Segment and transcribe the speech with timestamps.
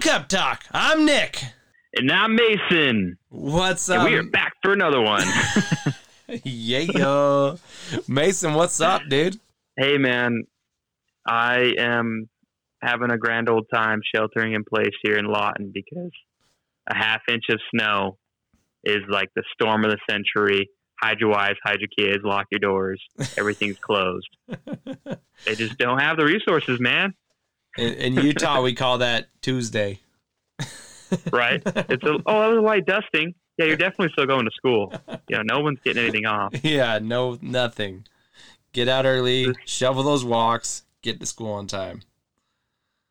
[0.00, 0.64] Cup Talk.
[0.72, 1.42] I'm Nick.
[1.94, 3.18] And I'm Mason.
[3.28, 4.08] What's And up?
[4.08, 5.26] we are back for another one.
[6.44, 7.58] yeah, yo.
[8.08, 9.38] Mason, what's up, dude?
[9.76, 10.44] hey, man.
[11.26, 12.28] I am
[12.82, 16.10] having a grand old time sheltering in place here in Lawton because
[16.90, 18.18] a half inch of snow
[18.84, 20.68] is like the storm of the century.
[21.00, 23.00] Hide your wives, hide your kids, lock your doors.
[23.36, 24.28] Everything's closed.
[25.44, 27.14] they just don't have the resources, man.
[27.78, 30.00] In, in Utah, we call that Tuesday.
[31.30, 31.60] Right?
[31.66, 33.34] It's a, oh, that was a light dusting.
[33.58, 34.94] Yeah, you're definitely still going to school.
[35.28, 36.54] You know, no one's getting anything off.
[36.64, 38.06] Yeah, no, nothing.
[38.72, 42.00] Get out early, shovel those walks, get to school on time.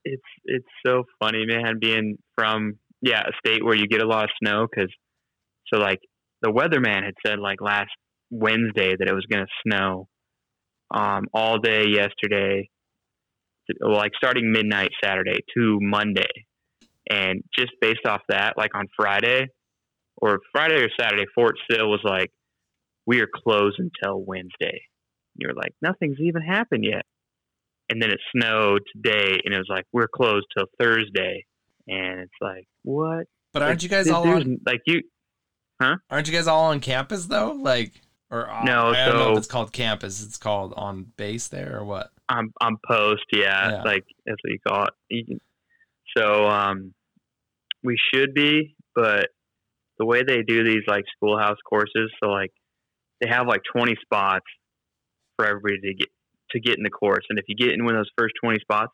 [0.03, 4.23] it's it's so funny, man, being from yeah a state where you get a lot
[4.25, 4.91] of snow because
[5.71, 5.99] so like
[6.41, 7.91] the weatherman had said like last
[8.29, 10.07] Wednesday that it was going to snow
[10.93, 12.69] um, all day yesterday,
[13.79, 16.29] like starting midnight Saturday to Monday,
[17.09, 19.47] and just based off that, like on Friday
[20.17, 22.31] or Friday or Saturday, Fort Sill was like
[23.05, 24.81] we are closed until Wednesday.
[25.33, 27.05] And You're like nothing's even happened yet
[27.89, 31.45] and then it snowed today and it was like we're closed till thursday
[31.87, 34.59] and it's like what But aren't you guys all on?
[34.65, 35.01] like you
[35.81, 35.95] Huh?
[36.11, 37.53] Aren't you guys all on campus though?
[37.53, 37.93] Like,
[38.31, 40.23] or uh, No, I don't know so- if it's called campus.
[40.23, 42.11] It's called on base there or what?
[42.29, 43.83] i'm i'm post yeah, Yeah.
[43.83, 45.41] like that's what you call it
[46.17, 46.93] so um
[47.83, 49.27] we should be but
[49.99, 52.51] the way they do these like schoolhouse courses so like
[53.19, 54.45] they have like 20 spots
[55.35, 56.07] for everybody to get
[56.51, 58.59] to get in the course and if you get in one of those first 20
[58.61, 58.91] spots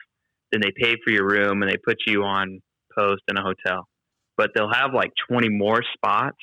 [0.51, 2.59] then they pay for your room and they put you on
[2.97, 3.87] post in a hotel
[4.35, 6.37] but they'll have like 20 more spots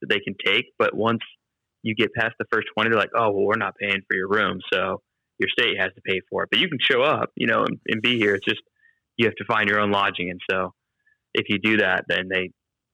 [0.00, 1.22] that they can take but once
[1.86, 4.28] you get past the first 20 they're like oh well we're not paying for your
[4.28, 5.00] room so
[5.38, 7.78] your state has to pay for it but you can show up you know and,
[7.88, 8.60] and be here it's just
[9.16, 10.72] you have to find your own lodging and so
[11.34, 12.50] if you do that then they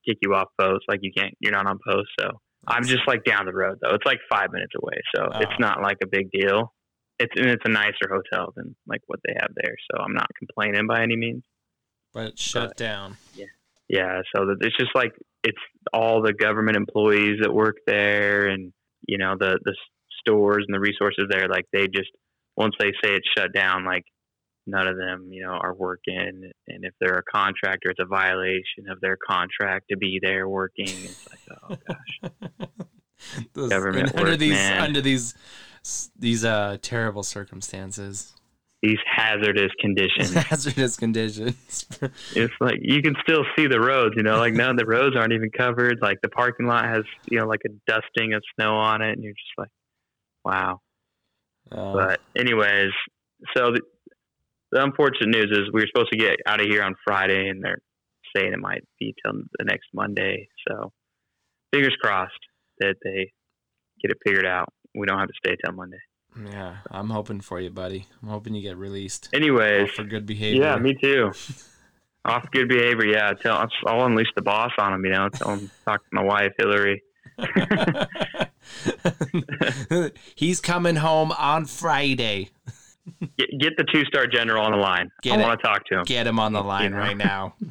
[0.07, 2.29] kick you off post like you can't you're not on post so
[2.69, 5.39] i'm just like down the road though it's like five minutes away so Oh.
[5.41, 6.73] it's not like a big deal
[7.19, 10.27] it's and it's a nicer hotel than like what they have there so i'm not
[10.39, 11.45] complaining by any means
[12.13, 13.17] But it's shut But- down.
[13.35, 13.47] yeah
[13.89, 14.23] Yeah.
[14.35, 15.13] so that it's just like
[15.45, 15.59] it's
[15.93, 18.73] all the government employees that work there and
[19.07, 19.75] you know the the
[20.21, 22.11] stores and the resources there like they just
[22.57, 24.05] once they say it's shut down like
[24.67, 26.51] none of them you know are working.
[26.69, 30.87] And if they're a contractor it's a violation of their contract to be there working.
[30.89, 32.31] It's like oh gosh.
[33.55, 34.83] Those- Government under work, these man.
[34.83, 35.35] under these
[36.19, 38.35] these uh terrible circumstances,
[38.83, 41.87] these hazardous conditions hazardous conditions.
[42.35, 45.15] it's like you can still see the roads you know like none of the roads
[45.17, 48.75] aren't even covered like the parking lot has you know like a dusting of snow
[48.75, 49.71] on it and you're just like
[50.45, 50.81] wow
[51.71, 52.91] Uh, But anyways,
[53.57, 53.81] so the,
[54.73, 57.63] the unfortunate news is we were supposed to get out of here on Friday, and
[57.63, 57.81] they're
[58.35, 60.49] saying it might be till the next Monday.
[60.67, 60.91] So
[61.73, 62.33] fingers crossed
[62.81, 63.31] that they
[64.03, 64.69] get it figured out.
[64.95, 66.01] We don't have to stay till Monday.
[66.51, 68.07] Yeah, I'm hoping for you, buddy.
[68.23, 70.63] I'm hoping you get released Anyways, for good behavior.
[70.63, 71.33] yeah, me too.
[72.25, 73.33] Off good behavior, yeah.
[73.33, 75.05] Tell I'll, I'll unleash the boss on him.
[75.05, 77.03] You know, tell him talk to my wife Hillary.
[80.35, 82.51] He's coming home on Friday.
[83.37, 85.11] Get, get the two star general on the line.
[85.23, 86.05] Get I want to talk to him.
[86.05, 86.99] Get him on the line know.
[86.99, 87.55] right now.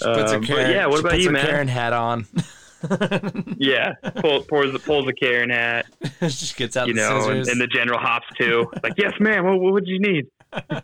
[0.00, 1.44] She puts Um, but Karen, yeah, what about you, her man?
[1.44, 2.24] Karen hat on.
[3.58, 5.86] Yeah, Pull, pours pulls a Karen hat.
[6.20, 8.70] Just gets out you the know, and, and the general hops too.
[8.82, 9.44] Like, yes, ma'am.
[9.44, 10.26] What, what would you need?
[10.52, 10.82] I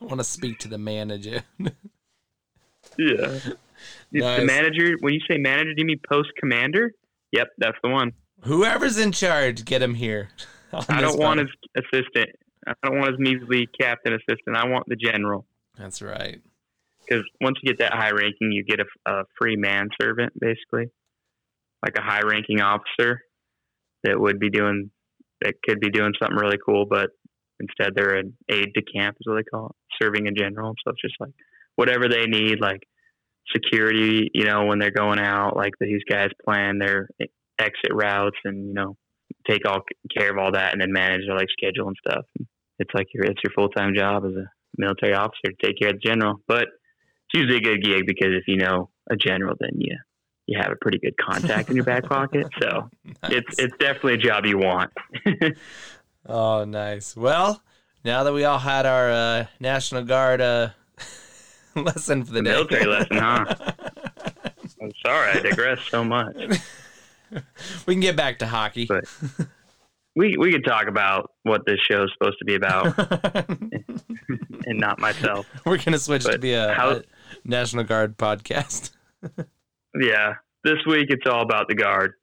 [0.00, 1.42] want to speak to the manager.
[2.96, 3.38] Yeah.
[4.12, 4.96] The manager.
[5.00, 6.92] When you say manager, do you mean post commander?
[7.32, 8.12] Yep, that's the one.
[8.42, 10.28] Whoever's in charge, get him here.
[10.72, 11.48] I don't want phone.
[11.74, 12.30] his assistant.
[12.66, 14.56] I don't want his measly captain assistant.
[14.56, 15.46] I want the general.
[15.76, 16.40] That's right.
[17.06, 20.90] Because once you get that high ranking, you get a, a free manservant, basically,
[21.84, 23.20] like a high ranking officer
[24.04, 24.90] that would be doing
[25.40, 27.10] that could be doing something really cool, but
[27.60, 30.74] instead they're an aide de camp, is what they call it, serving a general.
[30.84, 31.32] So it's just like
[31.76, 32.80] whatever they need, like
[33.52, 37.08] security, you know, when they're going out, like these guys plan their
[37.58, 38.96] exit routes and you know
[39.48, 39.82] take all
[40.16, 42.24] care of all that, and then manage their like schedule and stuff.
[42.78, 44.46] It's like your it's your full time job as a
[44.76, 46.66] military officer to take care of the general, but
[47.34, 49.96] it's usually a good gig because if you know a general, then you
[50.46, 52.46] you have a pretty good contact in your back pocket.
[52.62, 52.88] So
[53.24, 54.92] it's it's definitely a job you want.
[56.26, 57.14] Oh, nice.
[57.14, 57.62] Well,
[58.02, 60.70] now that we all had our uh, National Guard uh,
[61.76, 62.50] lesson for the, The day.
[62.50, 63.44] military lesson, huh?
[64.80, 66.34] I'm sorry, I digress so much.
[67.86, 68.86] we can get back to hockey.
[68.86, 69.04] But
[70.16, 72.96] we we could talk about what this show is supposed to be about,
[74.66, 75.46] and not myself.
[75.66, 77.02] We're gonna switch to be a, how- a
[77.44, 78.90] National Guard podcast.
[80.00, 82.14] Yeah, this week it's all about the guard,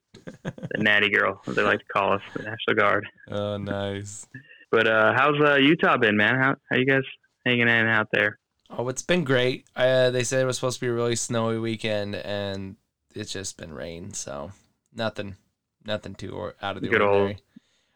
[0.44, 3.08] the natty girl, as they like to call us, the National Guard.
[3.30, 4.28] Oh, nice.
[4.72, 6.36] But uh, how's uh, Utah been, man?
[6.36, 7.04] How how you guys
[7.46, 8.40] hanging in out there?
[8.70, 9.68] Oh, it's been great.
[9.74, 12.76] Uh, they said it was supposed to be a really snowy weekend, and
[13.16, 14.14] it's just been rain.
[14.14, 14.52] So
[14.94, 15.38] nothing,
[15.86, 17.40] nothing too or, out of the Good old- ordinary.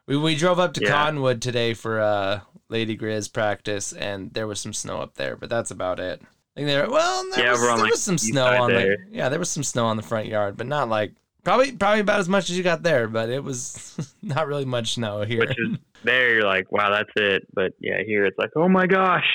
[0.08, 0.92] We we drove up to Yeah.
[0.92, 2.40] Cottonwood today for uh,
[2.70, 6.22] Lady Grizz practice, and there was some snow up there, but that's about it.
[6.56, 6.90] Think there.
[6.90, 9.50] Well, there, Yeah, was, we're there like, was some snow on the yeah, there was
[9.50, 11.14] some snow on the front yard, but not like
[11.44, 14.94] probably probably about as much as you got there, but it was not really much
[14.94, 15.40] snow here.
[15.40, 17.48] Which is there, you're like, wow, that's it.
[17.54, 19.26] But yeah, here it's like, oh my gosh,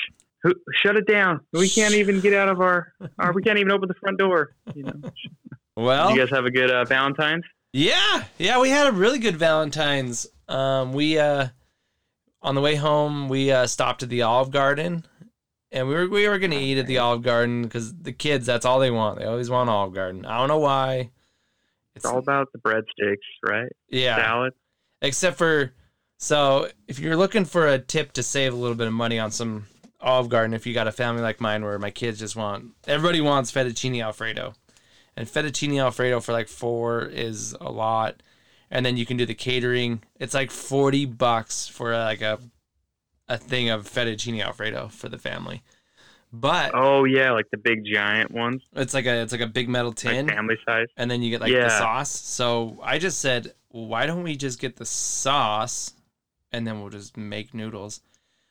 [0.41, 1.41] who, shut it down.
[1.53, 4.55] We can't even get out of our, our we can't even open the front door.
[4.73, 4.93] You know.
[5.75, 7.43] well, Did you guys have a good uh, Valentine's?
[7.73, 10.27] Yeah, yeah, we had a really good Valentine's.
[10.49, 11.47] Um, we uh,
[12.41, 15.05] on the way home, we uh, stopped at the Olive Garden,
[15.71, 18.65] and we were we were gonna eat at the Olive Garden because the kids that's
[18.65, 19.19] all they want.
[19.19, 20.25] They always want Olive Garden.
[20.25, 21.11] I don't know why.
[21.95, 23.71] It's all about the breadsticks, right?
[23.89, 24.53] yeah, Salad.
[25.01, 25.73] except for
[26.17, 29.31] so if you're looking for a tip to save a little bit of money on
[29.31, 29.65] some
[29.99, 33.21] Olive Garden, if you got a family like mine where my kids just want everybody
[33.21, 34.53] wants fettuccine alfredo,
[35.15, 38.21] and fettuccine alfredo for like four is a lot,
[38.69, 40.01] and then you can do the catering.
[40.19, 42.39] It's like forty bucks for like a
[43.31, 45.63] a thing of fettuccine alfredo for the family,
[46.33, 49.69] but Oh yeah, like the big giant ones, it's like a it's like a big
[49.69, 50.87] metal tin like family size.
[50.97, 52.11] and then you get like the sauce.
[52.11, 55.93] So I just said, why don't we just get the sauce
[56.51, 58.01] and then we'll just make noodles?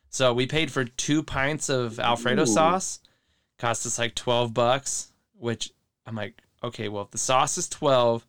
[0.09, 2.47] So we paid for two pints of Alfredo Ooh.
[2.47, 2.99] sauce,
[3.59, 5.73] cost us like 12 bucks, which
[6.05, 8.27] I'm like, okay, well, if the sauce is 12,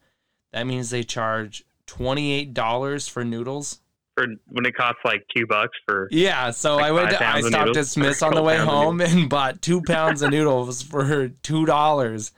[0.54, 3.81] that means they charge $28 for noodles.
[4.16, 7.10] For when it costs like two bucks for Yeah, so Like I went.
[7.12, 7.86] To, I stopped at?
[7.88, 12.32] Smith's on the way home and bought two pounds of noodles for two dollars,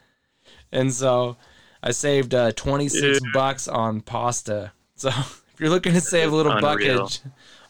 [0.70, 1.36] and so
[1.82, 3.30] I saved uh, twenty six Yeah.
[3.32, 4.72] bucks on pasta.
[4.94, 7.00] So if you're looking to save a little Unreal.
[7.00, 7.20] buckage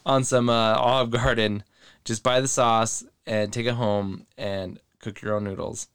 [0.05, 1.63] on some uh, Olive Garden,
[2.03, 5.87] just buy the sauce and take it home and cook your own noodles.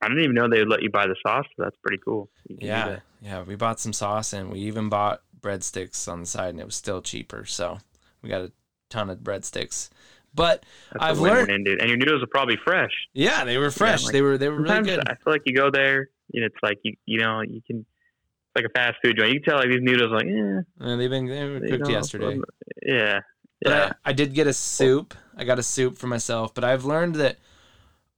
[0.00, 1.44] I didn't even know they would let you buy the sauce.
[1.56, 2.30] So that's pretty cool.
[2.48, 3.42] You can do Yeah, yeah.
[3.42, 6.74] We bought some sauce and we even bought breadsticks on the side, and it was
[6.76, 7.44] still cheaper.
[7.44, 7.78] So
[8.22, 8.52] we got a
[8.90, 9.90] ton of breadsticks.
[10.34, 11.80] But That's I've learned- dude.
[11.80, 12.92] And your noodles are probably fresh.
[13.12, 14.04] yeah, they were fresh.
[14.04, 15.00] like, they were they were really good.
[15.08, 18.56] I feel like you go there, and it's like you you know you can it's
[18.56, 19.32] like a fast food joint.
[19.34, 22.40] You can tell like these noodles like yeah, Uh, they've been they were cooked yesterday.
[22.82, 23.20] Yeah,
[23.62, 23.92] But yeah.
[24.06, 25.14] I, I did get a soup.
[25.36, 26.54] I got a soup for myself.
[26.54, 27.36] But I've learned that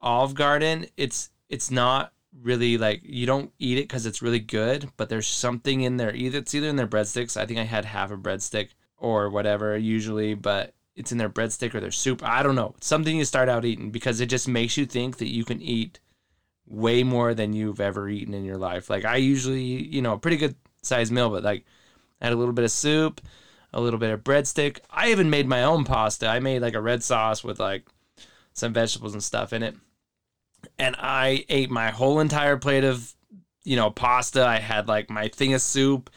[0.00, 2.12] Olive Garden, it's it's not
[2.42, 4.90] really like you don't eat it because it's really good.
[4.96, 6.14] But there's something in there.
[6.14, 7.36] Either it's either in their breadsticks.
[7.36, 11.74] I think I had half a breadstick or whatever usually, but it's in their breadstick
[11.74, 12.22] or their soup.
[12.24, 12.74] I don't know.
[12.76, 15.60] It's something you start out eating because it just makes you think that you can
[15.60, 16.00] eat
[16.66, 18.88] way more than you've ever eaten in your life.
[18.88, 21.64] Like I usually, you know, a pretty good sized meal, but like
[22.20, 23.20] I had a little bit of soup,
[23.72, 24.78] a little bit of breadstick.
[24.90, 26.28] I even made my own pasta.
[26.28, 27.86] I made like a red sauce with like
[28.52, 29.74] some vegetables and stuff in it.
[30.78, 33.12] And I ate my whole entire plate of,
[33.64, 34.44] you know, pasta.
[34.46, 36.10] I had like my thing of soup.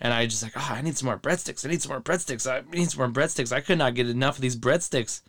[0.00, 1.64] And I just like, oh, I need some more breadsticks.
[1.64, 2.50] I need some more breadsticks.
[2.50, 3.52] I need some more breadsticks.
[3.52, 5.22] I could not get enough of these breadsticks.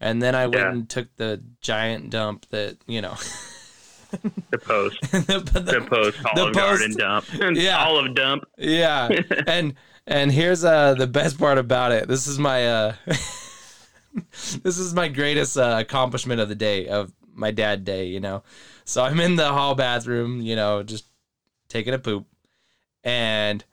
[0.00, 0.70] And then I went Yeah.
[0.70, 3.14] and took the giant dump that, you know,
[4.50, 5.18] The post, the,
[5.64, 7.84] the post, Olive Garden post- dump, Yeah.
[7.84, 8.44] olive dump.
[8.58, 9.08] yeah
[9.48, 9.74] and
[10.06, 12.94] and here's uh the best part about it this is my uh
[14.62, 18.42] this is my greatest uh, accomplishment of the day of my dad day you know?
[18.84, 21.06] So i'm in the hall bathroom you know just
[21.68, 22.26] taking a poop.
[23.02, 23.64] And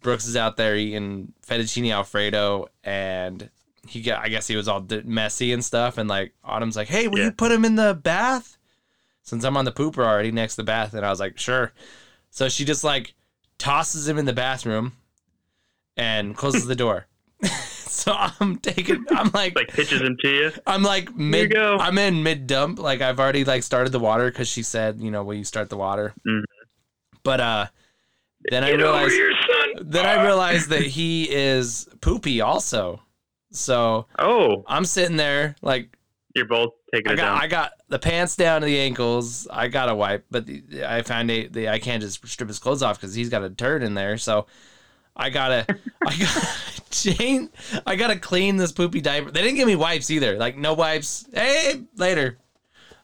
[0.00, 3.50] brooks is out there eating fettuccine alfredo and
[3.86, 5.98] he got i guess he was all messy and stuff.
[5.98, 7.24] And like autumn's like hey will Yeah.
[7.26, 8.56] you put him in the bath?
[9.22, 10.94] Since i'm on the pooper already next to the bath.
[10.94, 11.72] And i was like sure.
[12.30, 13.14] So she just like
[13.58, 14.92] tosses him in the bathroom
[15.96, 17.06] and closes the door.
[17.92, 20.52] so I'm taking I'm like Like pitches them to you.
[20.66, 21.76] I'm like you mid go.
[21.78, 22.78] I'm in mid dump.
[22.78, 25.70] Like I've already like started the water cuz she said, you know, will you start
[25.70, 26.14] the water?
[26.26, 26.44] Mhm.
[27.24, 27.66] But uh
[28.50, 29.32] then I Get over realized here,
[29.82, 33.02] then I realized that he is poopy also.
[33.50, 35.96] So Oh, I'm sitting there like
[36.36, 37.42] you're both taking I got.
[37.42, 39.48] I got the pants down to the ankles.
[39.50, 42.60] I got a wipe, but the, I found a, the I can't just strip his
[42.60, 44.16] clothes off because he's got a turd in there.
[44.16, 44.46] So
[45.20, 45.66] I gotta
[46.06, 46.48] I gotta
[46.90, 47.50] change.
[47.86, 49.30] I gotta clean this poopy diaper.
[49.30, 50.38] They didn't give me wipes either.
[50.38, 51.26] Like no wipes.
[51.32, 52.38] Hey, later.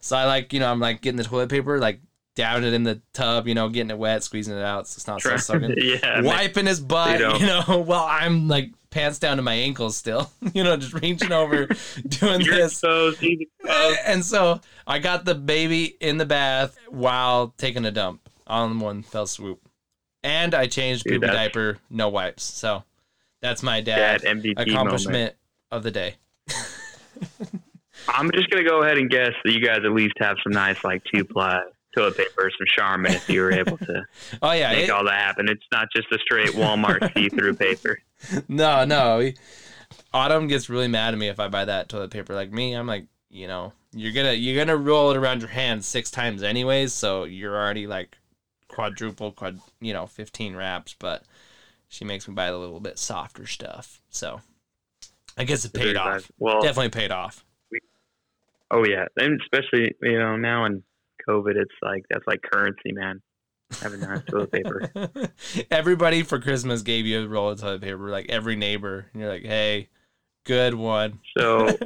[0.00, 2.00] So I like you know I'm like getting the toilet paper like
[2.34, 5.06] down it in the tub, you know, getting it wet, squeezing it out so it's
[5.06, 5.74] not so soaking.
[5.76, 6.22] yeah.
[6.22, 10.64] Wiping his butt, you know, while I'm like pants down to my ankles still, you
[10.64, 11.66] know, just reaching over,
[12.08, 12.72] doing You're this.
[12.72, 13.22] exposed.
[13.22, 13.98] Exposed.
[14.06, 19.02] And so I got the baby in the bath while taking a dump on one
[19.02, 19.65] fell swoop.
[20.26, 22.42] And I changed Dude, poopy diaper, no wipes.
[22.42, 22.82] So
[23.40, 24.68] that's my That dad MVP moment.
[24.70, 25.34] accomplishment
[25.70, 26.16] of the day.
[28.08, 30.82] I'm just gonna go ahead and guess that you guys at least have some nice
[30.84, 31.60] like two ply
[31.96, 34.04] toilet paper, some Charmin if you were able to
[34.42, 35.48] Oh yeah, make it- all that happen.
[35.48, 37.98] It's not just a straight Walmart see-through paper.
[38.48, 39.30] no, no.
[40.12, 42.34] Autumn gets really mad at me if I buy that toilet paper.
[42.34, 45.84] Like me, I'm like, you know, you're gonna you're gonna roll it around your hand
[45.84, 48.16] six times anyways, so you're already like
[48.76, 50.94] quadruple, quad, you know, fifteen wraps.
[50.98, 51.22] But
[51.88, 54.02] she makes me buy a little bit softer stuff.
[54.10, 54.42] So
[55.36, 56.30] I guess it paid off.
[56.38, 57.44] Well, Definitely paid off.
[58.70, 60.82] oh yeah, and especially you know now in
[61.26, 63.22] COVID, it's like that's like currency, man.
[63.80, 64.90] Having nice toilet paper.
[65.72, 69.30] Everybody for Christmas gave you a roll of toilet paper, like every neighbor, and you're
[69.30, 69.88] like, hey,
[70.44, 71.18] good one.
[71.36, 71.66] So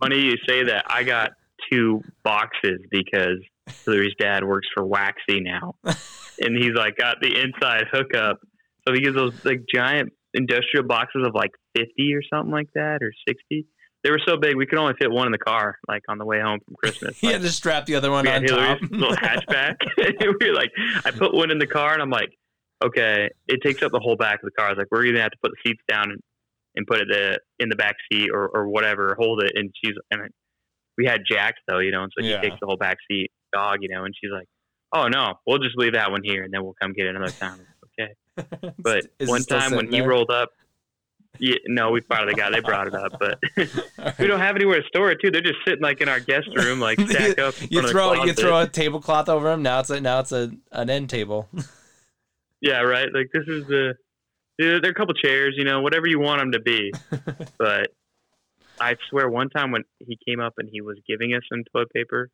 [0.00, 0.84] funny you say that.
[0.88, 1.32] I got
[1.72, 3.38] two boxes because
[3.84, 8.38] Hillary's dad works for Waxie now, and he's like got the inside hookup.
[8.86, 12.98] So he gives those like giant industrial boxes of like fifty or something like that,
[13.02, 13.66] or sixty.
[14.02, 16.24] They were so big we could only fit one in the car, like on the
[16.24, 17.18] way home from Christmas.
[17.22, 18.78] Like, had to strap the other one on had top.
[18.80, 19.76] Hillary's little hatchback.
[19.96, 20.72] we were like,
[21.04, 22.30] I put one in the car, and I'm like,
[22.84, 24.66] okay, it takes up the whole back of the car.
[24.66, 26.20] I was like, we're gonna have to put the seats down and,
[26.74, 29.52] and put it the, in the back seat or, or whatever, hold it.
[29.54, 30.22] And she's and
[30.98, 32.40] we had Jack though, you know, and so he Yeah.
[32.40, 34.46] takes the whole back seat, dog, you know, and she's like,
[34.92, 37.32] oh no, we'll just leave that one here, and then we'll come get it another
[37.40, 37.66] time.
[38.00, 40.50] okay, but one time when sitting he rolled up.
[41.38, 42.52] Yeah, no, we finally got.
[42.52, 43.38] They brought it up, but
[44.18, 45.30] we don't have anywhere to store it too.
[45.30, 47.54] They're just sitting like in our guest room, like stacked up.
[47.70, 49.62] you front of the throw you throw a tablecloth over them.
[49.62, 51.48] Now it's a now it's a an end table.
[52.60, 53.08] Yeah, right.
[53.12, 53.94] Like this is the
[54.58, 56.92] there there are a couple chairs, you know, whatever you want them to be.
[57.58, 57.90] but
[58.80, 61.90] I swear, one time when he came up and he was giving us some toilet
[61.92, 62.30] paper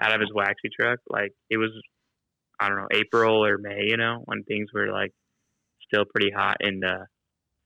[0.00, 1.70] out of his Waxie truck, like it was,
[2.58, 5.12] I don't know, April or May, you know, when things were like
[5.86, 7.04] still pretty hot, and uh,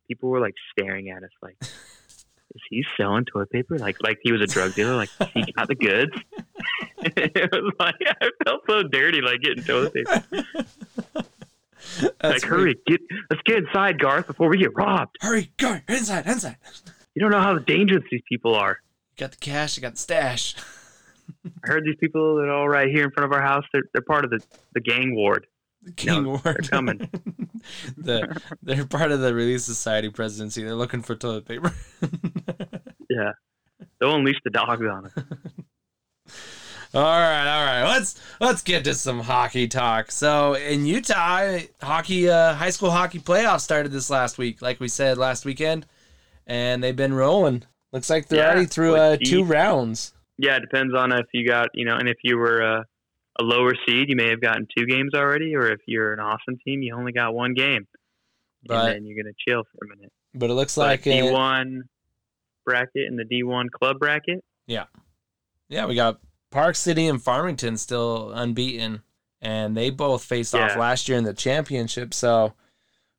[0.08, 3.78] people were like staring at us, like, "Is he selling toilet paper?
[3.78, 4.96] Like, like he was a drug dealer?
[4.96, 6.12] Like he got the goods?"
[6.99, 10.25] it was like I felt so dirty, like getting toilet paper.
[12.00, 12.49] That's like, sweet.
[12.49, 15.16] hurry, get let's get inside, Garth, before we get robbed.
[15.20, 16.56] hurry, go inside, inside.
[17.14, 18.78] You don't know how dangerous these people are.
[19.16, 20.54] You got the cash, you got the stash.
[21.64, 23.64] I heard these people that are all right here in front of our house.
[23.73, 24.40] They're they're part of the,
[24.75, 25.47] the gang ward.
[25.83, 26.68] The King No, Ward.
[26.71, 27.09] coming.
[27.97, 30.62] the, they're part of the Relief Society presidency.
[30.64, 31.73] They're looking for toilet paper.
[33.11, 33.33] Yeah,
[34.00, 35.12] they'll unleash the dogs on us.
[36.94, 37.83] all right, all right.
[37.85, 40.11] Let's let's get to some hockey talk.
[40.11, 44.88] So in Utah, hockey uh, high school hockey playoffs started this last week, like we
[44.88, 45.87] said last weekend,
[46.46, 47.64] and they've been rolling.
[47.92, 50.12] Looks like they're Yeah, already through uh, two rounds.
[50.38, 52.84] Yeah, it depends on if you got you know, and if you were a,
[53.40, 56.58] a lower seed, you may have gotten two games already, or if you're an awesome
[56.66, 57.86] team, you only got one game,
[58.66, 60.12] But- and then you're gonna chill for a minute.
[60.34, 61.82] But it looks Like like uh, D1
[62.64, 64.42] bracket and the D1 club bracket.
[64.66, 64.86] Yeah,
[65.68, 66.18] yeah, we got
[66.50, 69.02] Park City and Farmington still unbeaten,
[69.40, 72.12] and they both faced off last year in the championship.
[72.14, 72.54] So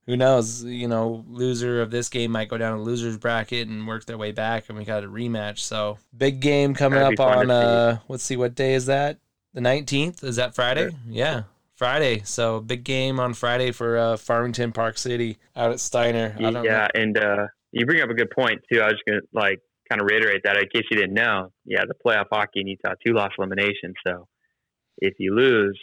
[0.07, 0.63] who knows?
[0.63, 4.17] You know, loser of this game might go down to losers bracket and work their
[4.17, 5.59] way back, and we got a rematch.
[5.59, 9.19] So big game coming That'd up on uh, let's see, what day is that?
[9.53, 10.23] The nineteenth?
[10.23, 10.95] Is that Friday?
[11.07, 11.43] Yeah.
[11.75, 16.33] Friday, so big game on Friday for uh, Farmington Park City out at Steiner.
[16.37, 18.79] I don't Yeah, and uh, you bring up a good point too.
[18.79, 19.59] I was gonna like
[19.89, 21.51] kind of reiterate that in case you didn't know.
[21.65, 23.93] Yeah, the playoff hockey in Utah two loss elimination.
[24.07, 24.25] So
[24.99, 25.77] if you lose,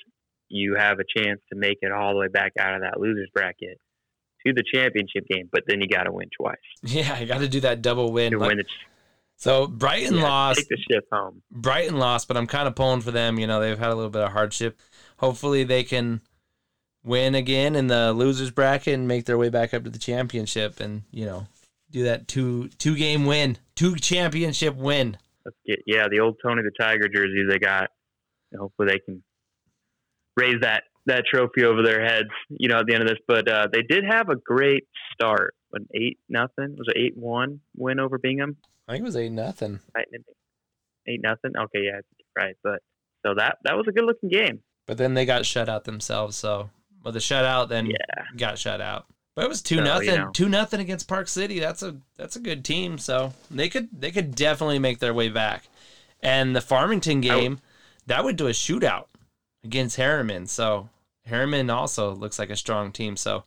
[0.49, 3.29] you have a chance to make it all the way back out of that losers
[3.35, 3.79] bracket
[4.47, 5.49] to the championship game.
[5.53, 8.33] But then you got to win twice Yeah, you got to do that double win.
[8.33, 8.65] to Like- win the
[9.37, 10.59] so Brighton yeah, lost.
[10.61, 11.43] Take the ship home.
[11.51, 13.41] Brighton lost, but I'm kind of pulling for them.
[13.41, 14.79] You know, they've had a little bit of hardship.
[15.19, 16.21] Hopefully, they can
[17.03, 20.79] win again in the losers bracket and make their way back up to the championship,
[20.79, 21.49] and you know,
[21.91, 25.17] do that two two game win, two championship win.
[25.45, 27.91] Let's get yeah the old Tony the Tiger jerseys they got.
[28.57, 29.25] Hopefully they can
[30.37, 32.29] raise that that trophy over their heads.
[32.51, 35.55] You know at the end of this, but uh, they did have a great start.
[35.73, 38.57] An eight nothing was it eight one win over Bingham.
[38.89, 39.81] I think it was eight nothing.
[41.09, 41.53] Eight nothing.
[41.57, 42.01] Okay, yeah,
[42.37, 42.55] right.
[42.63, 42.81] But
[43.27, 44.61] so that that was a good looking game.
[44.87, 46.37] But then they got shut out themselves.
[46.37, 46.71] So
[47.05, 49.07] with the shutout, then Yeah, got shut out.
[49.35, 50.31] But it was two So, you nothing, know.
[50.33, 51.59] two nothing against Park City.
[51.59, 52.99] That's a that's a good team.
[52.99, 55.65] So they could they could definitely make their way back.
[56.21, 57.59] And the Farmington I w- game,
[58.07, 59.07] that would do a shootout.
[59.65, 60.49] against Herriman.
[60.49, 60.89] So
[61.29, 63.17] Herriman also looks like a strong team.
[63.17, 63.45] So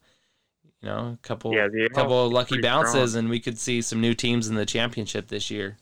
[0.82, 3.20] you know, a couple Yeah, couple of lucky bounces, strong.
[3.25, 5.77] and we could see some new teams in the championship this year.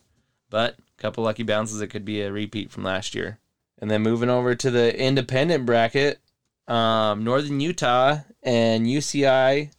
[0.50, 3.38] But a couple lucky bounces, it could be a repeat from last year.
[3.78, 6.20] And then moving over to the independent bracket,
[6.68, 9.70] um, Northern Utah and UCI,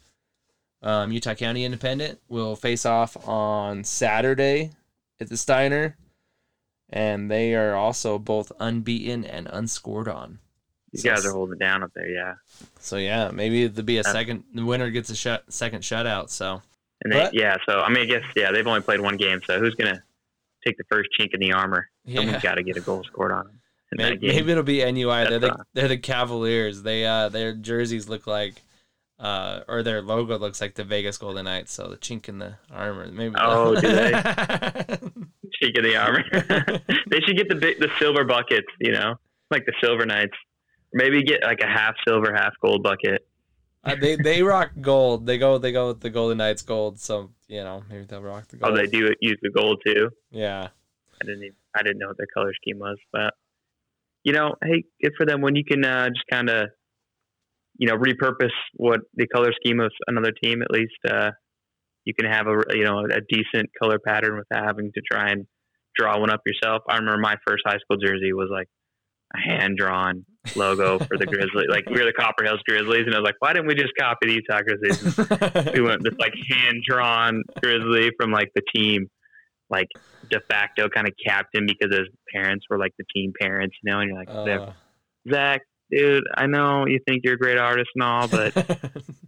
[0.83, 4.71] um, Utah County Independent, will face off on Saturday
[5.19, 5.97] at the Steiner.
[6.89, 10.39] And they are also both unbeaten and unscored on.
[10.95, 12.35] These So- guys are holding it down up there, yeah.
[12.79, 14.45] So yeah, maybe there'll be a second.
[14.53, 16.29] The winner gets a shut, second shutout.
[16.29, 16.61] So
[17.03, 19.41] And they, But- yeah, so I mean, I guess yeah, they've only played one game,
[19.45, 20.01] so who's gonna
[20.65, 21.89] take the first chink in the armor?
[22.05, 23.59] yeah, Someone's got to get a goal scored on them.
[23.97, 25.25] Maybe, maybe it'll be NUI.
[25.29, 26.81] They're the they're the Cavaliers.
[26.83, 28.61] They uh their jerseys look like.
[29.17, 32.55] Uh, or their logo looks like the Vegas Golden Knights, so the chink in the
[32.69, 33.07] armor.
[33.09, 33.33] Maybe.
[33.37, 34.11] Oh, do they?
[35.61, 36.23] Chink in the armor.
[37.07, 39.15] they should get the big, the silver buckets, you know,
[39.51, 40.33] like the Silver Knights.
[40.95, 43.27] Maybe get like a half silver, half gold bucket.
[43.83, 45.25] uh, they they rock gold.
[45.25, 46.99] They go they go with the Golden Knights gold.
[46.99, 48.71] So you know maybe they'll rock the gold.
[48.71, 50.09] Oh, they do use the gold too.
[50.31, 50.69] Yeah.
[51.21, 53.33] I didn't even, I didn't know what their color scheme was, but
[54.23, 56.69] you know, hey, good for them when you can uh, just kind of
[57.77, 60.61] you know repurpose what the color scheme of another team.
[60.61, 61.31] At least uh,
[62.05, 65.45] you can have a you know a decent color pattern without having to try and
[65.97, 66.83] draw one up yourself.
[66.89, 68.67] I remember my first high school jersey was like
[69.35, 70.25] a hand drawn
[70.55, 71.67] logo for the Grizzlies.
[71.69, 73.93] Like we were the Copper Hills Grizzlies, and I was like, why didn't we just
[73.99, 75.17] copy the Utah Grizzlies?
[75.73, 79.07] we went this like hand drawn grizzly from like the team,
[79.69, 79.87] like
[80.29, 83.99] de facto kind of captain because his parents were like the team parents, you know.
[83.99, 84.71] And you're like, Uh,
[85.31, 85.61] Zach,
[85.91, 88.53] dude, I know you think you're a great artist and all, but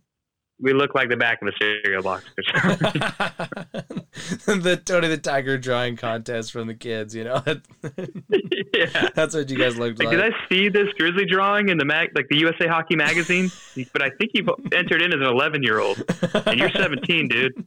[0.60, 2.24] we look like the back of a cereal box.
[4.46, 7.44] the Tony the Tiger drawing contest from the kids, you know.
[8.74, 9.10] yeah.
[9.14, 10.18] That's what you guys looked Like, like.
[10.18, 13.52] did I see this grizzly drawing in the mag, like the USA Hockey magazine?
[13.94, 17.66] but I think you entered in as an 11 year old, and you're 17, dude.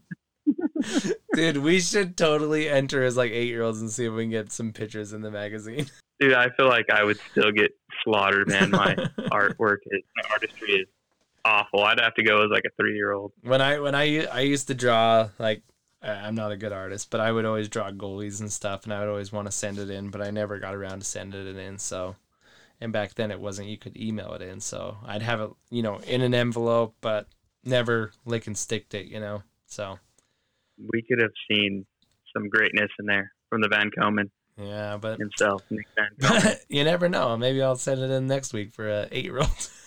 [1.35, 4.31] Dude, we should totally enter as like eight year olds and see if we can
[4.31, 5.87] get some pictures in the magazine.
[6.18, 7.70] Dude, I feel like I would still get
[8.03, 8.70] slaughtered, man.
[8.70, 8.94] My
[9.31, 10.88] artwork is my artistry is
[11.44, 11.83] awful.
[11.83, 13.33] I'd have to go as like a three year old.
[13.42, 15.62] when I when I I used to draw like
[16.03, 19.00] I'm not a good artist, but I would always draw goalies and stuff, and I
[19.00, 21.57] would always want to send it in, but I never got around to sending it
[21.57, 21.76] in.
[21.79, 22.16] So,
[22.81, 25.83] and back then it wasn't you could email it in, so I'd have it you
[25.83, 27.29] know in an envelope, but
[27.64, 29.42] never lick and sticked it, you know.
[29.66, 29.98] So
[30.92, 31.87] We could have seen
[32.33, 36.59] some greatness in there from the Van Komen yeah, but himself, Nick Van Komen.
[36.68, 37.37] you never know.
[37.37, 39.70] Maybe I'll send it in next week for a eight year old.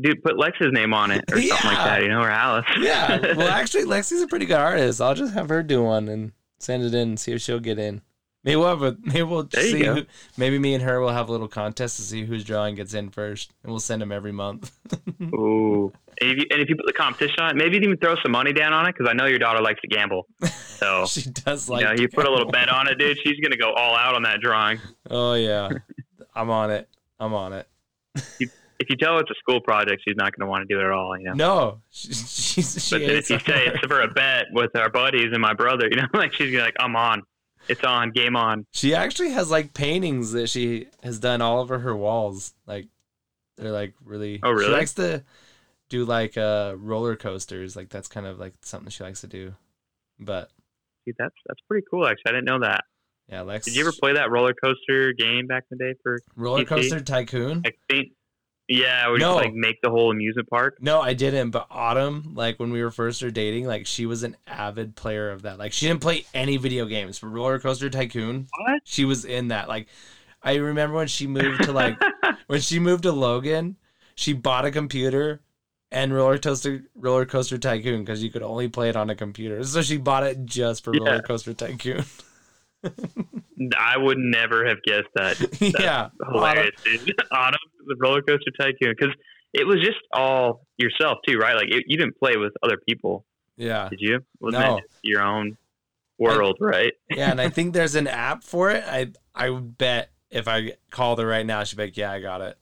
[0.00, 2.66] Dude, put Lex's name on it or something like that, you know, or Alice.
[2.78, 3.34] Yeah.
[3.36, 5.00] Well, actually, Lexi's a pretty good artist.
[5.00, 7.78] I'll just have her do one and send it in and see if she'll get
[7.78, 8.02] in.
[8.44, 9.84] Maybe we'll have a, maybe we'll see.
[9.84, 10.02] Who,
[10.36, 13.10] maybe me and her will have a little contest to see whose drawing gets in
[13.10, 14.72] first, and we'll send them every month.
[15.22, 15.92] Ooh.
[16.20, 18.32] And if, you, and if you put the competition on it, maybe even throw some
[18.32, 20.26] money down on it because I know your daughter likes to gamble.
[20.42, 21.82] So, she does like.
[21.82, 23.18] you know, you put a little bet on it, dude.
[23.24, 24.78] She's going to go all out on that drawing.
[25.10, 25.68] Oh yeah,
[26.34, 26.88] I'm on it.
[27.20, 27.68] I'm on it.
[28.80, 30.80] If you tell her it's a school project, she's not going to want to do
[30.80, 31.32] it at all, you know.
[31.32, 35.30] No, she, she's she But if you say it's for a bet with our buddies
[35.32, 37.22] and my brother, you know, like she's gonna be like, I'm on.
[37.68, 38.66] It's on, game on.
[38.72, 42.54] She actually has like paintings that she has done all over her walls.
[42.66, 42.86] Like
[43.56, 44.40] they're like really.
[44.42, 44.72] Oh, She really?
[44.72, 45.24] likes to
[45.88, 47.74] do like uh roller coasters.
[47.76, 49.54] Like that's kind of like something she likes to do.
[50.20, 50.50] But
[51.04, 52.28] Dude, that's that's pretty cool actually.
[52.28, 52.84] I didn't know that.
[53.28, 53.64] yeah, Lex.
[53.66, 56.68] Did you ever play that roller coaster game back in the day for roller PC?
[56.68, 57.62] coaster tycoon?
[57.66, 58.12] I think
[58.68, 59.34] yeah, we No.
[59.36, 60.76] like make the whole amusement park.
[60.80, 61.50] No, I didn't.
[61.50, 65.30] But Autumn, like when we were first started dating, like she was an avid player
[65.30, 65.58] of that.
[65.58, 68.82] Like she didn't play any video games, but roller coaster tycoon, What?
[68.84, 69.68] she was in that.
[69.68, 69.88] Like
[70.42, 71.96] I remember when she moved to like
[72.46, 73.76] when she moved to Logan,
[74.14, 75.40] she bought a computer
[75.90, 79.64] and roller coaster roller coaster tycoon because you could only play it on a computer.
[79.64, 81.00] So she bought it just for Yeah.
[81.00, 82.04] roller coaster tycoon.
[82.84, 85.38] I would never have guessed that.
[85.60, 87.12] That's yeah, hilarious, dude.
[87.32, 89.14] Autumn, the roller coaster tycoon, because
[89.52, 91.54] it was just all yourself too, right?
[91.54, 93.24] Like it, you didn't play with other people,
[93.56, 94.20] yeah, did you?
[94.40, 94.76] Wasn't No.
[94.78, 95.56] just your own
[96.18, 96.92] world, right?
[97.10, 97.30] yeah.
[97.30, 98.84] And I think there's an app for it.
[98.86, 102.20] I I would bet if I called her right now, she'd be like, "Yeah, I
[102.20, 102.58] got it."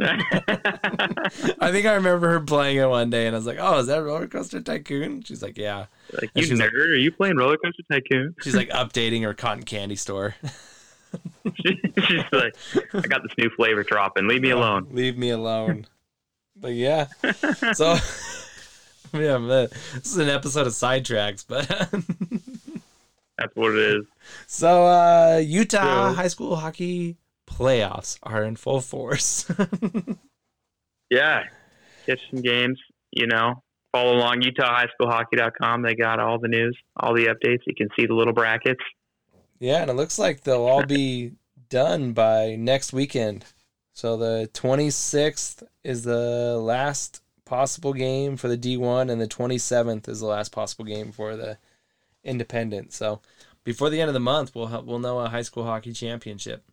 [0.00, 3.86] I think I remember her playing it one day, and I was like, "Oh, is
[3.88, 7.36] that roller coaster tycoon?" She's like, "Yeah." like And you nerd, like- are you playing
[7.36, 8.34] roller coaster tycoon?
[8.42, 10.34] She's like updating her cotton candy store.
[11.64, 12.56] She's like,
[12.92, 14.26] I got this new flavor dropping.
[14.26, 14.88] Leave me alone.
[14.90, 15.86] Leave me alone.
[16.56, 17.08] But yeah,
[17.72, 17.96] so
[19.12, 21.66] yeah, man, this is an episode of sidetracks, but
[23.36, 24.04] That's what it is.
[24.46, 29.50] so uh, Utah So- high school hockey playoffs are in full force.
[31.10, 31.44] yeah,
[32.06, 32.78] catch some games.
[33.10, 35.82] You know, follow along UtahHighSchoolHockey.com.
[35.82, 37.60] They got all the news, all the updates.
[37.66, 38.82] You can see the little brackets.
[39.60, 41.32] Yeah, and it looks like they'll all be
[41.68, 43.44] done by next weekend.
[43.92, 50.20] So the 26th is the last possible game for the D1, and the 27th is
[50.20, 51.58] the last possible game for the
[52.24, 52.94] Independent.
[52.94, 53.20] So
[53.64, 56.64] before the end of the month, we'll we'll know a high school hockey championship.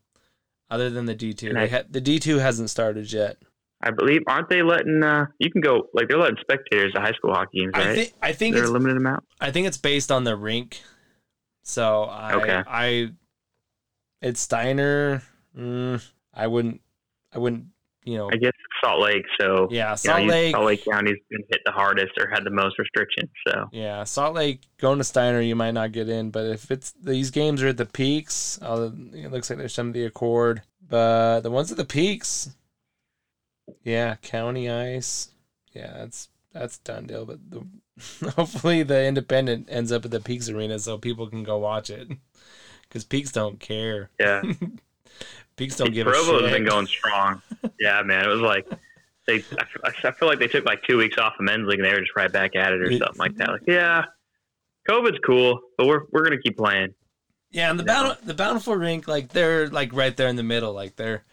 [0.71, 3.38] Other than the D2, ha- the D2 hasn't started yet.
[3.84, 7.12] I believe aren't they letting uh, you can go like they're letting spectators at high
[7.12, 7.88] school hockey games, right?
[7.88, 9.25] I think I think they're a limited amount.
[9.39, 10.81] I think it's based on the rink.
[11.63, 12.63] So I okay.
[12.67, 13.12] I
[14.21, 15.23] it's Steiner.
[15.57, 16.01] Mm,
[16.34, 16.81] I wouldn't
[17.34, 17.65] I wouldn't
[18.04, 18.30] you know.
[18.32, 19.26] I guess Salt Lake.
[19.40, 20.56] So yeah, Salt you know, Lake.
[20.56, 23.30] Salt Lake County's been hit the hardest or had the most restrictions.
[23.48, 26.92] So yeah, Salt Lake going to Steiner, you might not get in, but if it's
[26.92, 30.62] these games are at the peaks, uh, it looks like there's some of the Acord,
[30.88, 32.56] but the ones at the peaks,
[33.84, 35.30] yeah, County Ice,
[35.74, 37.26] yeah, that's that's done deal.
[37.26, 37.66] But the,
[38.36, 42.10] hopefully the Independent ends up at the Peaks Arena so people can go watch it,
[42.84, 44.10] because Peaks don't care.
[44.20, 44.42] Yeah.
[45.62, 46.50] Peaks don't give Provo a shit.
[46.50, 47.39] has been going strong.
[47.80, 48.26] yeah, man.
[48.26, 48.67] It was like
[49.28, 49.43] they.
[49.84, 52.00] I feel like they took like two weeks off of men's league and they were
[52.00, 53.50] just right back at it or something like that.
[53.50, 54.06] Like, yeah,
[54.89, 56.95] COVID's cool, but we're we're gonna keep playing.
[57.52, 58.15] Yeah, and the yeah.
[58.24, 60.74] the Bountiful rink, like they're like right there in the middle.
[60.74, 61.26] Like they're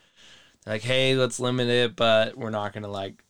[0.67, 3.25] like, hey, let's limit it, but we're not gonna like.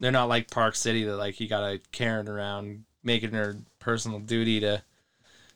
[0.00, 4.58] They're not like Park City that like you gotta carrying around, making their personal duty
[4.58, 4.82] to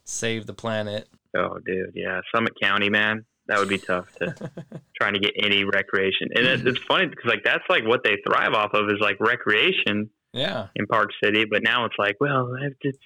[0.05, 1.09] save the planet.
[1.37, 4.35] Oh, dude, yeah, Summit County, man that would be tough to
[5.01, 6.29] trying to get any recreation.
[6.35, 9.17] And it, it's funny because like that's like what they thrive off of is like
[9.21, 10.11] recreation.
[10.35, 10.69] Yeah.
[10.77, 12.99] In Park City, but now it's like, well, it's,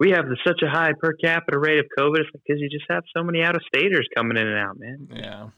[0.00, 2.20] we have such a high per capita rate of COVID.
[2.20, 5.08] It's because you just have so many out of staters coming in and out, man.
[5.12, 5.48] Yeah.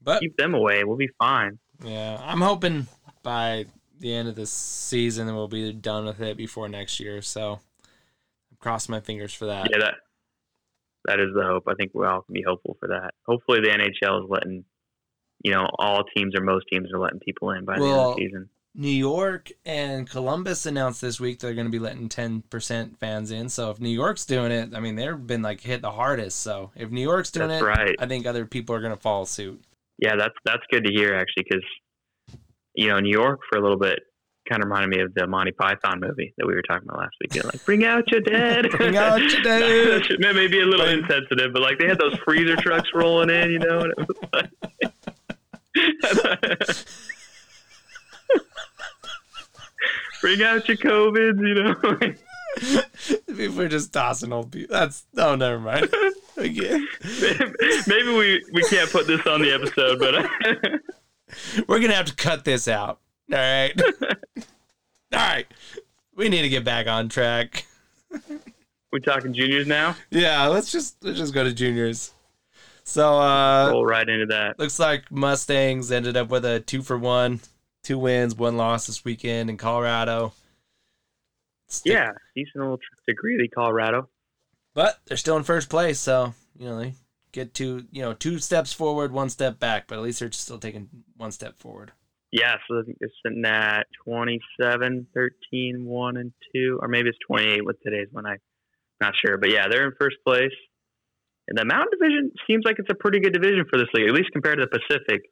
[0.00, 0.84] But keep them away.
[0.84, 1.58] We'll be fine.
[1.84, 2.86] Yeah, I'm hoping
[3.22, 3.66] by
[3.98, 7.20] the end of this season we'll be done with it before next year.
[7.22, 9.68] So I'm crossing my fingers for that.
[9.70, 9.94] Yeah, that
[11.06, 11.64] that is the hope.
[11.68, 13.12] I think we all can be hopeful for that.
[13.26, 14.64] Hopefully, the NHL is letting,
[15.42, 18.00] you know, all teams or most teams are letting people in by well, the end
[18.00, 18.48] of the season.
[18.78, 23.48] New York and Columbus announced this week they're going to be letting 10% fans in.
[23.48, 26.40] So if New York's doing it, I mean, they've been like hit the hardest.
[26.40, 27.96] So if New York's doing that's it, right.
[27.98, 29.64] I think other people are going to follow suit.
[29.98, 31.64] Yeah, that's that's good to hear actually because
[32.74, 34.00] you know New York for a little bit
[34.48, 37.14] kind of reminded me of the Monty Python movie that we were talking about last
[37.20, 37.34] week.
[37.34, 38.70] You know, like, bring out your dead.
[38.76, 40.02] bring out your dead.
[40.18, 43.80] Maybe a little insensitive, but like they had those freezer trucks rolling in, you know,
[43.80, 44.50] and it was like.
[50.20, 51.74] bring out your COVID, you know.
[53.26, 54.74] People are just tossing old people.
[54.74, 55.92] That's oh, never mind.
[56.36, 56.88] Again.
[57.86, 60.14] Maybe we we can't put this on the episode, but
[61.68, 63.00] we're gonna have to cut this out.
[63.32, 63.72] All right.
[65.12, 65.46] All right.
[66.14, 67.66] We need to get back on track.
[68.92, 69.96] We talking juniors now?
[70.10, 72.12] Yeah, let's just let's just go to juniors.
[72.84, 74.58] So uh roll right into that.
[74.58, 77.40] Looks like Mustangs ended up with a two for one,
[77.82, 80.32] two wins, one loss this weekend in Colorado.
[81.84, 84.08] Yeah, decent little trip to Greeley, Colorado.
[84.72, 86.94] But they're still in first place, so you know they
[87.32, 90.58] get two you know two steps forward, one step back, but at least they're still
[90.58, 91.92] taking one step forward.
[92.32, 96.78] Yeah, so I think they're sitting at 27, 13, 1, and 2.
[96.82, 98.26] Or maybe it's 28 with today's one.
[98.26, 98.38] I'm
[99.00, 99.38] not sure.
[99.38, 100.52] But yeah, they're in first place.
[101.48, 104.14] And the Mountain Division seems like it's a pretty good division for this league, at
[104.14, 105.22] least compared to the Pacific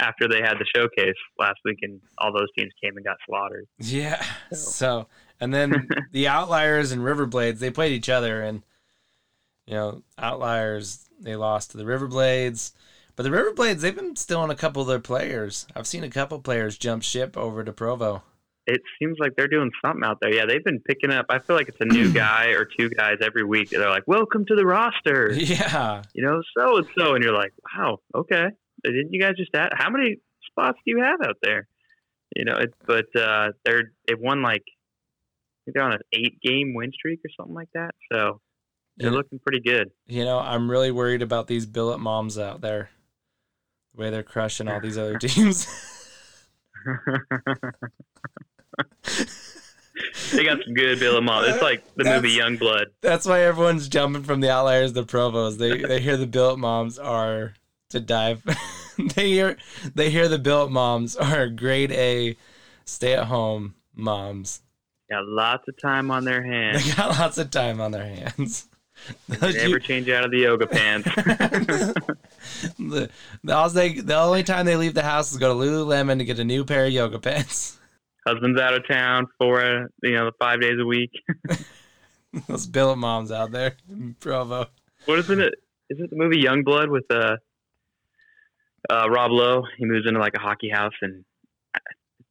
[0.00, 3.66] after they had the showcase last week and all those teams came and got slaughtered.
[3.78, 4.22] Yeah.
[4.50, 5.06] So, so
[5.40, 8.42] and then the Outliers and Riverblades, they played each other.
[8.42, 8.62] And,
[9.66, 12.72] you know, Outliers, they lost to the Riverblades.
[13.16, 15.66] But the Riverblades, they've been still on a couple of their players.
[15.76, 18.22] I've seen a couple players jump ship over to Provo.
[18.66, 20.34] It seems like they're doing something out there.
[20.34, 21.26] Yeah, they've been picking up.
[21.28, 23.70] I feel like it's a new guy or two guys every week.
[23.70, 27.52] They're like, "Welcome to the roster." Yeah, you know, so and so, and you're like,
[27.76, 28.46] "Wow, okay."
[28.82, 29.72] Didn't you guys just add?
[29.76, 30.16] How many
[30.50, 31.68] spots do you have out there?
[32.34, 34.64] You know, it, but uh, they're they've won like
[35.66, 37.90] they're on an eight game win streak or something like that.
[38.10, 38.40] So
[38.96, 39.16] they're yeah.
[39.16, 39.90] looking pretty good.
[40.06, 42.90] You know, I'm really worried about these billet moms out there
[43.94, 45.66] the way they're crushing all these other teams.
[50.32, 51.44] they got some good Billet Mom.
[51.44, 52.88] It's like the that's, movie Young Blood.
[53.00, 55.58] That's why everyone's jumping from the outliers to Provos.
[55.58, 57.54] They they hear the Billet moms are
[57.90, 58.42] to dive.
[59.14, 59.56] they hear
[59.94, 62.36] they hear the Billet moms are grade A,
[62.84, 64.60] stay at home moms.
[65.10, 66.84] Got lots of time on their hands.
[66.84, 68.68] They got lots of time on their hands.
[69.28, 71.08] They never change out of the yoga pants.
[72.78, 73.10] The,
[73.42, 76.24] the, all they, the only time they leave the house is go to Lululemon to
[76.24, 77.78] get a new pair of yoga pants.
[78.26, 81.10] Husband's out of town for you know five days a week.
[82.48, 83.76] Those billet moms out there,
[84.20, 84.66] Provo.
[85.04, 85.54] What isn't it?
[85.90, 87.36] Is it the movie Youngblood with uh,
[88.90, 89.62] uh, Rob Lowe?
[89.76, 91.24] He moves into like a hockey house and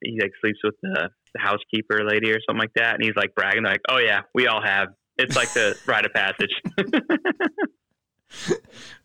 [0.02, 3.34] he like sleeps with the, the housekeeper lady or something like that, and he's like
[3.34, 6.50] bragging like, "Oh yeah, we all have." It's like the rite of passage.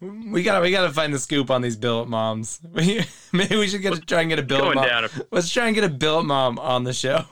[0.01, 2.59] we gotta we gotta find the scoop on these billet moms.
[2.71, 4.85] We, maybe we should get to try and get a billet mom.
[4.85, 5.09] Down.
[5.31, 7.25] Let's try and get a billet mom on the show.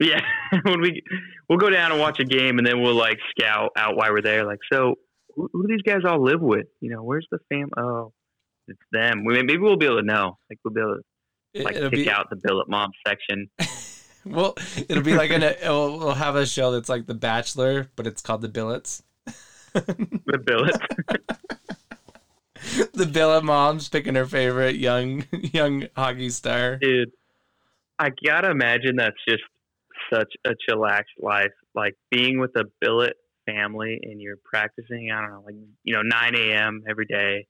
[0.00, 0.20] yeah,
[0.62, 1.02] when we
[1.48, 4.22] we'll go down and watch a game, and then we'll like scout out why we're
[4.22, 4.44] there.
[4.44, 4.96] Like, so
[5.34, 6.66] who, who do these guys all live with?
[6.80, 7.70] You know, where's the fam?
[7.76, 8.12] Oh,
[8.68, 9.24] it's them.
[9.24, 10.38] We, maybe we'll be able to know.
[10.50, 11.02] Like, we'll be able to
[11.64, 12.10] like it'll pick be...
[12.10, 13.48] out the billet mom section.
[14.24, 14.54] well,
[14.88, 18.22] it'll be like an we'll, we'll have a show that's like The Bachelor, but it's
[18.22, 19.02] called The Billets.
[20.26, 20.76] the billet.
[22.92, 26.76] the billet mom's picking her favorite young young hockey star.
[26.76, 27.10] Dude,
[27.98, 29.42] I gotta imagine that's just
[30.12, 31.52] such a chillaxed life.
[31.74, 33.14] Like being with a billet
[33.46, 35.10] family and you're practicing.
[35.10, 35.54] I don't know, like
[35.84, 36.84] you know, 9 a.m.
[36.88, 37.46] every day,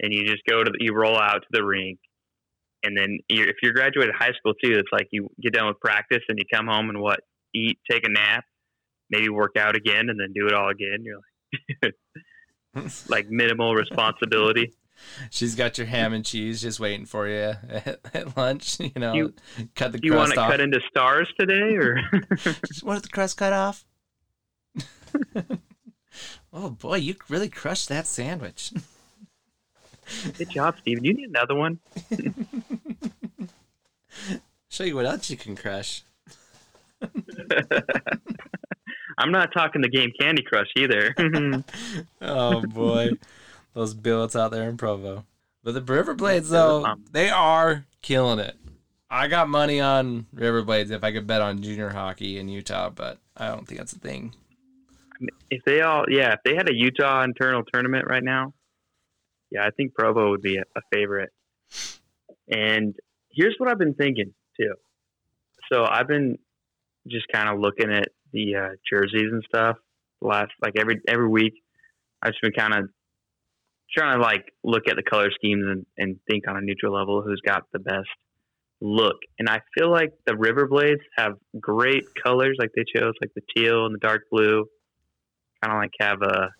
[0.00, 1.98] and you just go to the, you roll out to the rink,
[2.84, 5.80] and then you're, if you're graduated high school too, it's like you get done with
[5.80, 7.20] practice and you come home and what
[7.54, 8.44] eat, take a nap,
[9.10, 11.02] maybe work out again, and then do it all again.
[11.02, 11.24] You're like
[13.08, 14.72] like minimal responsibility.
[15.30, 18.78] She's got your ham and cheese just waiting for you at, at lunch.
[18.80, 19.34] You know, you,
[19.74, 20.00] cut the.
[20.02, 22.00] You want to cut into stars today, or
[22.66, 23.84] just want the crust cut off?
[26.52, 28.72] oh boy, you really crushed that sandwich.
[30.38, 31.04] Good job, Steven.
[31.04, 31.80] You need another one.
[34.68, 36.04] Show you what else you can crush.
[39.18, 41.14] I'm not talking the game Candy Crush either.
[42.20, 43.10] oh boy,
[43.74, 45.24] those billets out there in Provo.
[45.62, 48.56] But the Riverblades though, um, they are killing it.
[49.10, 53.18] I got money on Riverblades if I could bet on junior hockey in Utah, but
[53.36, 54.34] I don't think that's a thing.
[55.50, 58.52] If they all, yeah, if they had a Utah internal tournament right now,
[59.50, 61.30] yeah, I think Provo would be a, a favorite.
[62.50, 62.94] And
[63.30, 64.74] here's what I've been thinking too.
[65.72, 66.38] So I've been
[67.08, 69.76] just kind of looking at the uh, jerseys and stuff.
[70.20, 71.54] Last like every every week,
[72.22, 72.88] I've just been kind of
[73.96, 77.22] trying to like look at the color schemes and, and think on a neutral level
[77.22, 78.08] who's got the best
[78.80, 79.16] look.
[79.38, 83.86] And I feel like the Riverblades have great colors, like they chose like the teal
[83.86, 84.66] and the dark blue,
[85.62, 86.50] kind of like have a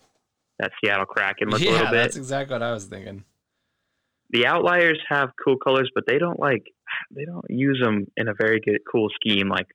[0.59, 1.97] that Seattle Kraken look yeah, a little bit.
[1.97, 3.23] that's exactly what I was thinking.
[4.31, 6.63] The Outliers have cool colors, but they don't like
[7.11, 9.67] they don't use them in a very good cool scheme like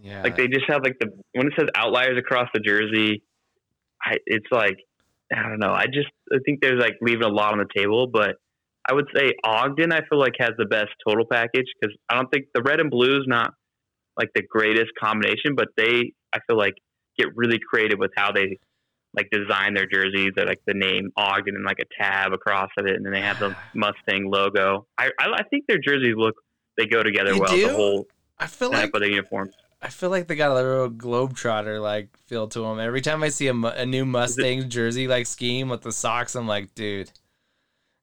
[0.00, 0.22] yeah.
[0.22, 3.22] Like they just have like the when it says outliers across the jersey,
[4.02, 4.76] I it's like
[5.32, 5.72] I don't know.
[5.72, 8.36] I just I think there's like leaving a lot on the table, but
[8.88, 12.28] I would say Ogden I feel like has the best total package because I don't
[12.30, 13.52] think the red and blue is not
[14.16, 16.74] like the greatest combination, but they I feel like
[17.18, 18.58] get really creative with how they
[19.14, 20.32] like design their jerseys.
[20.36, 23.20] They like the name Ogden and like a tab across of it, and then they
[23.20, 24.86] have the Mustang logo.
[24.96, 26.36] I I, I think their jerseys look
[26.76, 27.52] they go together you well.
[27.52, 27.68] Do?
[27.68, 28.06] The whole
[28.38, 29.54] I feel like with the uniforms.
[29.80, 32.80] I feel like they got a little globetrotter like feel to them.
[32.80, 36.48] Every time I see a, a new Mustang jersey like scheme with the socks, I'm
[36.48, 37.12] like, dude,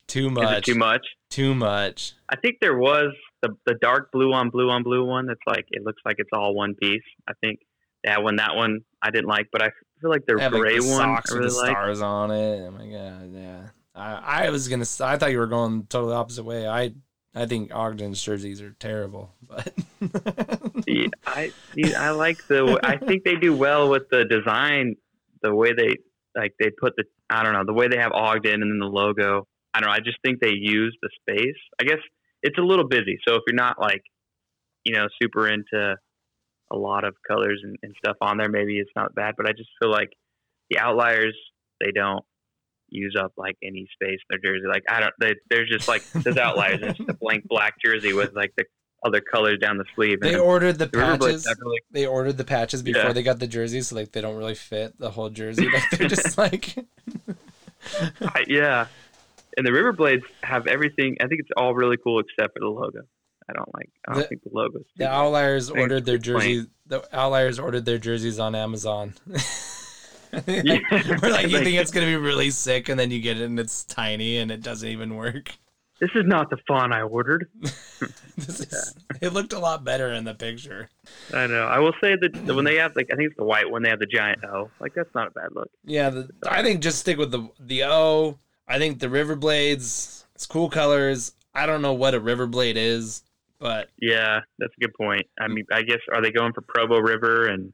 [0.07, 0.65] too much.
[0.65, 1.05] too much.
[1.29, 2.13] Too much.
[2.29, 5.25] I think there was the the dark blue on blue on blue one.
[5.25, 7.03] That's like it looks like it's all one piece.
[7.27, 7.59] I think
[8.05, 10.88] that one that one I didn't like, but I feel like their gray like the
[10.88, 12.67] one socks really with the stars on it.
[12.67, 13.61] Oh my god, yeah.
[13.93, 14.85] I, I was gonna.
[15.01, 16.67] I thought you were going totally opposite way.
[16.67, 16.93] I
[17.35, 19.73] I think Ogden's jerseys are terrible, but
[20.87, 21.51] yeah, I
[21.97, 22.79] I like the.
[22.81, 24.95] I think they do well with the design,
[25.41, 25.95] the way they
[26.33, 27.03] like they put the.
[27.29, 29.47] I don't know the way they have Ogden and then the logo.
[29.73, 29.93] I don't know.
[29.93, 31.57] I just think they use the space.
[31.81, 31.99] I guess
[32.41, 33.19] it's a little busy.
[33.27, 34.01] So if you're not like,
[34.85, 35.97] you know, super into
[36.71, 39.33] a lot of colors and, and stuff on there, maybe it's not bad.
[39.35, 40.11] But I just feel like
[40.69, 41.35] the outliers
[41.81, 42.23] they don't
[42.89, 44.67] use up like any space in their jersey.
[44.67, 46.79] Like I don't, they, they're just like there's outliers.
[46.81, 48.65] it's just a blank black jersey with like the
[49.05, 50.19] other colors down the sleeve.
[50.19, 51.45] They ordered the patches.
[51.61, 53.13] Really, they ordered the patches before yeah.
[53.13, 55.69] they got the jerseys, so like they don't really fit the whole jersey.
[55.69, 56.75] Like they're just like,
[58.47, 58.87] yeah.
[59.57, 61.17] And the Riverblades have everything.
[61.21, 63.01] I think it's all really cool except for the logo.
[63.47, 63.89] I don't like.
[64.07, 64.85] I don't the, think the logos.
[64.97, 66.65] The Outliers ordered their jerseys.
[66.87, 69.13] The Outliers ordered their jerseys on Amazon.
[70.47, 70.79] yeah.
[71.21, 73.59] We're like, you think it's gonna be really sick, and then you get it and
[73.59, 75.51] it's tiny and it doesn't even work.
[75.99, 77.47] This is not the font I ordered.
[77.61, 80.89] this is, it looked a lot better in the picture.
[81.33, 81.63] I know.
[81.63, 83.81] I will say that when they have like, I think it's the white one.
[83.81, 84.69] they have the giant O.
[84.81, 85.69] Like that's not a bad look.
[85.85, 88.37] Yeah, the, I think just stick with the the O.
[88.67, 91.31] I think the River Blades, it's cool colors.
[91.53, 93.23] I don't know what a River Blade is,
[93.59, 95.25] but Yeah, that's a good point.
[95.39, 97.71] I mean, I guess are they going for Provo River and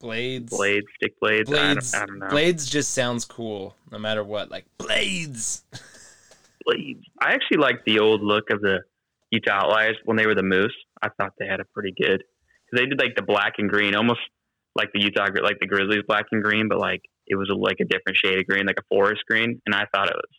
[0.00, 1.50] blades, blades, stick blades?
[1.50, 2.28] blades, I, don't, I don't know.
[2.28, 4.50] blades just sounds cool no matter what.
[4.50, 5.62] Like blades.
[6.64, 7.04] blades.
[7.20, 8.80] I actually like the old look of the
[9.30, 10.74] Utah Outliers when they were the Moose.
[11.02, 12.22] I thought they had a pretty good
[12.66, 14.20] because they did like the black and green, almost
[14.74, 17.78] like the Utah, like the Grizzlies black and green, but like it was a, like
[17.80, 20.30] a different shade of green, like a forest green, and I thought it was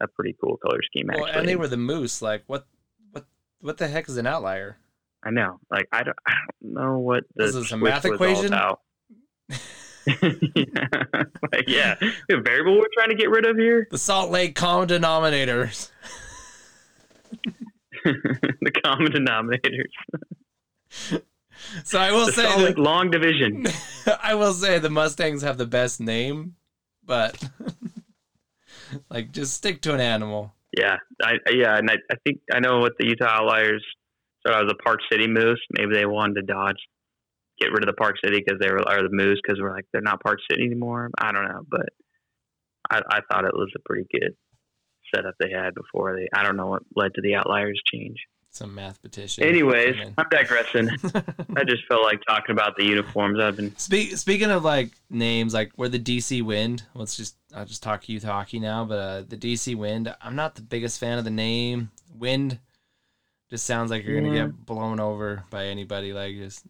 [0.00, 1.10] a pretty cool color scheme.
[1.10, 2.22] Actually, Well, and they were the moose.
[2.22, 2.66] Like what,
[3.12, 3.26] what,
[3.60, 4.78] what the heck is an outlier?
[5.24, 5.58] I know.
[5.70, 8.46] Like I don't, I don't know what the Is this a math equation?
[8.46, 8.80] about.
[10.06, 11.94] like yeah,
[12.28, 13.86] the variable we're trying to get rid of here.
[13.90, 15.90] The Salt Lake common denominators.
[18.04, 19.90] the common denominators.
[21.84, 23.66] So I will The say, solid that, long division.
[24.22, 26.56] I will say the Mustangs have the best name,
[27.04, 27.42] but
[29.10, 30.54] like just stick to an animal.
[30.76, 33.84] Yeah, I I- yeah, and I, I think I know what the Utah Outliers.
[34.46, 35.60] So I was a Park City Moose.
[35.76, 36.78] Maybe they wanted to dodge,
[37.60, 39.86] get rid of the Park City because they were or the Moose because we're like
[39.92, 41.10] they're not Park City anymore.
[41.18, 41.88] I don't know, but
[42.90, 44.34] I, I thought it was a pretty good
[45.14, 46.28] setup they had before they.
[46.34, 48.16] I don't know what led to the Outliers change.
[48.52, 49.44] Some mathematician.
[49.44, 49.94] Anyways.
[50.18, 50.88] I'm digressing.
[51.56, 53.38] I just felt like talking about the uniforms.
[53.38, 56.82] I've been Speak, speaking of like names, like we're the DC Wind.
[56.94, 58.84] Let's just I'll just talk youth hockey now.
[58.84, 61.92] But uh, the DC Wind, I'm not the biggest fan of the name.
[62.18, 62.58] Wind
[63.50, 64.46] just sounds like you're gonna Yeah.
[64.46, 66.12] get blown over by anybody.
[66.12, 66.64] Like just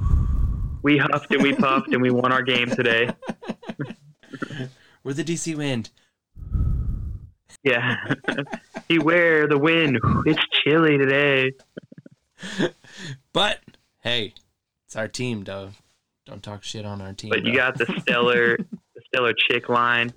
[0.82, 3.10] we huffed and we puffed and we won our game today.
[5.04, 5.90] we're the DC Wind.
[7.64, 7.96] Yeah.
[8.88, 9.98] Beware the wind.
[10.26, 11.52] It's chilly today.
[13.32, 13.60] But
[14.02, 14.34] hey,
[14.86, 15.80] it's our team, Dove.
[16.26, 17.30] Don't talk shit on our team.
[17.30, 17.56] But you Dove.
[17.56, 20.12] got the stellar, the stellar chick line.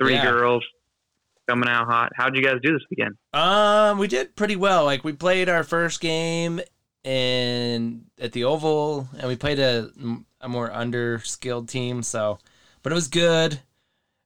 [0.00, 0.30] Three Yeah.
[0.30, 0.64] girls
[1.48, 2.12] coming out hot.
[2.14, 3.16] How'd you guys do this weekend?
[3.32, 4.84] Um, we did pretty well.
[4.84, 6.60] Like we played our first game
[7.04, 9.90] and at the Oval, and we played a
[10.40, 12.02] a more under skilled team.
[12.02, 12.38] So,
[12.82, 13.60] but it was good.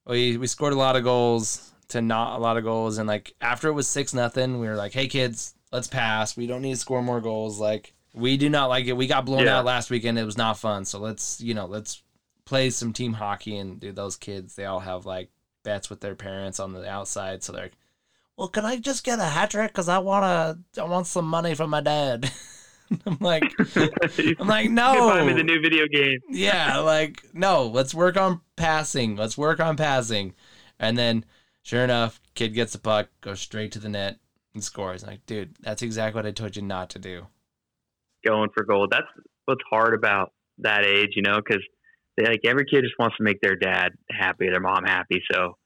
[0.06, 3.34] We we scored a lot of goals to not a lot of goals, and like
[3.40, 6.36] after it was six nothing, we were like, "Hey kids, let's pass.
[6.36, 7.60] We don't need to score more goals.
[7.60, 8.96] Like we do not like it.
[8.96, 9.58] We got blown Yeah.
[9.58, 10.18] out last weekend.
[10.18, 10.84] It was not fun.
[10.84, 12.02] So let's you know let's
[12.44, 14.56] play some team hockey and do those kids.
[14.56, 15.30] They all have like
[15.62, 17.76] bets with their parents on the outside, so they're like,
[18.36, 19.72] well, can I just get a hat trick?
[19.72, 20.24] Because I want
[20.74, 22.30] to, I want some money from my dad.
[23.06, 23.44] I'm like,
[24.38, 25.08] I'm like, no.
[25.08, 26.18] Buy me the new video game.
[26.28, 29.16] yeah, like, no, let's work on passing.
[29.16, 30.34] Let's work on passing.
[30.78, 31.24] And then,
[31.62, 34.18] sure enough, kid gets the puck, goes straight to the net,
[34.54, 35.06] and scores.
[35.06, 37.26] like, dude, that's exactly what I told you not to do.
[38.24, 38.90] Going for gold.
[38.90, 39.06] That's
[39.46, 41.62] what's hard about that age, you know, because
[42.18, 45.22] like every kid just wants to make their dad happy, their mom happy.
[45.32, 45.56] So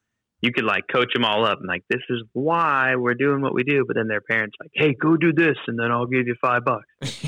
[0.43, 3.55] you could like coach them all up and like, this is why we're doing what
[3.55, 3.85] we do.
[3.87, 6.65] But then their parents like, hey, go do this, and then I'll give you five
[6.65, 6.87] bucks.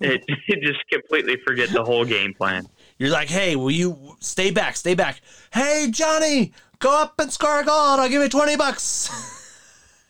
[0.00, 2.66] It, it just completely forget the whole game plan.
[2.98, 5.20] You're like, hey, will you stay back, stay back?
[5.52, 9.10] Hey, Johnny, go up and score a goal, and I'll give you 20 bucks.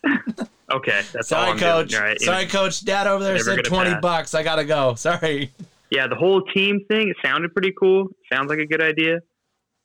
[0.72, 1.90] Okay, that's all I'm coach.
[1.90, 2.02] doing.
[2.02, 2.20] Right.
[2.20, 2.82] Sorry, coach.
[2.82, 4.00] Dad over there Never said 20 pass.
[4.00, 4.34] bucks.
[4.34, 4.94] I got to go.
[4.94, 5.52] Sorry.
[5.92, 8.09] Yeah, the whole team thing, it sounded pretty cool.
[8.33, 9.18] Sounds like a good idea.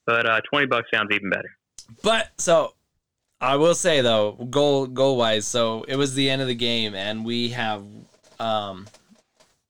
[0.06, 1.50] But uh, 20 bucks sounds even better.
[2.02, 2.72] But so
[3.42, 6.94] I will say though, goal goal wise, so it was the end of the game
[6.94, 7.84] and we have
[8.40, 8.86] um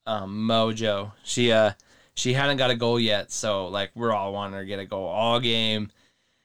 [0.07, 1.11] um Mojo.
[1.25, 1.73] She uh
[2.15, 4.87] she hadn't got a goal yet, so like we're all wanting her to get a
[4.87, 5.91] goal all game.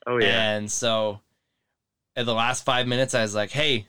[0.08, 0.54] Oh, yeah.
[0.54, 1.22] And so
[2.16, 3.86] at the last five minutes I was like, Hey,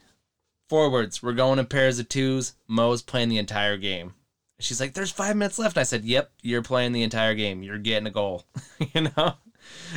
[0.69, 2.53] forwards, we're going in pairs of twos.
[2.67, 4.13] Mo's playing the entire game.
[4.59, 5.75] She's like, There's five minutes left.
[5.77, 7.63] And I said, Yep, you're playing the entire game.
[7.63, 8.45] You're getting a goal.
[8.93, 9.33] you know?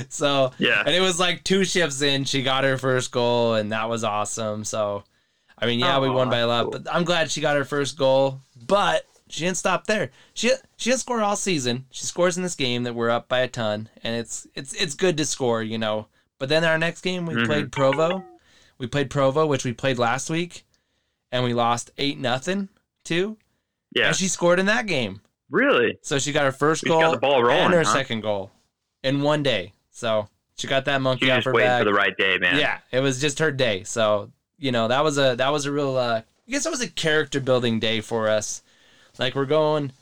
[0.09, 0.83] So yeah.
[0.85, 4.03] and it was like two shifts in, she got her first goal, and that was
[4.05, 4.64] awesome.
[4.64, 5.05] So,
[5.59, 6.71] I mean, yeah, we won by a lot, cool.
[6.81, 8.40] but I'm glad she got her first goal.
[8.66, 10.11] But she didn't stop there.
[10.35, 11.85] She she didn't score all season.
[11.90, 14.94] She scores in this game that we're up by a ton, and it's it's it's
[14.94, 16.09] good to score, you know.
[16.39, 17.47] But then our next game we Mhm.
[17.47, 18.24] played Provo.
[18.78, 20.64] We played Provo, which we played last week,
[21.30, 22.68] and we lost eight nothing
[23.05, 23.37] to.
[23.99, 24.09] Yeah.
[24.09, 25.20] And she scored in that game.
[25.51, 25.99] Really?
[26.03, 27.92] So she got her first just got goal the ball rolling, and her huh?
[27.92, 28.51] second goal
[29.03, 29.72] in one day.
[29.90, 31.80] So she got that monkey You off her back.
[31.80, 32.59] for the right day, man.
[32.59, 33.84] Yeah, it was just her day.
[33.84, 35.96] So you know that was a that was a real.
[35.96, 38.62] Uh, I guess it was a character building day for us.
[39.18, 39.92] Like we're going,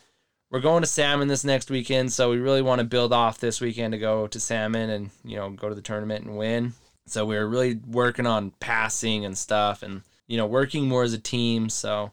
[0.50, 3.60] we're going to Salmon this next weekend, so we really want to build off this
[3.60, 6.74] weekend to go to Salmon and you know go to the tournament and win.
[7.06, 11.12] So we were really working on passing and stuff, and you know working more as
[11.12, 11.68] a team.
[11.68, 12.10] So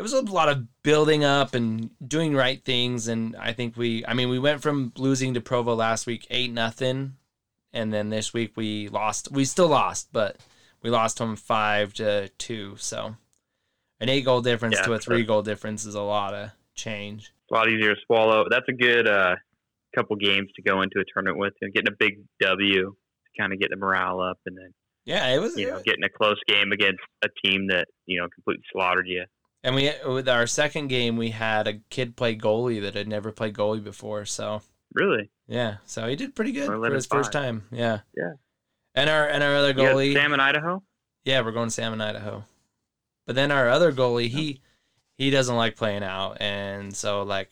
[0.00, 4.02] it was a lot of building up and doing right things, and I think we,
[4.06, 7.16] I mean, we went from losing to Provo last week eight nothing,
[7.74, 9.30] and then this week we lost.
[9.30, 10.38] We still lost, but
[10.80, 12.76] we lost them five to two.
[12.78, 13.14] So
[14.00, 17.24] an eight goal difference Yeah, to a three goal difference is a lot of change.
[17.24, 18.46] It's a lot easier to swallow.
[18.48, 19.36] That's a good uh,
[19.94, 23.52] couple games to go into a tournament with, and getting a big W to kind
[23.52, 24.72] of get the morale up, and then
[25.04, 25.58] Yeah, it was.
[25.58, 29.26] you know getting a close game against a team that you know completely slaughtered you.
[29.62, 33.30] And we with our second game, we had a kid play goalie that had never
[33.30, 34.24] played goalie before.
[34.24, 34.62] So
[34.94, 37.64] Really, yeah, so he did pretty good for his first time.
[37.70, 38.00] Yeah.
[38.16, 38.32] Yeah.
[38.94, 40.12] And our and our other goalie.
[40.12, 40.82] Sam in Idaho.
[41.24, 42.44] Yeah, we're going to in Idaho.
[43.24, 44.60] But then our other goalie, he
[45.16, 47.50] he doesn't like playing out, and so like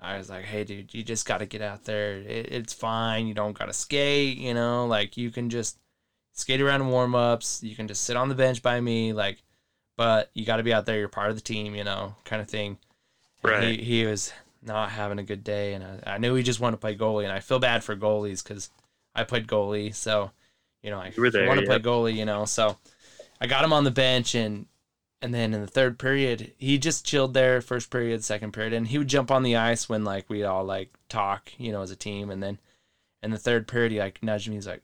[0.00, 2.16] I was like, hey, dude, you just got to get out there.
[2.16, 3.28] It, it's fine.
[3.28, 4.36] You don't got to skate.
[4.36, 5.78] You know, like you can just
[6.32, 7.62] skate around in warm ups.
[7.62, 9.43] You can just sit on the bench by me, like.
[9.96, 10.98] But you got to be out there.
[10.98, 12.78] You're part of the team, you know, kind of thing.
[13.42, 13.78] Right.
[13.78, 14.32] He, he was
[14.62, 17.24] not having a good day, and I, I knew he just wanted to play goalie,
[17.24, 18.70] and I feel bad for goalies because
[19.14, 20.30] I played goalie, so
[20.82, 22.44] you know I You there, want to play goalie, you know.
[22.44, 22.76] So
[23.40, 24.66] I got him on the bench, and
[25.22, 27.60] and then in the third period, he just chilled there.
[27.60, 30.64] First period, second period, and he would jump on the ice when like we all
[30.64, 32.58] like talk, you know, as a team, and then
[33.22, 34.54] in the third period, he like nudged me.
[34.54, 34.82] He's like,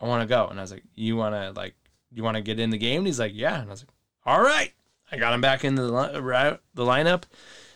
[0.00, 1.74] "I want to go," and I was like, "You want to like
[2.12, 3.94] you want to get in the game?" And he's like, "Yeah," and I was like,
[4.30, 4.72] "All right."
[5.12, 7.24] I got him back into the li- the lineup,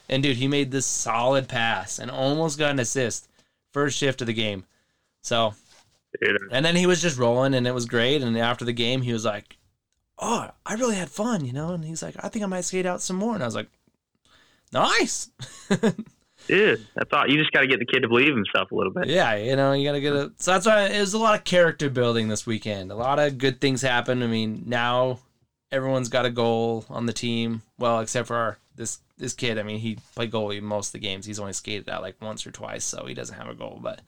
[0.08, 3.28] and dude, he made this solid pass and almost got an assist
[3.72, 4.64] first shift of the game.
[5.22, 5.54] So
[6.50, 8.22] and then he was just rolling, and it was great.
[8.22, 9.56] And after the game, he was like,
[10.18, 11.72] "Oh, I really had fun," you know.
[11.72, 13.68] And he's like, "I think I might skate out some more." And I was like,
[14.72, 15.30] "Nice."
[16.46, 17.28] dude, that's all.
[17.28, 19.08] You just got to get the kid to believe himself a little bit.
[19.08, 20.32] yeah, you know, you gotta get a.
[20.36, 22.92] So that's why it was a lot of character building this weekend.
[22.92, 24.22] A lot of good things happened.
[24.22, 25.18] I mean, now
[25.74, 27.62] everyone's got a goal on the team.
[27.78, 29.58] Well, except for our, this this kid.
[29.58, 31.26] I mean, he played goalie most of the games.
[31.26, 33.78] He's only skated out like once or twice, so he doesn't have a goal.
[33.82, 34.00] But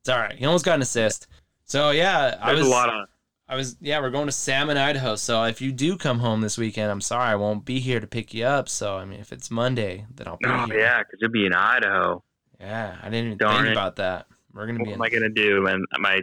[0.00, 0.34] it's all right.
[0.34, 1.26] He almost got an assist.
[1.64, 3.08] So yeah, I was a lot of
[3.48, 5.16] I was yeah, we're going to Salmon, Idaho.
[5.16, 8.06] So if you do come home this weekend, I'm sorry I won't be here to
[8.06, 8.68] pick you up.
[8.68, 10.80] So I mean, if it's Monday, then I'll be oh here.
[10.80, 12.22] yeah, because you'll be in Idaho.
[12.60, 13.72] Yeah, I didn't even Darn think it.
[13.72, 14.26] about that.
[14.52, 15.06] We're gonna What be am in.
[15.06, 15.66] I gonna do?
[15.66, 16.20] And my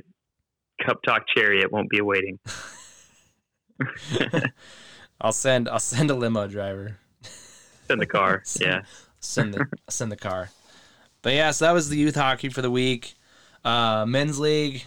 [0.85, 2.39] cup talk chariot won't be waiting.
[5.21, 6.97] I'll send I'll send a limo driver.
[7.87, 8.41] Send the car.
[8.45, 8.81] Send- yeah.
[9.19, 10.49] Send the send the car.
[11.21, 13.15] But yeah, so that was the youth hockey for the week.
[13.65, 14.85] Uh, men's league.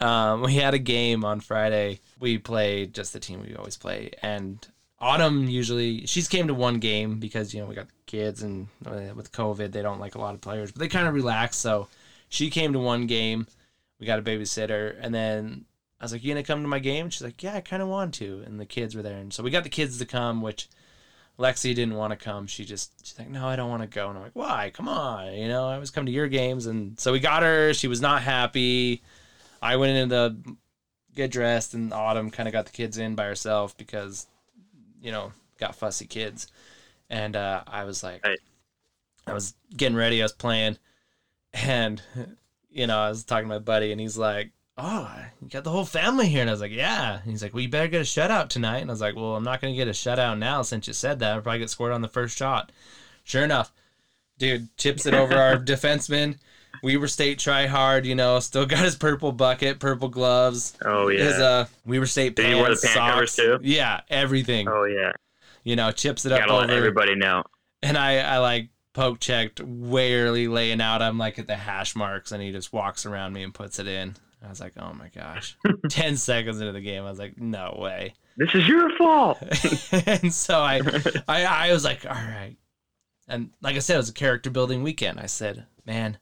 [0.00, 2.00] Um, we had a game on Friday.
[2.18, 4.66] We played just the team we always play, and
[4.98, 9.14] Autumn usually she's came to one game because you know we got kids and uh,
[9.14, 11.56] with COVID they don't like a lot of players, but they kind of relax.
[11.56, 11.88] So
[12.28, 13.46] she came to one game.
[14.00, 15.64] We got a babysitter, and then
[16.04, 17.88] I was like, "You gonna come to my game?" She's like, "Yeah, I kind of
[17.88, 20.42] want to." And the kids were there, and so we got the kids to come,
[20.42, 20.68] which
[21.38, 22.46] Lexi didn't want to come.
[22.46, 24.70] She just she's like, "No, I don't want to go." And I'm like, "Why?
[24.74, 27.72] Come on, you know, I always come to your games." And so we got her.
[27.72, 29.02] She was not happy.
[29.62, 30.56] I went into the
[31.14, 34.26] get dressed, and Autumn kind of got the kids in by herself because,
[35.00, 36.48] you know, got fussy kids.
[37.08, 38.40] And uh, I was like, Right.
[39.26, 40.20] I was getting ready.
[40.20, 40.76] I was playing,
[41.54, 42.02] and
[42.70, 45.08] you know, I was talking to my buddy, and he's like, "Oh,
[45.42, 47.62] you got the whole family here," and I was like, "Yeah." And he's like, "Well,
[47.62, 49.88] you better get a shutout tonight." And I was like, "Well, I'm not gonna get
[49.88, 51.32] a shutout now since you said that.
[51.32, 52.72] I'll probably get scored on the first shot."
[53.22, 53.72] Sure enough,
[54.38, 56.38] dude chips it over our defenseman.
[56.82, 61.24] Weber State try hard, you know, still got his purple bucket, purple gloves, Oh yeah.
[61.24, 63.58] his uh Weber State Did pants, he wear the pant covers too?
[63.62, 64.68] Yeah, everything.
[64.68, 65.12] oh yeah.
[65.62, 67.44] You know, chips it up Gotta let over everybody know.
[67.82, 71.00] and I, I like poke checked way early laying out.
[71.00, 73.86] I'm like at the hash marks and he just walks around me and puts it
[73.86, 74.14] in.
[74.44, 75.56] I was like, oh my gosh.
[75.88, 78.14] 10 seconds into the game, I was like, no way.
[78.36, 79.38] This is your fault.
[80.06, 80.80] and so I,
[81.28, 82.56] I, I was like, all right.
[83.28, 85.18] And like I said, it was a character building weekend.
[85.20, 86.18] I said, man,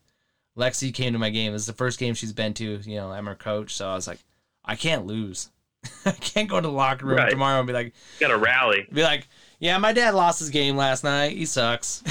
[0.56, 1.52] Lexi came to my game.
[1.52, 2.80] This is the first game she's been to.
[2.84, 3.74] You know, I'm her coach.
[3.74, 4.18] So I was like,
[4.64, 5.50] I can't lose.
[6.06, 7.30] I can't go to the locker room Right.
[7.30, 8.86] tomorrow and be like, Gotta rally.
[8.92, 9.26] be like,
[9.58, 11.36] yeah, my dad lost his game last night.
[11.36, 12.02] He sucks.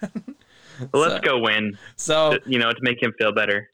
[0.00, 1.76] But let's go win.
[1.96, 3.68] So You know, to make him feel better.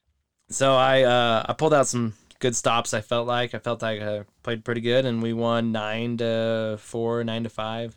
[0.48, 2.94] So I uh, I pulled out some good stops.
[2.94, 6.76] I felt like I felt like I played pretty good, and we won nine to
[6.80, 7.96] four, nine to five.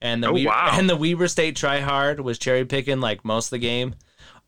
[0.00, 0.70] And the Oh, we- wow.
[0.72, 3.94] and the Weber State try hard was cherry picking like most of the game.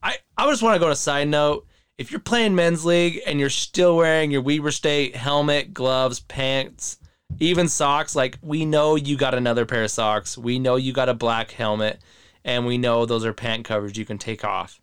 [0.03, 1.67] I I just want to go to side note.
[1.97, 6.97] If you're playing men's league and you're still wearing your Weber State helmet, gloves, pants,
[7.39, 10.37] even socks, like we know you got another pair of socks.
[10.37, 12.01] We know you got a black helmet,
[12.43, 14.81] and we know those are pant covers you can take off.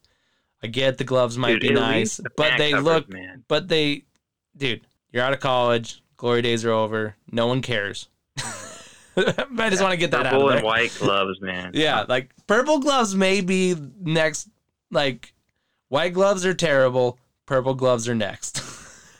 [0.62, 3.44] I get the gloves might Dude, be nice, the but they covers, look man.
[3.48, 4.04] but they,
[4.56, 6.02] dude, you're out of college.
[6.16, 7.16] Glory days are over.
[7.32, 8.08] No one cares.
[9.16, 11.72] I just want to get that out Purple and white gloves, man.
[11.74, 14.48] Yeah, like purple gloves may be next.
[14.90, 15.34] Like
[15.88, 17.18] white gloves are terrible.
[17.44, 18.62] Purple gloves are next.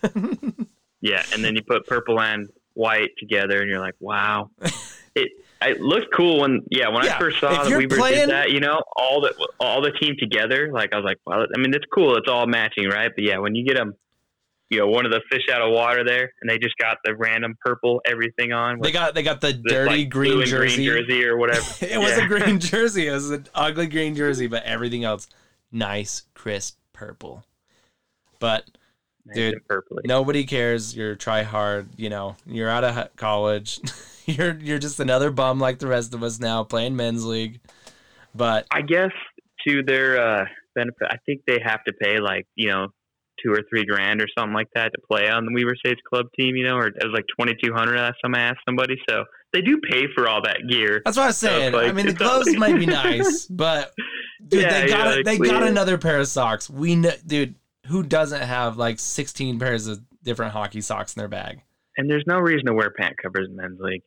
[1.01, 4.51] yeah, and then you put purple and white together, and you're like, wow.
[5.15, 5.31] It
[5.69, 8.31] it looked cool when yeah when Yeah, I first saw if that you're playing- did
[8.31, 8.51] that.
[8.51, 10.71] You know, all the all the team together.
[10.73, 12.17] Like I was like, well, I mean, it's cool.
[12.17, 13.11] It's all matching, right?
[13.15, 13.95] But yeah, when you get them.
[14.71, 17.15] You know, one of the fish out of water there, and they just got the
[17.15, 18.81] random purple everything on.
[18.81, 20.87] They got they got the dirty like, green jersey.
[20.87, 21.67] green jersey or whatever.
[21.85, 23.07] it was a green jersey.
[23.09, 25.29] It was an ugly green jersey, but everything else
[25.71, 27.45] nice, crisp purple.
[28.39, 28.65] But
[29.27, 29.61] Nice Dude,
[30.05, 30.97] nobody cares.
[30.97, 31.89] You're try hard.
[31.99, 33.79] You know, you're out of college.
[34.27, 37.61] you're you're just another bum like the rest of us now playing men's league.
[38.35, 39.11] But I guess
[39.67, 40.45] to their uh,
[40.75, 42.89] benefit, I think they have to pay like you know
[43.45, 46.27] two or three grand or something like that to play on the Weber States club
[46.39, 46.57] team.
[46.57, 48.97] You know, or it was like twenty two hundred last time I asked somebody.
[49.09, 51.03] So they do pay for all that gear.
[51.05, 51.67] that's what I was saying.
[51.69, 53.93] it's like- I mean, the gloves like- might be nice, but
[54.49, 55.23] dude, Yeah, they got yeah.
[55.25, 55.69] They got yeah.
[55.69, 56.71] another pair of socks.
[56.71, 57.55] We know, dude.
[57.89, 61.63] Who doesn't have like 16 pairs of different hockey socks in their bag?
[61.97, 64.03] And there's no reason to wear pant covers in men's league.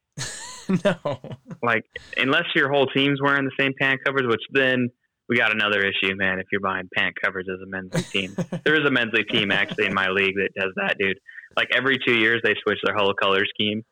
[0.85, 1.19] no.
[1.61, 1.85] Like
[2.17, 4.89] unless your whole team's wearing the same pant covers, which then
[5.27, 6.39] we got another issue, man.
[6.39, 9.29] If you're buying pant covers as a men's league team, there is a men's league
[9.29, 11.17] team actually in my league that does that, dude.
[11.57, 13.83] Like every two years, they switch their whole color scheme,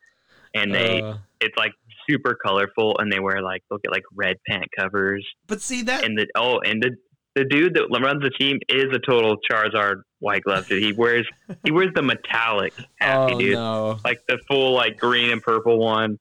[0.54, 1.74] and they Uh, it's like
[2.10, 6.04] super colorful, and they wear like they'll get like red pant covers, but see that
[6.04, 6.96] and the oh, and the
[7.36, 10.84] the dude that runs the team is a total Charizard white glove dude.
[10.84, 11.28] He wears
[11.64, 14.00] he wears the metallic happy oh dude, no.
[14.04, 16.20] like the full like green and purple one.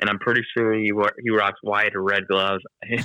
[0.00, 2.62] And I'm pretty sure he wa- he rocks white or red gloves.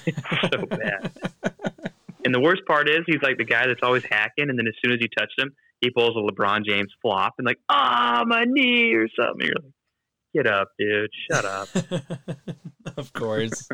[0.51, 1.11] so bad.
[2.25, 4.73] And the worst part is he's like the guy that's always hacking, and then as
[4.83, 8.43] soon as you touch him, he pulls a LeBron James flop and like, ah, my
[8.47, 9.45] knee or something.
[9.45, 9.73] You're like,
[10.33, 11.67] get up, dude, shut up.
[12.97, 13.69] of course.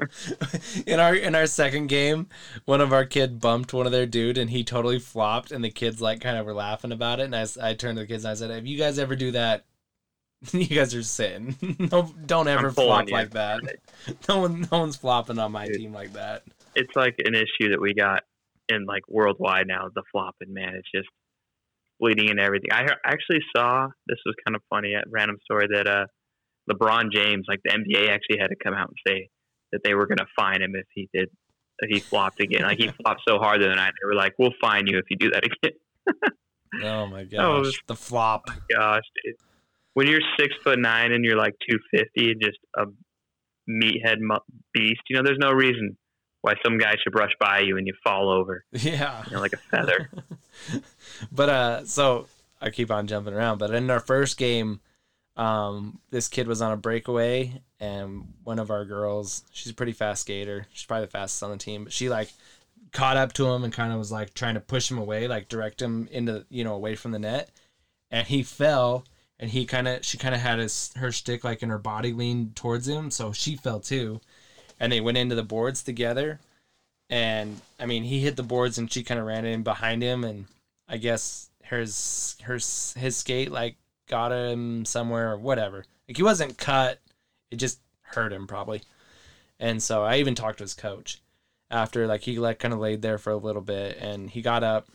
[0.86, 2.28] in our in our second game,
[2.66, 5.72] one of our kid bumped one of their dude and he totally flopped and the
[5.72, 8.26] kids like kind of were laughing about it and I, I turned to the kids
[8.26, 9.66] and I said, "If you guys ever do that,
[10.54, 11.56] you guys are sitting.
[11.92, 13.14] no, don't ever I'm flop you.
[13.14, 13.62] like that.
[14.28, 15.76] No one no one's flopping on my Dude.
[15.78, 16.44] team like that.
[16.76, 18.24] It's like an issue that we got
[18.70, 19.90] in like worldwide now.
[19.94, 21.08] The flopping man, it's just
[22.00, 22.70] bleeding and everything.
[22.72, 24.94] I I actually saw this was kind of funny.
[24.94, 26.06] A random story that uh,
[26.72, 29.30] LeBron James, like the NBA, actually had to come out and say
[29.72, 31.30] that they were going to fine him if he did
[31.80, 32.64] if he flopped again.
[32.64, 35.06] Like he flopped so hard the other night, they were like, "We'll fine you if
[35.12, 35.78] you do that again."
[36.84, 37.40] Oh my gosh.
[37.40, 38.46] Oh, was- the flop.
[38.74, 39.36] Gosh, dude.
[39.94, 42.86] When you're six foot nine and you're like two fifty and just a
[43.70, 44.18] meathead
[44.74, 45.98] beast, you know, there's no reason
[46.42, 49.24] why some guy should brush by you and you fall over, Yeah.
[49.28, 50.10] you know, like a feather.
[51.32, 52.28] but uh so
[52.62, 54.82] I keep on jumping around, but in our first game,
[55.36, 59.94] um, this kid was on a breakaway and one of our girls, she's a pretty
[59.94, 60.68] fast skater.
[60.72, 62.32] She's probably the fastest on the team, but she like
[62.92, 65.48] caught up to him and kind of was like trying to push him away, like
[65.50, 67.50] direct him into, you know, away from the net.
[68.12, 69.06] And he fell
[69.42, 72.14] and he kind of she kind of had his her stick like in her body
[72.14, 74.22] leaned towards him, so she fell too.
[74.80, 76.40] And they went into the boards together.
[77.10, 80.24] And I mean, he hit the boards and she kind of ran in behind him
[80.24, 80.46] and
[80.88, 83.76] I guess hers her his skate like
[84.08, 85.86] got him somewhere or whatever.
[86.08, 87.00] Like he wasn't cut,
[87.50, 88.84] it just hurt him probably.
[89.60, 91.20] And so I even talked to his coach
[91.72, 94.64] after like he like kind of laid there for a little bit and he got
[94.64, 94.88] up.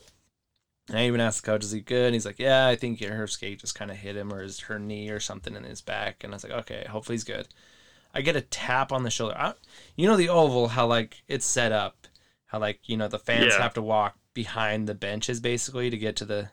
[0.89, 3.01] And I even asked the coach, "Is he good?" And he's like, "Yeah, I think
[3.03, 5.81] her skate just kind of hit him or his her knee or something in his
[5.81, 7.49] back." And I was like, "Okay, hopefully he's good."
[8.15, 9.37] I get a tap on the shoulder.
[9.37, 9.55] I,
[9.97, 12.07] you know the oval, how like it's set up,
[12.47, 13.63] how like you know the fans Yeah.
[13.63, 16.51] have to walk behind the benches basically to get to the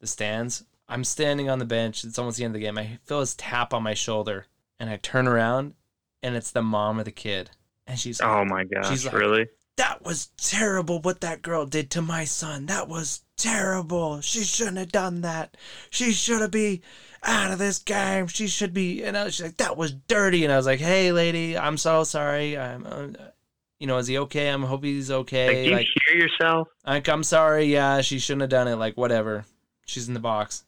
[0.00, 0.64] the stands.
[0.88, 2.04] I'm standing on the bench.
[2.04, 2.76] It's almost the end of the game.
[2.78, 4.46] I feel his tap on my shoulder,
[4.80, 5.74] and I turn around,
[6.22, 7.50] and it's the mom of the kid,
[7.86, 9.46] and she's oh like, Oh my gosh, She's like- really?
[9.76, 11.00] "That was terrible.
[11.00, 12.66] What that girl did to my son.
[12.66, 14.20] That was terrible.
[14.20, 15.56] She shouldn't have done that.
[15.90, 16.82] She should have be
[17.24, 18.26] out of this game.
[18.26, 21.12] She should be." And I was like, "That was dirty." And I was like, "Hey,
[21.12, 22.56] lady, I'm so sorry.
[22.58, 23.08] I'm." Uh,
[23.78, 24.48] you know, is he okay?
[24.48, 25.64] I'm hope he's okay.
[25.64, 26.68] do you Like, hear yourself?
[26.86, 27.64] like, I'm sorry.
[27.64, 28.76] Yeah, she shouldn't have done it.
[28.76, 29.44] Like, whatever.
[29.86, 30.62] She's in the box.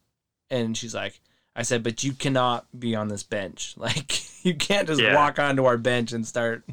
[0.51, 1.21] And she's like,
[1.55, 3.75] I said, but you cannot be on this bench.
[3.79, 5.15] Like, you can't just Yeah.
[5.15, 6.65] walk onto our bench and start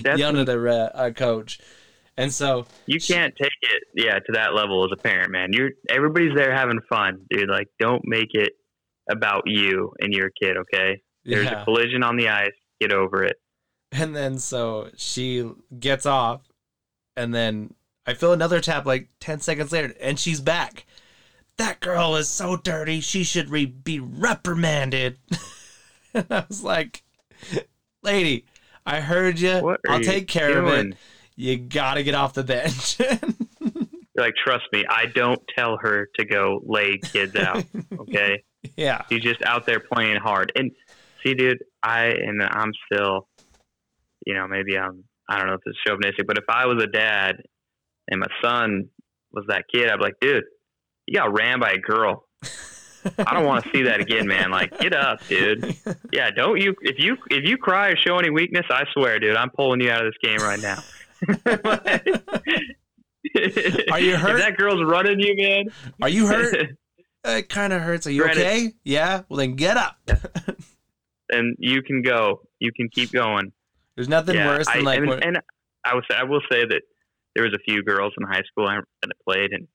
[0.00, 1.58] That's yelling at the uh, coach.
[2.18, 5.50] And so, you can't take it, yeah, to that level as a parent, man.
[5.52, 7.48] You're everybody's there having fun, dude.
[7.48, 8.54] Like, don't make it
[9.08, 11.00] about you and your kid, okay?
[11.24, 11.62] There's yeah.
[11.62, 12.50] a collision on the ice.
[12.80, 13.36] Get over it.
[13.92, 15.48] And then so she
[15.78, 16.42] gets off,
[17.16, 20.86] and then I feel another tap like 10 seconds later, and she's back.
[21.56, 23.00] That girl is so dirty.
[23.00, 25.18] She should re- be reprimanded.
[26.14, 27.04] and I was like,
[28.02, 28.44] lady,
[28.84, 29.76] I heard you.
[29.88, 30.92] I'll you take care of doing?
[30.92, 30.96] it.
[31.38, 32.98] You got to get off the bench.
[33.60, 33.78] You're
[34.16, 37.64] like, trust me, I don't tell her to go lay kids out.
[37.96, 38.42] Okay,
[38.76, 39.02] yeah.
[39.08, 40.50] she's just out there playing hard.
[40.56, 40.72] And
[41.22, 43.28] see, dude, I and I'm still,
[44.26, 46.88] you know, maybe I'm I don't know if it's chauvinistic, but if I was a
[46.88, 47.36] dad
[48.08, 48.88] and my son
[49.30, 50.42] was that kid, I'd be like, dude,
[51.06, 52.24] you got ran by a girl.
[53.16, 54.50] I don't want to see that again, man.
[54.50, 55.76] Like, get up, dude.
[56.12, 56.74] Yeah, don't you?
[56.80, 59.92] If you if you cry or show any weakness, I swear, dude, I'm pulling you
[59.92, 60.82] out of this game right now.
[63.92, 64.36] Are you hurt?
[64.36, 65.64] If that girl's running you, man.
[66.02, 66.70] Are you hurt?
[67.24, 68.06] It kind of hurts.
[68.06, 68.72] Are you Granted- okay?
[68.84, 69.22] Yeah.
[69.28, 69.96] Well, then get up.
[71.28, 72.42] and you can go.
[72.60, 73.52] You can keep going.
[73.96, 75.38] There's nothing yeah, worse than I, like and, and
[75.84, 76.82] I was I will say that
[77.34, 79.66] there was a few girls in high school I- that played, and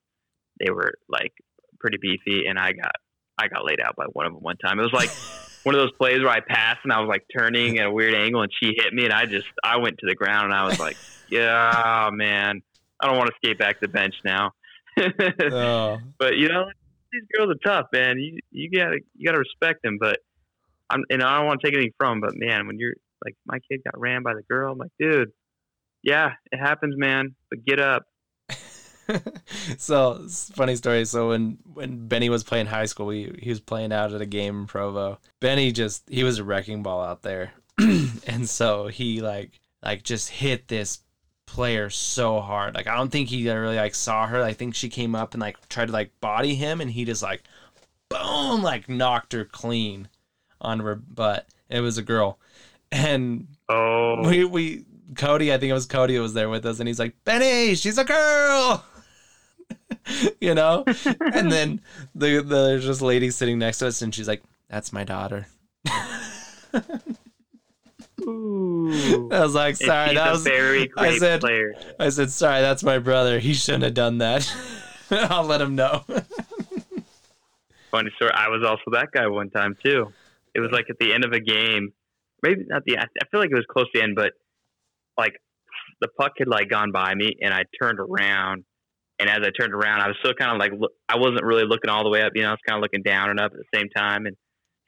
[0.58, 1.32] they were like
[1.78, 2.92] pretty beefy, and I got
[3.38, 4.80] I got laid out by one of them one time.
[4.80, 5.10] It was like
[5.64, 8.14] one of those plays where I passed and I was like turning at a weird
[8.14, 10.64] angle, and she hit me, and I just I went to the ground, and I
[10.66, 10.96] was like,
[11.28, 12.62] yeah, man,
[13.00, 14.52] I don't want to skate back to the bench now.
[15.50, 15.98] oh.
[16.18, 16.66] but you know
[17.12, 18.18] these girls are tough, man.
[18.18, 19.98] You you gotta you gotta respect them.
[19.98, 20.20] But
[20.90, 22.20] I'm and I don't want to take anything from.
[22.20, 22.94] but man, when you're
[23.24, 25.32] like my kid got ran by the girl, I'm like, dude,
[26.02, 27.34] yeah, it happens, man.
[27.50, 28.04] But get up.
[29.78, 31.04] so funny story.
[31.04, 34.26] So when when Benny was playing high school, he he was playing out at a
[34.26, 35.18] game in Provo.
[35.40, 40.28] Benny just he was a wrecking ball out there, and so he like like just
[40.28, 41.00] hit this
[41.46, 42.74] player so hard.
[42.74, 44.42] Like I don't think he really like saw her.
[44.42, 47.22] I think she came up and like tried to like body him, and he just
[47.22, 47.42] like
[48.08, 50.08] boom like knocked her clean
[50.60, 51.46] on her butt.
[51.68, 52.38] It was a girl,
[52.92, 54.84] and Oh, we we
[55.16, 57.74] Cody, I think it was Cody who was there with us, and he's like, Benny,
[57.74, 58.84] she's a girl.
[60.40, 60.84] you know?
[61.32, 61.80] and then
[62.14, 65.46] the, the there's this lady sitting next to us and she's like, That's my daughter.
[68.22, 69.28] Ooh.
[69.30, 71.74] I was like, sorry, that was very I said- player.
[71.98, 73.38] I said, sorry, that's my brother.
[73.38, 74.50] He shouldn't have done that.
[75.10, 76.04] I'll let him know.
[77.90, 78.32] Funny story.
[78.34, 80.12] I was also that guy one time too.
[80.54, 81.92] It was like at the end of a game,
[82.42, 82.98] maybe not the.
[82.98, 84.32] I feel like it was close to the end, but
[85.18, 85.34] like
[86.00, 88.64] the puck had like gone by me, and I turned around,
[89.18, 91.64] and as I turned around, I was still kind of like look, I wasn't really
[91.66, 92.32] looking all the way up.
[92.34, 94.36] You know, I was kind of looking down and up at the same time, and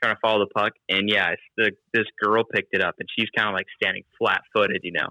[0.03, 0.73] trying to follow the puck.
[0.89, 4.43] And yeah, the, this girl picked it up, and she's kind of like standing flat
[4.55, 5.09] footed, you know.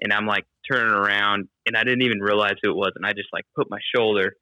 [0.00, 3.12] And I'm like turning around, and I didn't even realize who it was, and I
[3.12, 4.34] just like put my shoulder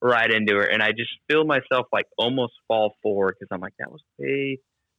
[0.00, 3.74] right into her, and I just feel myself like almost fall forward because I'm like,
[3.78, 4.58] that was way,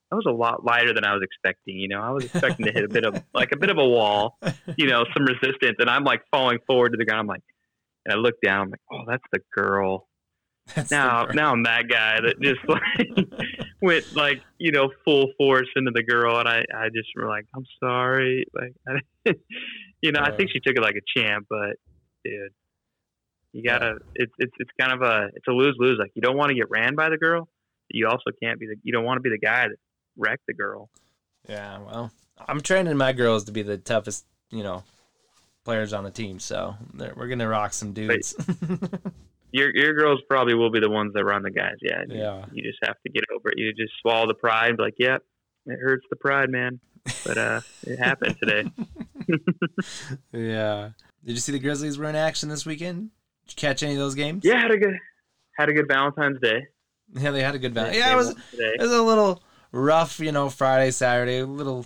[0.09, 1.77] that was a lot lighter than I was expecting.
[1.77, 3.87] You know, I was expecting to hit a bit of like a bit of a
[3.87, 4.37] wall,
[4.77, 7.21] you know, some resistance, and I'm like falling forward to the ground.
[7.21, 7.43] I'm like,
[8.05, 10.07] and I look down, I'm like, oh, that's the girl.
[10.75, 13.43] That's Now, now I'm that guy that just like
[13.81, 17.45] went like you know full force into the girl, and I I just were like,
[17.53, 19.33] I'm sorry, like, I,
[20.01, 21.75] you know, I think she took it like a champ, but
[22.23, 22.53] dude,
[23.51, 25.97] you gotta, it's it's it's kind of a it's a lose lose.
[25.99, 28.67] Like you don't want to get ran by the girl, but you also can't be
[28.67, 29.77] the you don't want to be the guy that
[30.17, 30.89] wrecked the girl.
[31.47, 32.11] Yeah, well,
[32.47, 34.83] I'm training my girls to be the toughest, you know,
[35.65, 36.39] players on the team.
[36.39, 36.75] So
[37.15, 38.35] we're gonna rock some dudes.
[39.55, 41.75] Your your girls probably will be the ones that run the guys.
[41.79, 43.55] Yeah, you- yeah, you just have to get over it.
[43.59, 45.21] You just swallow the pride, like, yep,
[45.67, 46.79] it hurts the pride, man.
[47.23, 48.63] But uh, it happened today.
[50.31, 50.89] yeah.
[51.25, 53.09] Did you see the Grizzlies were in action this weekend?
[53.47, 54.43] Did you catch any of those games?
[54.43, 54.95] Yeah, had a good
[55.57, 56.65] had a good Valentine's Day.
[57.13, 57.97] yeah, they had a good Valentine's.
[57.99, 58.71] Yeah, it was today.
[58.75, 61.85] it was a little rough, you know, Friday, Saturday, a little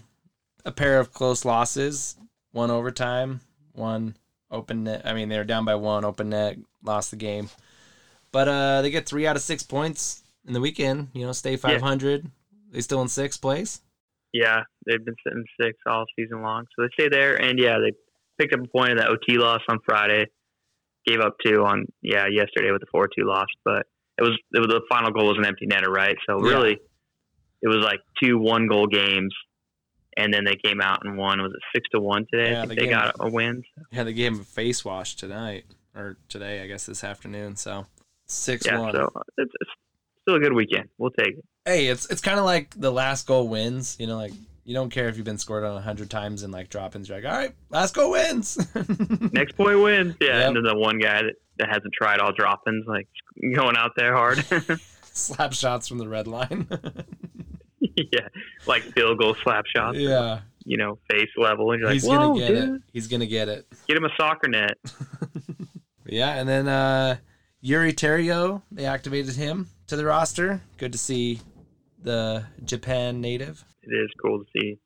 [0.65, 2.15] a pair of close losses,
[2.51, 3.41] one overtime,
[3.77, 4.15] one
[4.51, 5.03] open net.
[5.05, 7.49] I mean, they were down by one open net, lost the game.
[8.31, 11.55] But uh they get 3 out of 6 points in the weekend, you know, stay
[11.55, 12.29] 500.
[12.71, 13.81] They still in 6th place.
[14.33, 17.41] Yeah, they've been sitting six all season long, so they stay there.
[17.41, 17.93] And yeah, they
[18.37, 20.25] picked up a point in that OT loss on Friday.
[21.05, 24.59] Gave up two on yeah yesterday with the four two loss, but it was it
[24.59, 26.17] was the final goal was an empty netter, right?
[26.29, 26.51] So Yeah.
[26.51, 26.77] really,
[27.61, 29.33] it was like two one goal games,
[30.17, 31.41] and then they came out and won.
[31.41, 32.51] Was it six to one today?
[32.51, 33.63] Yeah, I think the they got a win.
[33.91, 35.65] Yeah, they gave him a face wash tonight
[35.95, 37.55] or today, I guess this afternoon.
[37.55, 37.85] So
[38.27, 38.65] 6-1.
[38.65, 39.71] Yeah, so it's, it's
[40.23, 40.89] still a good weekend.
[40.97, 41.45] We'll take it.
[41.65, 43.95] hey, it's it's kind of like the last goal wins.
[43.99, 44.33] You know, like
[44.65, 47.07] you don't care if you've been scored on a hundred times and like drop-ins.
[47.07, 48.57] You're like, all right, last goal wins.
[49.31, 50.15] Next point wins.
[50.19, 50.47] Yeah, Yep.
[50.47, 53.07] and then the one guy that, that hasn't tried all drop-ins, like
[53.55, 54.43] going out there hard.
[55.13, 56.67] Slap shots from the red line.
[58.13, 58.27] yeah,
[58.65, 59.97] like field goal slap shots.
[59.97, 62.81] yeah, You know, face level, and you're like, he's "Whoa, gonna get dude, it.
[62.93, 63.67] He's gonna get it.
[63.87, 64.73] get him a soccer net."
[66.09, 67.17] Yeah, and then uh,
[67.59, 70.61] Yuri Terao, they activated him to the roster.
[70.77, 71.41] Good to see
[72.01, 73.65] the Japan native.
[73.83, 74.77] It is cool to see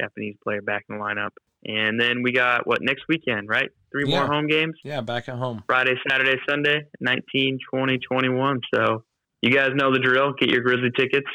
[0.00, 1.30] Japanese player back in the lineup.
[1.64, 3.68] And then we got what next weekend, right?
[3.90, 4.20] Three Yeah.
[4.20, 4.76] more home games.
[4.84, 5.64] Yeah, back at home.
[5.66, 8.60] Friday, Saturday, Sunday, 19, 20, 21.
[8.72, 9.02] So
[9.42, 10.32] you guys know the drill.
[10.38, 11.26] Get your Grizzly tickets.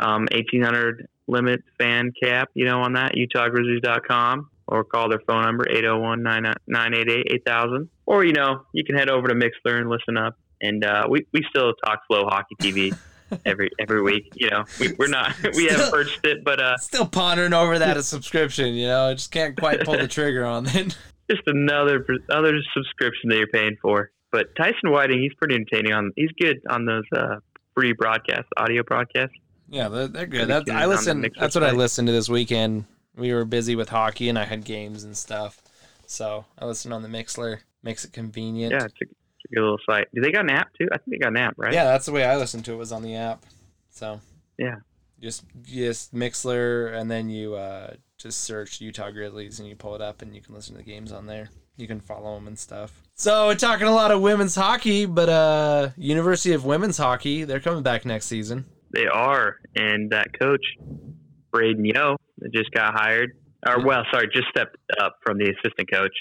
[0.00, 5.64] Um, 1800 limit fan cap, you know, on that, utahgrizzlies.com or call their phone number,
[5.64, 7.88] 801-988-8000.
[8.06, 10.38] Or, you know, you can head over to Mixlr and listen up.
[10.60, 12.96] And uh, we, we still talk FloHockey TV
[13.44, 14.32] every every week.
[14.34, 17.96] You know, we, we're not, we haven't purchased it, but uh, Still pondering over that
[17.96, 20.96] as subscription, you know, I just can't quite pull the trigger on it.
[21.30, 24.10] just another other subscription that you're paying for.
[24.30, 26.12] But Tyson Whiting, he's pretty entertaining on.
[26.16, 27.36] He's good on those uh,
[27.74, 29.36] free broadcasts, audio broadcasts.
[29.68, 30.48] Yeah, they're, they're good.
[30.48, 31.20] That's, I on the listened.
[31.22, 32.84] Mixer That's what I listened to this weekend.
[33.16, 35.62] We were busy with hockey, and I had games and stuff.
[36.06, 37.58] So I listened on the Mixlr.
[37.82, 38.72] Makes it convenient.
[38.72, 40.08] Yeah, it's a, it's a good little site.
[40.14, 40.88] Do they got an app too?
[40.92, 41.72] I think they got an app, right?
[41.72, 43.44] Yeah, that's the way I listened to it was on the app.
[43.90, 44.20] So
[44.58, 44.76] Yeah.
[45.20, 50.00] just just Mixlr, and then you uh, just search Utah Grizzlies, and you pull it
[50.00, 51.50] up, and you can listen to the games on there.
[51.76, 53.02] You can follow them and stuff.
[53.16, 57.60] So we're talking a lot of women's hockey, but uh, University of Women's Hockey, they're
[57.60, 58.64] coming back next season.
[58.94, 60.64] They are, and that coach,
[61.52, 62.16] Braden Yeo,
[62.54, 63.32] just got hired,
[63.66, 66.12] or well, sorry, just stepped up from the assistant coach.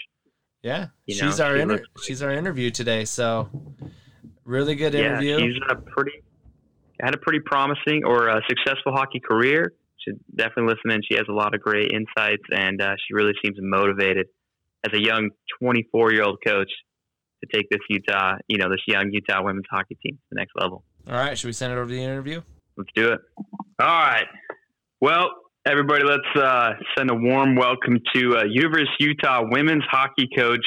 [0.64, 3.04] Yeah, You know, she's our she inter- looks- she's our interview today.
[3.06, 3.50] So
[4.46, 5.38] really good interview.
[5.38, 6.12] Yeah, she's a pretty
[7.02, 9.74] had a pretty promising or successful hockey career.
[10.08, 11.02] Should definitely listen in.
[11.10, 14.28] She has a lot of great insights, and uh, she really seems motivated
[14.86, 15.30] as a young
[15.62, 16.70] 24 year old coach
[17.44, 20.52] to take this Utah, you know, this young Utah women's hockey team to the next
[20.60, 20.84] level.
[21.08, 22.42] All right, should we send it over to the interview?
[22.78, 23.20] Let's do it.
[23.80, 24.26] All right.
[25.02, 25.30] Well,
[25.66, 30.66] everybody, let's uh, send a warm welcome to uh, University Utah women's hockey coach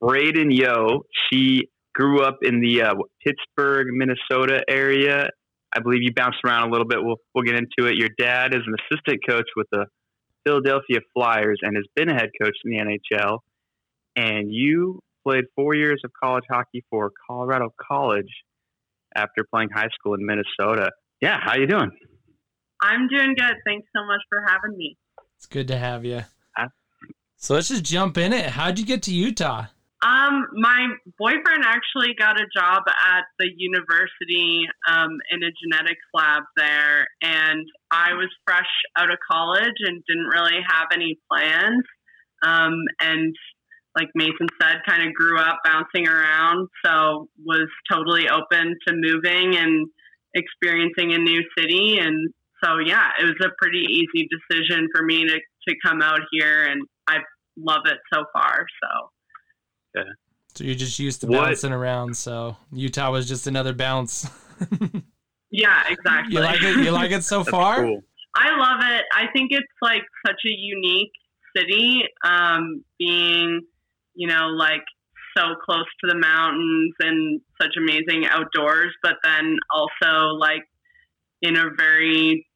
[0.00, 1.00] Braden Yeo.
[1.30, 5.28] She grew up in the uh, Pittsburgh, Minnesota area.
[5.74, 6.98] I believe you bounced around a little bit.
[7.02, 7.96] We'll we'll get into it.
[7.96, 9.86] Your dad is an assistant coach with the
[10.46, 13.38] Philadelphia Flyers and has been a head coach in the NHL.
[14.16, 18.28] And you played four years of college hockey for Colorado College
[19.14, 20.90] after playing high school in Minnesota.
[21.22, 21.90] Yeah, how you doing?
[22.82, 23.54] I'm doing good.
[23.64, 24.96] Thanks so much for having me.
[25.36, 26.22] It's good to have you.
[26.56, 26.68] Huh?
[27.36, 28.46] So let's just jump in it.
[28.46, 29.66] How'd you get to Utah?
[30.02, 36.42] Um, my boyfriend actually got a job at the university um, in a genetics lab
[36.56, 38.66] there, and I was fresh
[38.98, 41.84] out of college and didn't really have any plans.
[42.42, 43.32] Um, and
[43.96, 49.56] like Mason said, kind of grew up bouncing around, so was totally open to moving
[49.56, 49.86] and
[50.34, 51.98] experiencing a new city.
[51.98, 52.32] And
[52.64, 55.34] so, yeah, it was a pretty easy decision for me to,
[55.68, 57.18] to come out here, and I
[57.56, 58.66] love it so far.
[58.82, 59.08] So.
[59.96, 60.02] yeah.
[60.54, 62.16] So you're just used to What- bouncing around.
[62.16, 64.28] So Utah was just another bounce.
[65.54, 66.34] Yeah, exactly.
[66.34, 66.78] you like it?
[66.78, 67.82] You like it so That's far?
[67.84, 68.00] cool.
[68.34, 69.04] I love it.
[69.14, 71.10] I think it's like such a unique
[71.54, 73.60] city, um, being,
[74.14, 74.80] you know, like
[75.36, 80.62] so close to the mountains and such amazing outdoors, but then also like
[81.40, 82.46] in a very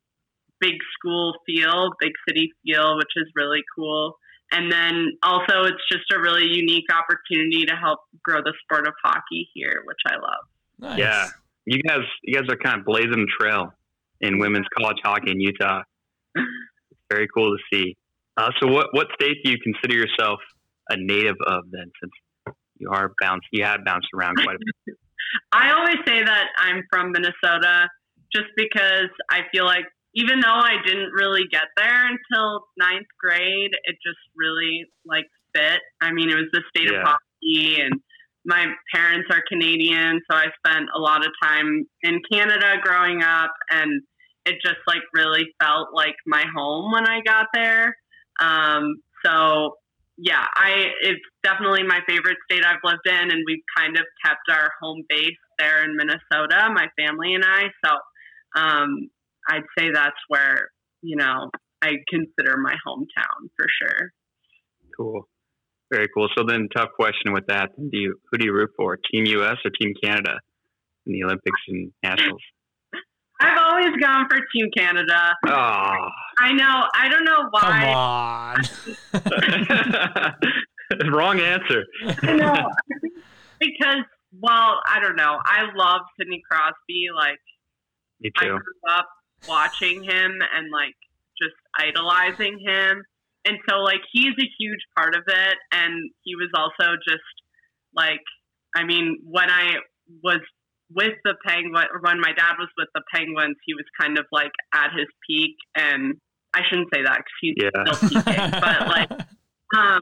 [0.61, 4.17] big school feel, big city feel, which is really cool.
[4.53, 8.95] And then also, it's just a really unique opportunity to help grow the sport of
[9.05, 10.45] hockey here, which I love.
[10.79, 10.99] Nice.
[10.99, 11.29] Yeah.
[11.65, 13.73] You guys, you guys are kind of blazing a trail
[14.21, 15.83] in women's college hockey in Utah.
[16.37, 17.97] It's very cool to see.
[18.37, 20.39] Uh, so, what what state do you consider yourself
[20.91, 22.13] a native of then, since
[22.79, 24.97] you are bounced, you have bounced around quite a bit?
[25.53, 27.89] I always say that I'm from Minnesota
[28.35, 33.71] just because I feel like even though I didn't really get there until ninth grade,
[33.85, 35.81] it just really like fit.
[36.01, 37.01] I mean, it was the state Yeah.
[37.01, 38.01] of hockey and
[38.45, 43.51] my parents are Canadian, so I spent a lot of time in Canada growing up
[43.71, 44.03] and
[44.47, 47.97] it just like really felt like my home when I got there.
[48.41, 49.77] Um, so
[50.19, 54.49] yeah, I it's definitely my favorite state I've lived in, and we've kind of kept
[54.51, 57.65] our home base there in Minnesota, my family and I.
[57.85, 57.93] So
[58.59, 59.11] um,
[59.49, 60.69] I'd say that's where
[61.03, 61.51] you know
[61.83, 64.11] I consider my hometown for sure.
[64.97, 65.29] Cool,
[65.93, 66.29] very cool.
[66.37, 69.57] So then, tough question with that: do you who do you root for, Team U.S.
[69.65, 70.39] or Team Canada
[71.07, 72.43] in the Olympics and Nationals?
[73.41, 75.35] I've always gone for Team Canada.
[75.47, 76.09] Oh,
[76.39, 76.85] I know.
[76.95, 77.61] I don't know why.
[77.61, 78.57] Come why.
[81.03, 81.11] on.
[81.13, 81.85] wrong answer.
[82.23, 82.71] I know.
[83.61, 84.05] Because
[84.41, 85.39] well, I don't know.
[85.45, 87.07] I love Sidney Crosby.
[87.15, 87.39] Like
[88.21, 88.51] Me I too.
[88.51, 89.07] grew up
[89.49, 90.95] watching him and like
[91.41, 93.03] just idolizing him.
[93.45, 97.23] And so like he's a huge part of it and he was also just
[97.95, 98.21] like
[98.75, 99.77] I mean, when I
[100.23, 100.41] was
[100.91, 104.53] with the penguin when my dad was with the penguins, he was kind of like
[104.75, 106.15] at his peak and
[106.55, 107.71] I shouldn't say that because he's Yeah.
[107.85, 109.11] still peaking, but like
[109.77, 110.01] um,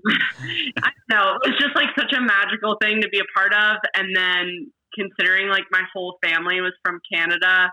[0.85, 1.39] I don't know.
[1.43, 3.77] It was just like such a magical thing to be a part of.
[3.97, 7.73] And then considering like my whole family was from Canada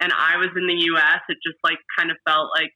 [0.00, 2.74] and I was in the US, it just like kind of felt like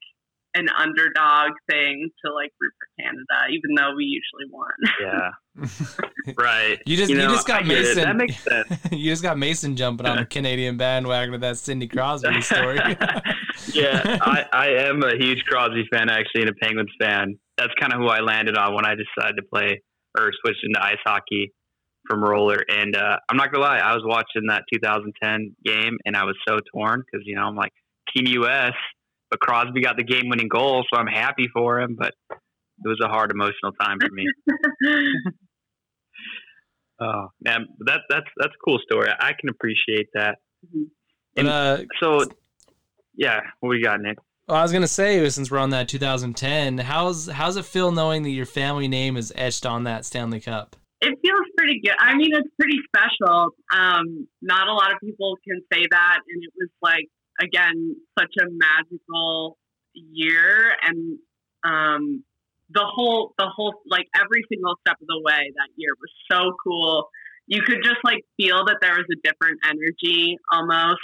[0.57, 4.71] an underdog thing to like root for Canada, even though we usually won.
[5.01, 6.33] Yeah.
[6.39, 6.81] right.
[6.87, 7.67] You just You you, know, just got I.
[7.67, 8.03] Mason.
[8.03, 8.69] That makes sense.
[8.91, 12.77] you just got Mason jumping on the Canadian bandwagon with that Sidney Crosby story.
[13.73, 17.39] yeah, I, I am a huge Crosby fan actually and a Penguins fan.
[17.59, 19.83] That's kind of who I landed on when I decided to play
[20.19, 21.53] or switch into ice hockey
[22.09, 22.65] from roller.
[22.69, 26.37] And uh, I'm not gonna lie, I was watching that 2010 game and I was
[26.49, 27.73] so torn because you know I'm like
[28.15, 28.75] Team US,
[29.31, 31.97] but Crosby got the game-winning goal, so I'm happy for him.
[31.99, 34.27] But it was a hard emotional time for me.
[36.99, 39.11] Oh man, that that's that's a cool story.
[39.21, 40.39] I can appreciate that.
[41.35, 42.25] but, uh, So,
[43.15, 44.17] yeah, what we got, Nick?
[44.49, 48.23] well, I was gonna say since we're on that 2010, how's how's it feel knowing
[48.23, 50.77] that your family name is etched on that Stanley Cup?
[51.03, 51.95] it feels pretty good.
[52.01, 53.51] I mean, it's pretty special.
[53.77, 57.05] Um, not a lot of people can say that, and it was like
[57.41, 59.59] again such a magical
[59.95, 61.19] year, and
[61.65, 62.25] um,
[62.71, 66.53] the whole the whole like every single step of the way that year was so
[66.65, 67.09] cool.
[67.47, 71.01] You could just like feel that there was a different energy almost,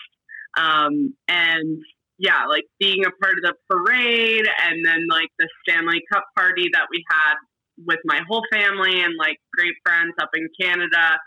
[0.59, 1.79] um, and
[2.19, 6.69] yeah, like being a part of the parade, and then like the Stanley Cup party
[6.73, 7.35] that we had
[7.87, 11.19] with my whole family and like great friends up in Canada.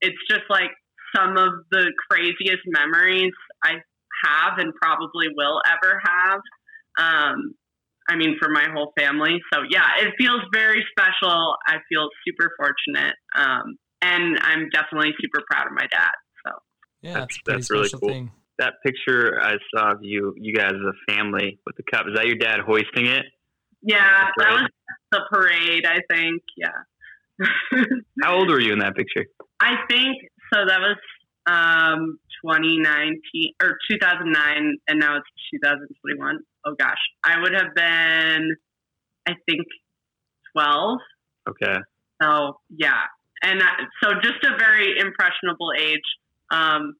[0.00, 0.70] It's just like
[1.14, 3.32] some of the craziest memories
[3.64, 3.80] I
[4.24, 6.40] have and probably will ever have.
[6.98, 7.54] Um,
[8.08, 9.38] I mean, for my whole family.
[9.52, 11.56] So yeah, it feels very special.
[11.66, 13.14] I feel super fortunate.
[13.36, 16.10] Um, and I'm definitely super proud of my dad.
[16.46, 16.52] So
[17.02, 18.08] Yeah, That's- it's a pretty that's really cool.
[18.08, 18.32] thing.
[18.58, 22.06] That picture I saw of you, you guys as a family with the cup.
[22.08, 23.24] Is that your dad hoisting it?
[23.82, 24.60] yeah, The that parade?
[24.62, 24.70] was
[25.12, 26.42] the parade, I think.
[26.58, 26.68] Yeah.
[28.22, 29.24] How old were you in that picture?
[29.60, 30.16] I think
[30.52, 30.60] so.
[30.66, 30.96] That was
[31.46, 35.26] um, 2019 or 2009, and now it's
[35.62, 36.38] 2021.
[36.66, 38.56] Oh gosh, I would have been,
[39.26, 39.66] I think,
[40.54, 40.98] 12.
[41.50, 41.76] Okay.
[42.22, 43.02] So yeah,
[43.42, 43.68] and I,
[44.02, 46.00] so just a very impressionable age.
[46.50, 46.94] Um,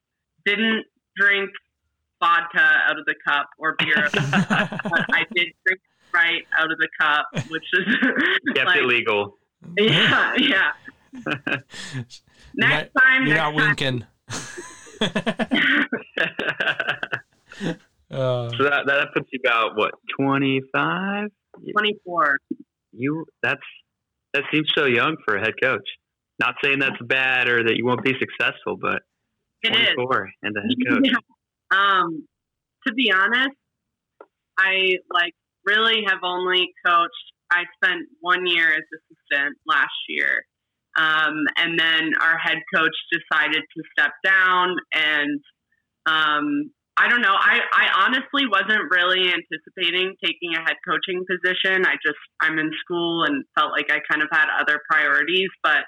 [0.47, 0.85] didn't
[1.17, 1.51] drink
[2.21, 5.81] vodka out of the cup or beer, out of the cup, but I did drink
[6.09, 7.87] Sprite out of the cup, which is
[8.55, 9.37] Kept like, it legal.
[9.77, 10.71] yeah, yeah.
[11.27, 12.05] You're
[12.55, 14.05] Next not- time, You're next not winking.
[18.13, 21.29] Uh, So that that puts you about what twenty five?
[21.73, 22.39] 24.
[22.93, 23.61] You that's
[24.35, 25.89] that seems so young for a head coach.
[26.41, 29.03] Not saying that's bad or that you won't be successful, but
[29.63, 29.91] It twenty is.
[30.43, 31.05] and the head coach.
[31.73, 32.01] Yeah.
[32.01, 32.27] Um,
[32.89, 33.55] to be honest,
[34.59, 35.35] I like
[35.65, 37.33] really have only coached.
[37.53, 40.45] I spent one year as assistant last year,
[40.99, 44.77] um, and then our head coach decided to step down.
[44.95, 45.41] And
[46.07, 47.35] um, I don't know.
[47.35, 51.87] I, I honestly wasn't really anticipating taking a head coaching position.
[51.87, 55.85] I just I'm in school and felt like I kind of had other priorities, but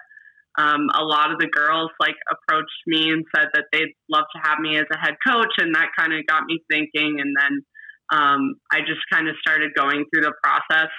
[0.59, 4.40] um, a lot of the girls like approached me and said that they'd love to
[4.42, 7.20] have me as a head coach, and that kind of got me thinking.
[7.20, 7.64] And then
[8.12, 10.90] um, I just kind of started going through the process,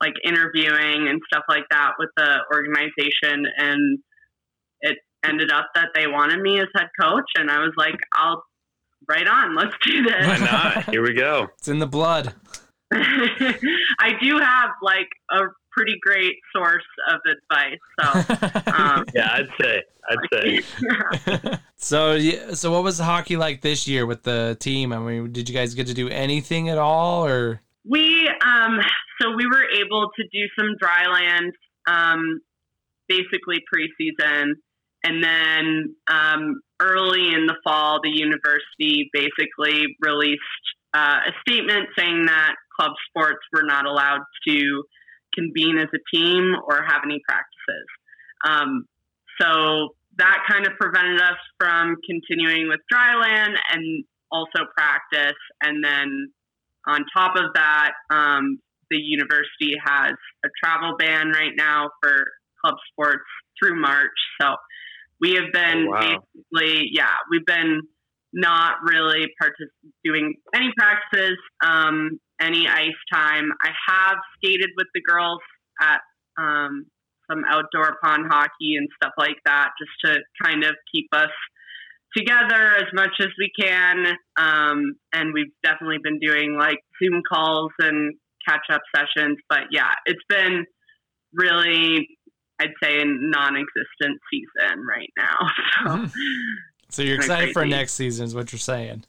[0.00, 3.98] like interviewing and stuff like that with the organization, and
[4.80, 8.42] it ended up that they wanted me as head coach, and I was like, I'll
[9.08, 10.26] right on, let's do this.
[10.26, 10.84] Why not?
[10.90, 11.48] Here we go.
[11.58, 12.34] it's in the blood.
[12.92, 15.40] I do have like a
[15.72, 18.62] pretty great source of advice, so.
[18.76, 19.82] Um, Yeah, I'd say.
[20.08, 20.62] I'd
[21.42, 21.58] say.
[21.76, 22.18] so
[22.54, 24.92] so what was hockey like this year with the team?
[24.92, 28.78] I mean, did you guys get to do anything at all, or We um
[29.20, 31.52] so we were able to do some dry land
[31.88, 32.40] um
[33.08, 34.52] basically preseason
[35.04, 40.40] and then um early in the fall the university basically released
[40.94, 44.82] uh, a statement saying that club sports were not allowed to
[45.34, 47.86] convene as a team or have any practices.
[48.48, 48.86] Um,
[49.40, 55.84] so that kind of prevented us from continuing with dry land and also practice and
[55.84, 56.32] then
[56.88, 58.58] on top of that, um,
[58.90, 60.12] the university has
[60.44, 62.26] a travel ban right now for
[62.64, 63.24] club sports
[63.60, 64.10] through March.
[64.40, 64.54] So
[65.20, 66.22] we have been Oh, wow.
[66.52, 67.80] basically, yeah, we've been
[68.32, 69.70] not really partic-
[70.04, 73.50] doing any practices, um, any ice time.
[73.62, 75.40] I have skated with the girls
[75.80, 76.00] at
[76.38, 76.84] um,
[77.30, 81.30] some outdoor pond hockey and stuff like that, just to kind of keep us
[82.14, 84.06] together as much as we can.
[84.38, 88.14] Um, and we've definitely been doing like Zoom calls and
[88.46, 89.38] catch up sessions.
[89.48, 90.64] But yeah, it's been
[91.32, 92.08] really,
[92.60, 96.08] I'd say, a non-existent season right now.
[96.88, 99.04] So, so you're excited for next season, is what you're saying?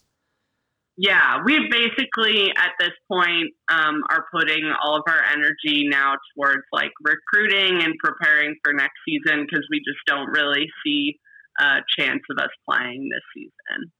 [0.98, 6.64] Yeah, we basically at this point um, are putting all of our energy now towards
[6.72, 11.20] like recruiting and preparing for next season because we just don't really see
[11.60, 13.92] a chance of us playing this season.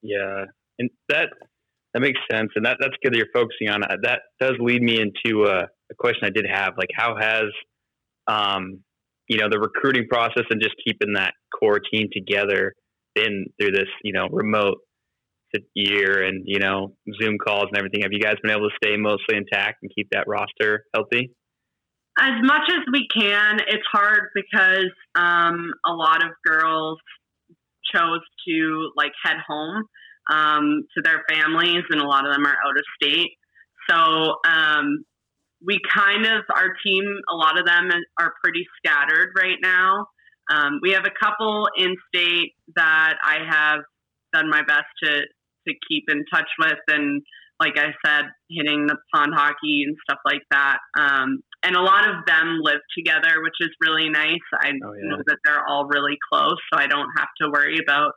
[0.00, 0.44] Yeah,
[0.78, 1.28] and that
[1.94, 3.98] that makes sense, and that that's good that you're focusing on that.
[4.02, 7.44] That does lead me into a, a question I did have, like how has
[8.26, 8.80] um,
[9.28, 12.74] you know the recruiting process and just keeping that core team together
[13.14, 14.78] been through this you know remote
[15.74, 18.02] year and you know Zoom calls and everything.
[18.02, 21.30] Have you guys been able to stay mostly intact and keep that roster healthy?
[22.18, 23.58] As much as we can.
[23.68, 26.98] It's hard because um, a lot of girls
[27.94, 29.84] chose to like head home
[30.30, 33.32] um, to their families, and a lot of them are out of state.
[33.88, 35.04] So um,
[35.64, 37.04] we kind of our team.
[37.30, 40.06] A lot of them are pretty scattered right now.
[40.50, 43.80] Um, we have a couple in state that I have
[44.32, 45.22] done my best to
[45.66, 47.22] to keep in touch with and
[47.60, 50.78] like I said, hitting the pond hockey and stuff like that.
[50.98, 54.44] Um, and a lot of them live together, which is really nice.
[54.60, 55.08] I oh, yeah.
[55.08, 58.12] know that they're all really close, so I don't have to worry about,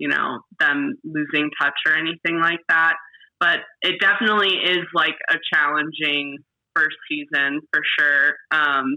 [0.00, 2.94] you know, them losing touch or anything like that.
[3.38, 6.38] But it definitely is like a challenging
[6.74, 8.34] first season for sure.
[8.50, 8.96] Um,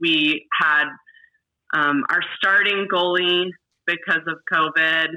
[0.00, 0.84] we had
[1.74, 3.50] um, our starting goalie
[3.86, 5.08] because of COVID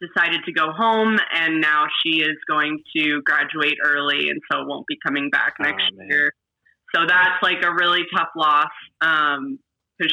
[0.00, 4.86] decided to go home, and now she is going to graduate early, and so won't
[4.86, 6.32] be coming back next oh, year.
[6.94, 8.70] So that's like a really tough loss
[9.00, 9.58] because um,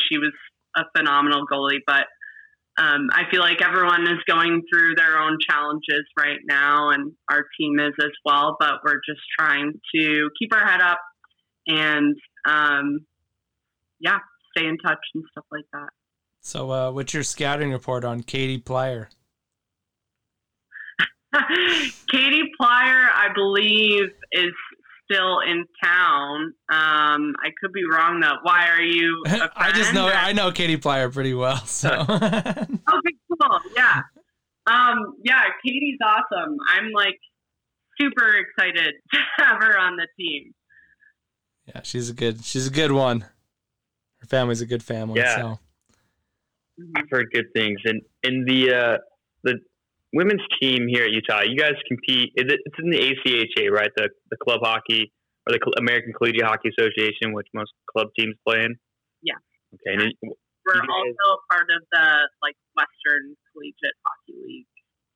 [0.10, 0.34] she was
[0.76, 1.80] a phenomenal goalie.
[1.86, 2.08] But
[2.78, 7.46] um, I feel like everyone is going through their own challenges right now, and our
[7.60, 8.58] team is as well.
[8.60, 11.00] But we're just trying to keep our head up
[11.68, 12.16] and,
[12.48, 13.06] um,
[14.00, 14.20] yeah,
[14.56, 15.90] stay in touch and stuff like that.
[16.42, 19.10] So, uh, what's your scouting report on Katie Plyer?
[22.12, 24.54] Katie Plyer, I believe, is
[25.10, 26.54] still in town.
[26.70, 28.38] Um, I could be wrong though.
[28.44, 29.24] Why are you?
[29.56, 31.62] I just know I know Katie Plyer pretty well.
[31.66, 33.60] So okay, cool.
[33.76, 34.02] Yeah,
[34.68, 35.44] um, yeah.
[35.64, 36.58] Katie's awesome.
[36.74, 37.20] I'm like
[38.00, 40.54] super excited to have her on the team.
[41.68, 42.44] Yeah, she's a good.
[42.44, 43.22] She's a good one.
[44.20, 45.20] Her family's a good family.
[45.20, 45.36] Yeah.
[45.36, 45.60] So.
[46.96, 49.00] I've heard good things, and in the uh, the
[50.16, 52.32] women's team here at Utah, you guys compete.
[52.36, 53.92] It's in the ACHA, right?
[53.96, 55.12] The the club hockey
[55.46, 58.76] or the American Collegiate Hockey Association, which most club teams play in.
[59.22, 59.36] Yeah.
[59.76, 60.02] Okay.
[60.02, 60.30] Yeah.
[60.66, 64.66] We're guys, also part of the like Western Collegiate Hockey League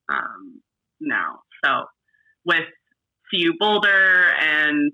[0.09, 0.61] um,
[0.99, 1.39] now.
[1.63, 1.85] So
[2.45, 2.67] with
[3.31, 4.91] CU Boulder and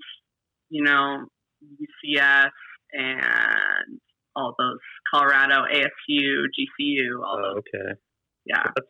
[0.70, 1.26] you know
[1.64, 2.52] UCS
[2.94, 4.00] and
[4.36, 4.78] all those
[5.14, 7.64] Colorado ASU, GCU, all oh, those.
[7.74, 8.00] Okay.
[8.46, 8.64] Yeah.
[8.64, 8.88] That's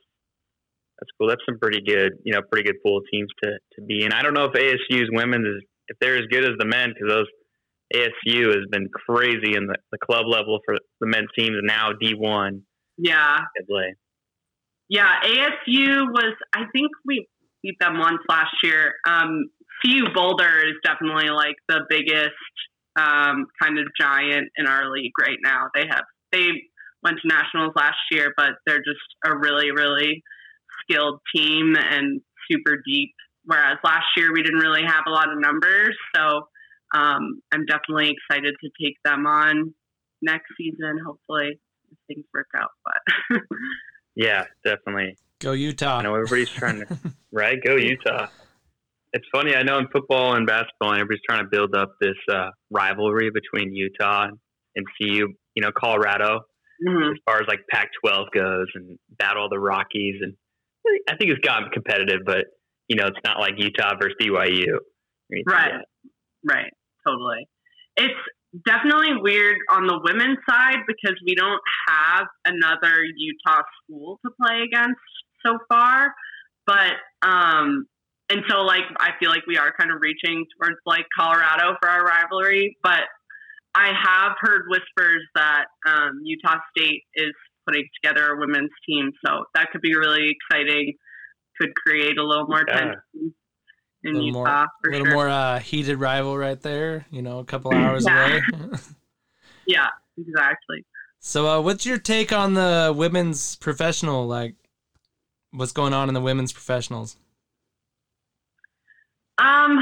[1.00, 1.28] that's cool.
[1.28, 4.14] That's some pretty good, you know, pretty good pool of teams to, to be in.
[4.14, 7.10] I don't know if ASU's women is if they're as good as the men because
[7.10, 7.28] those
[7.94, 11.92] ASU has been crazy in the, the club level for the men's teams and now
[12.00, 12.62] D one.
[12.98, 13.40] Yeah.
[14.88, 16.36] Yeah, ASU was.
[16.54, 17.28] I think we
[17.64, 18.94] beat them once last year.
[19.08, 19.50] Um,
[19.84, 22.32] CU Boulder is definitely like the biggest
[22.96, 25.70] um, kind of giant in our league right now.
[25.74, 26.48] They have they
[27.04, 30.24] went to nationals last year, but they're just a really really
[30.90, 33.14] skilled team and super deep.
[33.46, 36.48] Whereas last year we didn't really have a lot of numbers, so
[36.96, 39.74] um, I'm definitely excited to take them on
[40.22, 41.00] next season.
[41.06, 41.60] Hopefully,
[41.92, 42.70] if things work out.
[42.84, 43.42] But
[44.16, 46.00] yeah, definitely go Utah.
[46.00, 46.98] I know everybody's trying to
[47.32, 48.28] right go Utah.
[49.14, 49.56] It's funny.
[49.56, 53.74] I know in football and basketball, everybody's trying to build up this uh, rivalry between
[53.74, 54.28] Utah
[54.76, 55.34] and CU.
[55.56, 56.42] You know, Colorado,
[56.86, 57.14] mm-hmm.
[57.14, 60.34] as far as like Pac-12 goes, and battle the Rockies and
[61.10, 62.46] I think it's gotten competitive, but
[62.88, 64.78] you know, it's not like Utah versus BYU.
[65.48, 65.72] Right.
[66.44, 66.72] Right.
[67.06, 67.48] Totally.
[67.98, 68.14] It's
[68.66, 74.62] definitely weird on the women's side because we don't have another Utah school to play
[74.62, 75.00] against
[75.46, 76.14] so far.
[76.66, 77.86] But um
[78.30, 81.90] and so like I feel like we are kind of reaching towards like Colorado for
[81.90, 83.02] our rivalry, but
[83.76, 87.34] I have heard whispers that um, Utah State is
[87.68, 89.12] putting together a women's team.
[89.26, 90.94] So that could be really exciting.
[91.60, 92.74] Could create a little more yeah.
[92.74, 93.34] tension
[94.04, 94.40] in a little Utah.
[94.40, 95.16] More, a little sure.
[95.16, 97.06] more uh, heated rival right there.
[97.12, 98.42] You know, a couple hours away.
[99.68, 99.88] yeah,
[100.18, 100.86] exactly.
[101.20, 104.28] So, uh, what's your take on the women's professional?
[104.28, 104.56] Like,
[105.52, 107.18] what's going on in the women's professionals?
[109.38, 109.80] Um,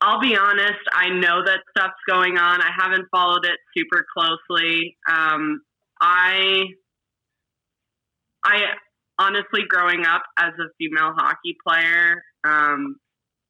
[0.00, 0.80] I'll be honest.
[0.92, 2.62] I know that stuff's going on.
[2.62, 4.96] I haven't followed it super closely.
[5.10, 5.62] Um,
[6.00, 6.64] I,
[8.44, 8.58] I
[9.18, 12.96] honestly, growing up as a female hockey player, um,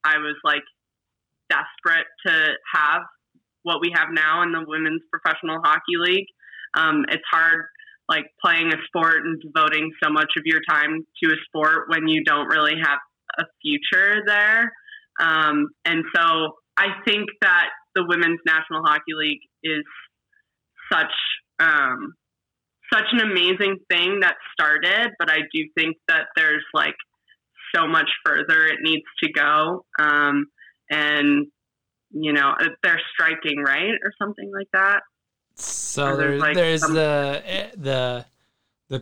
[0.04, 0.62] I was like
[1.48, 2.32] desperate to
[2.74, 3.02] have
[3.62, 6.26] what we have now in the women's professional hockey league.
[6.74, 7.66] Um, it's hard,
[8.08, 12.08] like playing a sport and devoting so much of your time to a sport when
[12.08, 12.98] you don't really have
[13.38, 14.72] a future there.
[15.20, 19.84] Um, and so I think that the Women's National Hockey League is
[20.92, 21.12] such
[21.60, 22.14] um,
[22.92, 26.94] such an amazing thing that started, but I do think that there's like
[27.74, 29.84] so much further it needs to go.
[29.98, 30.46] Um,
[30.90, 31.46] and
[32.10, 35.00] you know uh, they're striking right or something like that.
[35.54, 36.94] So there's, like there's some...
[36.94, 38.24] the eh, the
[38.88, 38.98] the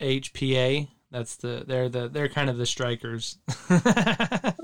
[0.00, 0.88] PWHPA.
[1.10, 3.38] That's the they're the they're kind of the strikers.
[3.68, 4.56] but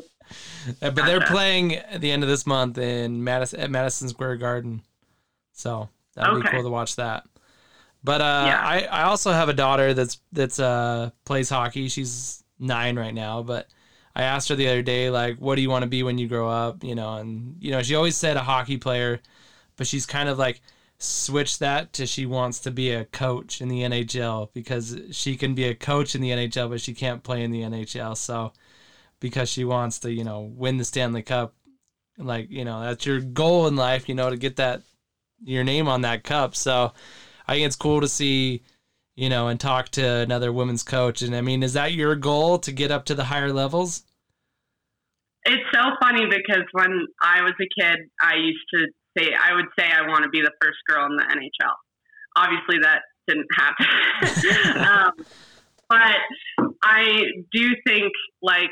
[0.81, 4.83] they're playing at the end of this month in Madison at Madison Square Garden.
[5.53, 6.49] So that'd okay.
[6.49, 7.25] be cool to watch that.
[8.05, 8.61] But uh, yeah.
[8.63, 11.89] I, I also have a daughter that's that's uh plays hockey.
[11.89, 13.69] She's nine right now, but
[14.15, 16.29] I asked her the other day, like, what do you want to be when you
[16.29, 16.83] grow up?
[16.83, 19.21] You know, and you know, she always said a hockey player,
[19.77, 20.61] but she's kind of like
[20.99, 25.55] switched that to she wants to be a coach in the NHL because she can
[25.55, 28.17] be a coach in the NHL, but she can't play in the NHL.
[28.17, 28.53] So
[29.21, 31.55] because she wants to, you know, win the Stanley Cup,
[32.19, 34.83] like, you know, that's your goal in life, you know, to get that
[35.45, 36.57] your name on that cup.
[36.57, 36.93] So
[37.49, 38.63] I think it's cool to see
[39.19, 41.23] you know, and talk to another women's coach.
[41.23, 44.05] And I mean, is that your goal to get up to the higher levels?
[45.45, 48.87] It's so funny because when I was a kid, I used to
[49.19, 51.75] say, I would say I want to be the first girl in the NHL.
[52.37, 54.87] Obviously, that didn't happen.
[54.87, 55.27] um,
[55.89, 57.23] but I
[57.53, 58.71] do think like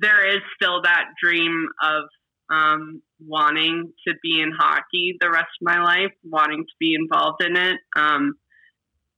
[0.00, 2.04] there is still that dream of
[2.50, 7.42] um, wanting to be in hockey the rest of my life, wanting to be involved
[7.42, 7.76] in it.
[7.96, 8.34] Um,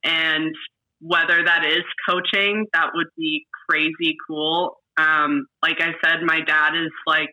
[0.05, 0.55] and
[1.01, 4.77] whether that is coaching, that would be crazy cool.
[4.97, 7.31] Um, like I said, my dad is like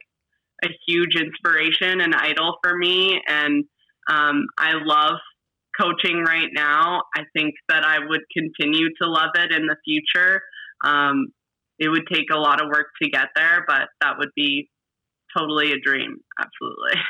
[0.64, 3.66] a huge inspiration and idol for me, and
[4.10, 5.18] um, I love
[5.80, 7.02] coaching right now.
[7.16, 10.41] I think that I would continue to love it in the future.
[10.84, 11.28] Um,
[11.80, 14.70] it would take a lot of work to get there, but that would be
[15.36, 16.18] totally a dream.
[16.40, 17.02] Absolutely.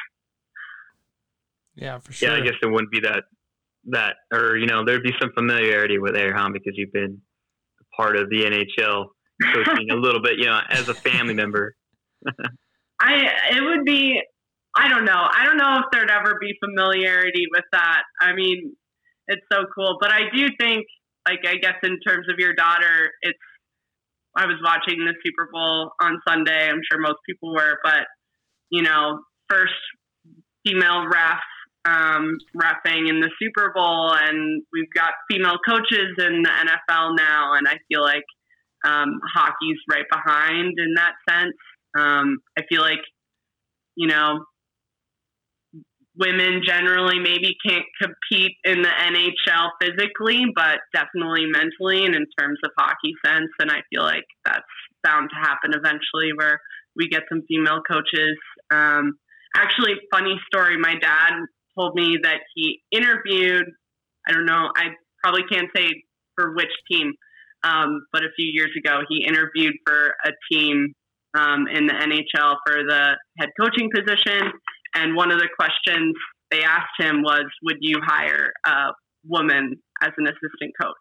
[1.76, 2.30] Yeah, for sure.
[2.30, 3.26] Yeah, I guess it wouldn't be that
[3.90, 7.22] that, or you know, there'd be some familiarity with Airham because you've been
[7.96, 9.06] part of the NHL
[9.54, 11.76] coaching a little bit, you know, as a family member.
[13.00, 14.20] I it would be
[14.76, 15.28] I don't know.
[15.32, 18.04] I don't know if there'd ever be familiarity with that.
[18.20, 18.76] I mean,
[19.28, 20.86] it's so cool, but I do think
[21.28, 23.38] like I guess in terms of your daughter, it's
[24.38, 26.70] I was watching the Super Bowl on Sunday.
[26.70, 28.06] I'm sure most people were, but
[28.70, 29.20] you know,
[29.50, 29.74] first
[30.66, 31.40] female ref
[31.86, 37.54] um, refing in the Super Bowl, and we've got female coaches in the NFL now,
[37.54, 38.26] and I feel like
[38.86, 41.56] um, hockey's right behind in that sense.
[41.98, 43.02] Um, I feel like,
[43.96, 44.46] you know,
[46.20, 52.60] women generally maybe can't compete in the NHL physically, but definitely mentally and in terms
[52.64, 53.50] of hockey sense.
[53.60, 54.66] And I feel like that's
[55.04, 56.60] bound to happen eventually where
[56.96, 58.38] we get some female coaches.
[58.72, 59.18] Um,
[59.56, 61.34] actually, funny story my dad
[61.78, 63.66] told me that he interviewed,
[64.28, 64.90] I don't know, I
[65.24, 65.88] probably can't say
[66.36, 67.14] for which team,
[67.64, 70.94] um, but a few years ago, he interviewed for a team
[71.38, 74.52] um, in the NHL for the head coaching position.
[74.98, 76.16] And one of the questions
[76.50, 78.90] they asked him was, Would you hire a
[79.26, 80.96] woman as an assistant coach?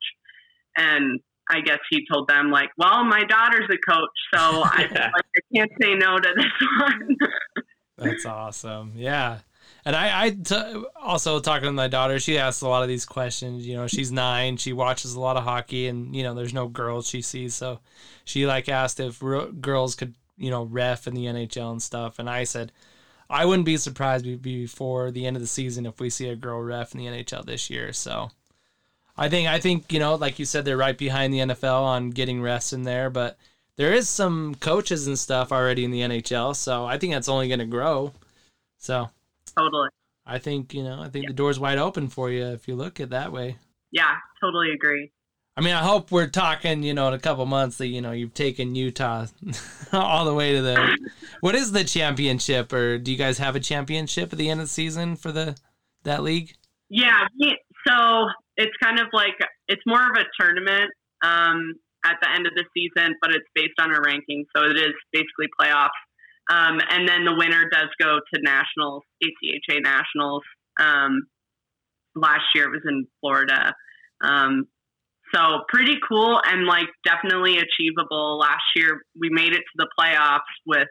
[0.77, 4.93] And I guess he told them, like, Well, my daughter's a coach, so I, like,
[4.93, 7.17] I can't say no to this one.
[7.97, 8.93] That's awesome.
[8.97, 9.39] Yeah.
[9.87, 13.07] And I, I t- also talking to my daughter, she asks a lot of these
[13.07, 13.67] questions.
[13.67, 16.69] You know, she's nine, she watches a lot of hockey, and you know, there's no
[16.69, 17.79] girls she sees, so
[18.25, 22.19] she like asked if r- girls could, you know, ref in the NHL and stuff.
[22.19, 22.73] And I said,
[23.29, 26.61] I wouldn't be surprised before the end of the season if we see a girl
[26.63, 27.93] ref in the NHL this year.
[27.93, 28.31] So
[29.17, 32.11] I think I think you know, like you said, they're right behind the NFL on
[32.11, 33.39] getting refs in there, but
[33.77, 37.49] there is some coaches and stuff already in the NHL, so I think that's only
[37.49, 38.13] going to grow.
[38.79, 39.11] So
[39.57, 39.89] Totally.
[40.27, 41.29] I think, you know, I think yeah.
[41.31, 43.57] the door's wide open for you if you look at that way.
[43.91, 45.13] Yeah, totally agree.
[45.57, 48.13] I mean, I hope we're talking, you know, in a couple months that, you know,
[48.13, 49.27] you've taken Utah
[49.93, 50.99] all the way to the
[51.41, 54.67] What is the championship or do you guys have a championship at the end of
[54.67, 55.57] the season for the
[56.05, 56.55] that league?
[56.91, 57.27] Yeah,
[57.89, 58.27] so
[58.57, 59.35] it's kind of like
[59.69, 60.91] it's more of a tournament
[61.25, 61.75] um,
[62.05, 64.45] at the end of the season, but it's based on a ranking.
[64.55, 65.89] So it is basically playoffs
[66.51, 70.43] Um, and then the winner does go to nationals, ACHA nationals.
[70.79, 71.27] Um,
[72.15, 73.73] last year it was in Florida.
[74.21, 74.67] Um,
[75.37, 78.39] so pretty cool and like definitely achievable.
[78.39, 80.89] Last year we made it to the playoffs with.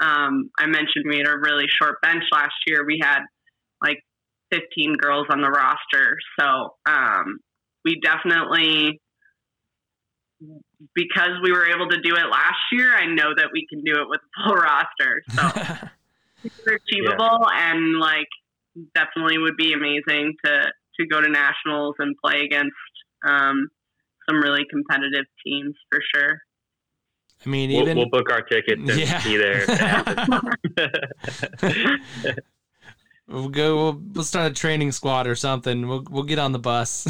[0.00, 2.84] Um, I mentioned we had a really short bench last year.
[2.84, 3.20] We had
[3.82, 3.98] like
[4.50, 7.38] 15 girls on the roster, so um,
[7.84, 9.00] we definitely
[10.94, 12.92] because we were able to do it last year.
[12.96, 15.22] I know that we can do it with a full roster.
[15.30, 15.42] So
[16.42, 17.72] super achievable yeah.
[17.72, 18.28] and like
[18.94, 22.76] definitely would be amazing to to go to nationals and play against
[23.26, 23.68] um,
[24.28, 26.38] some really competitive teams for sure.
[27.44, 29.22] I mean, we'll, even we'll book our tickets and yeah.
[29.24, 29.66] be there.
[33.28, 33.76] we'll go.
[33.76, 35.88] We'll, we'll start a training squad or something.
[35.88, 37.06] We'll we'll get on the bus.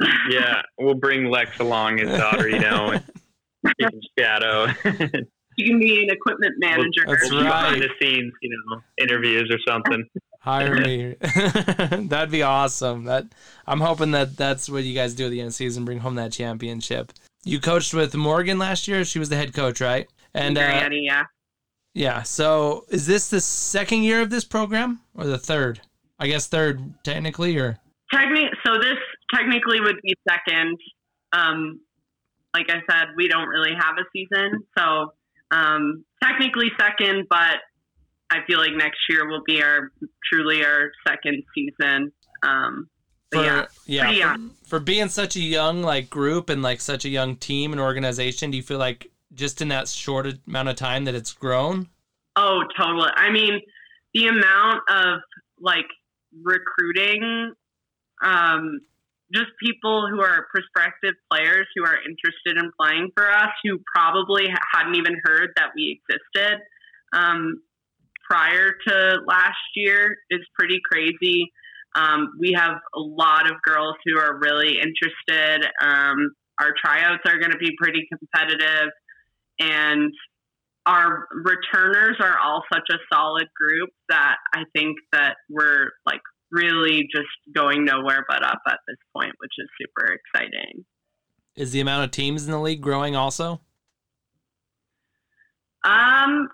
[0.30, 2.98] yeah, we'll bring Lex along, his daughter, you know,
[3.78, 4.66] and shadow.
[5.56, 7.04] you can be an equipment manager.
[7.06, 7.44] That's right.
[7.44, 10.08] Behind the scenes, you know, interviews or something.
[10.40, 11.16] Hire me.
[12.08, 13.04] That'd be awesome.
[13.04, 13.26] That
[13.66, 15.98] I'm hoping that that's what you guys do at the end of the season, bring
[15.98, 17.12] home that championship.
[17.44, 19.04] You coached with Morgan last year.
[19.04, 20.08] She was the head coach, right?
[20.32, 21.24] And uh, yeah.
[21.92, 22.22] Yeah.
[22.22, 25.82] So is this the second year of this program or the third?
[26.18, 27.78] I guess third technically, or
[28.10, 28.48] technically.
[28.66, 28.96] So this
[29.34, 30.78] technically would be second.
[31.32, 31.80] Um,
[32.54, 35.12] like I said, we don't really have a season, so
[35.50, 37.58] um, technically second, but
[38.30, 39.90] I feel like next year will be our
[40.30, 42.12] truly our second season.
[42.42, 42.88] Um,
[43.32, 43.66] for, yeah,
[44.10, 47.72] yeah, for, for, being such a young like group and like such a young team
[47.72, 51.32] and organization, do you feel like just in that short amount of time that it's
[51.32, 51.88] grown?
[52.36, 53.10] Oh, totally.
[53.14, 53.60] I mean,
[54.14, 55.20] the amount of
[55.60, 55.86] like
[56.42, 57.52] recruiting,
[58.24, 58.80] um,
[59.32, 64.48] just people who are prospective players who are interested in playing for us who probably
[64.72, 66.58] hadn't even heard that we existed.
[67.12, 67.60] Um,
[68.30, 71.50] prior to last year is pretty crazy.
[71.96, 75.68] Um, we have a lot of girls who are really interested.
[75.82, 76.30] Um,
[76.60, 78.90] our tryouts are going to be pretty competitive,
[79.58, 80.12] and
[80.86, 86.20] our returners are all such a solid group that I think that we're like
[86.52, 90.84] really just going nowhere but up at this point, which is super exciting.
[91.56, 93.60] Is the amount of teams in the league growing also?
[95.84, 96.48] Um,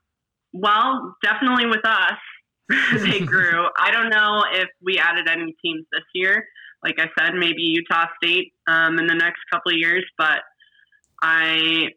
[0.60, 2.18] well, definitely with us,
[3.04, 3.66] they grew.
[3.78, 6.46] I don't know if we added any teams this year.
[6.82, 10.40] Like I said, maybe Utah State um, in the next couple of years, but
[11.22, 11.88] I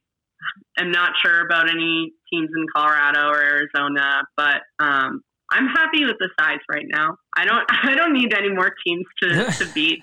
[0.77, 4.23] am not sure about any teams in Colorado or Arizona.
[4.37, 5.21] But um,
[5.51, 7.17] I'm happy with the size right now.
[7.37, 10.01] I don't I don't need any more teams to, to beat.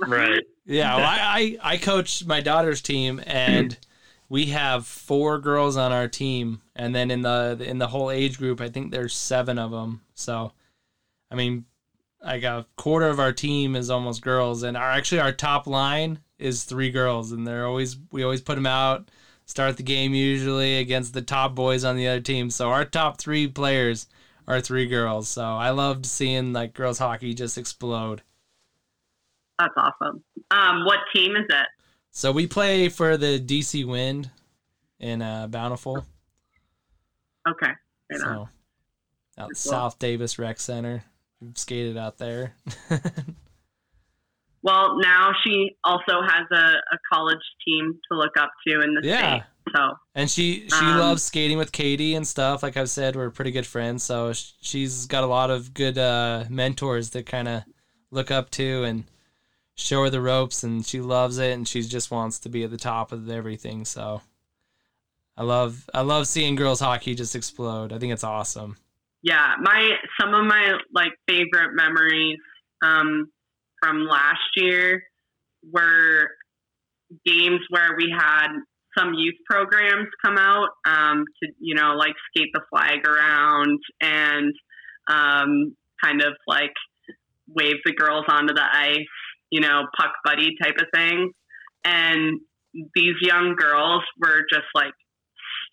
[0.00, 0.42] right.
[0.64, 3.76] Yeah, well, I, I I coach my daughter's team and
[4.28, 8.38] we have four girls on our team, and then in the in the whole age
[8.38, 10.02] group, I think there's seven of them.
[10.14, 10.52] So,
[11.30, 11.64] I mean,
[12.22, 16.20] like a quarter of our team is almost girls, and our actually our top line
[16.38, 19.10] is three girls, and they're always we always put them out,
[19.46, 22.50] start the game usually against the top boys on the other team.
[22.50, 24.06] So our top three players
[24.46, 25.28] are three girls.
[25.28, 28.22] So I loved seeing like girls hockey just explode.
[29.58, 30.22] That's awesome.
[30.50, 31.66] Um, what team is it?
[32.10, 34.30] So we play for the DC Wind
[34.98, 36.04] in uh, Bountiful.
[37.48, 37.72] Okay.
[38.10, 38.48] Right so
[39.38, 39.56] out.
[39.56, 41.04] South Davis Rec Center.
[41.40, 42.54] We've skated out there.
[44.62, 49.00] well, now she also has a, a college team to look up to in the
[49.04, 49.36] yeah.
[49.36, 49.42] state.
[49.76, 52.62] So and she she um, loves skating with Katie and stuff.
[52.62, 54.02] Like I've said, we're pretty good friends.
[54.02, 57.64] So she's got a lot of good uh, mentors that kind of
[58.10, 59.04] look up to and
[59.78, 62.70] show her the ropes and she loves it and she just wants to be at
[62.70, 63.84] the top of everything.
[63.84, 64.20] So
[65.36, 67.92] i love i love seeing girls hockey just explode.
[67.92, 68.76] I think it's awesome.
[69.22, 69.90] Yeah my
[70.20, 72.38] some of my like favorite memories
[72.82, 73.30] um,
[73.80, 75.02] from last year
[75.72, 76.28] were
[77.24, 78.48] games where we had
[78.96, 84.52] some youth programs come out um, to you know like skate the flag around and
[85.08, 86.72] um, kind of like
[87.48, 89.06] wave the girls onto the ice
[89.50, 91.32] you know, puck buddy type of thing.
[91.84, 92.40] And
[92.94, 94.92] these young girls were just like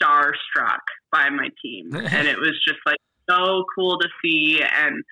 [0.01, 0.79] starstruck
[1.11, 1.89] by my team.
[1.95, 2.99] and it was just like
[3.29, 4.61] so cool to see.
[4.61, 5.03] And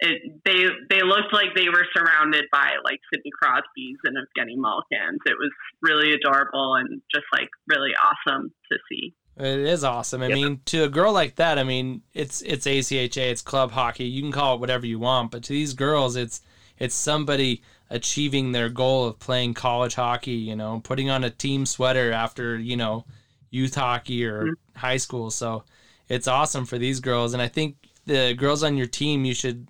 [0.00, 5.20] it, they they looked like they were surrounded by like Sidney Crosby's and Evgeny Malkins.
[5.26, 9.14] It was really adorable and just like really awesome to see.
[9.36, 10.22] It is awesome.
[10.22, 10.34] I yeah.
[10.34, 14.04] mean, to a girl like that, I mean, it's it's ACHA, it's club hockey.
[14.04, 16.42] You can call it whatever you want, but to these girls, it's
[16.82, 21.64] it's somebody achieving their goal of playing college hockey, you know, putting on a team
[21.64, 23.04] sweater after, you know,
[23.50, 24.78] youth hockey or mm-hmm.
[24.78, 25.30] high school.
[25.30, 25.62] So
[26.08, 27.34] it's awesome for these girls.
[27.34, 29.68] And I think the girls on your team, you should.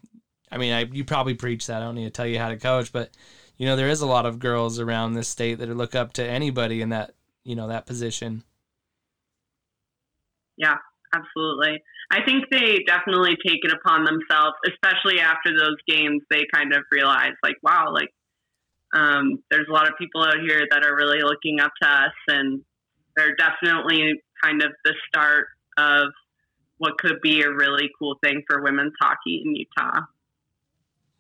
[0.51, 1.83] I mean, I, you probably preach that.
[1.83, 3.11] I don't need to tell you how to coach, but
[3.59, 6.25] you know there is a lot of girls around this state that look up to
[6.25, 7.13] anybody in that
[7.45, 8.43] you know that position.
[10.57, 10.79] Yeah,
[11.13, 11.83] absolutely.
[12.11, 16.23] I think they definitely take it upon themselves, especially after those games.
[16.31, 18.11] They kind of realize, like, wow, like
[18.95, 22.13] um, there's a lot of people out here that are really looking up to us,
[22.29, 22.63] and
[23.17, 25.47] they're definitely kind of the start
[25.79, 26.09] of
[26.79, 30.01] what could be a really cool thing for women's hockey in Utah.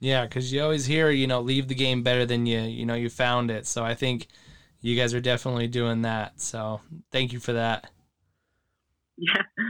[0.01, 2.95] Yeah, because you always hear, you know, leave the game better than you, you know,
[2.95, 3.69] you found it.
[3.69, 4.27] So I think
[4.81, 6.41] you guys are definitely doing that.
[6.41, 6.81] So
[7.13, 7.89] thank you for that.
[9.17, 9.43] Yeah.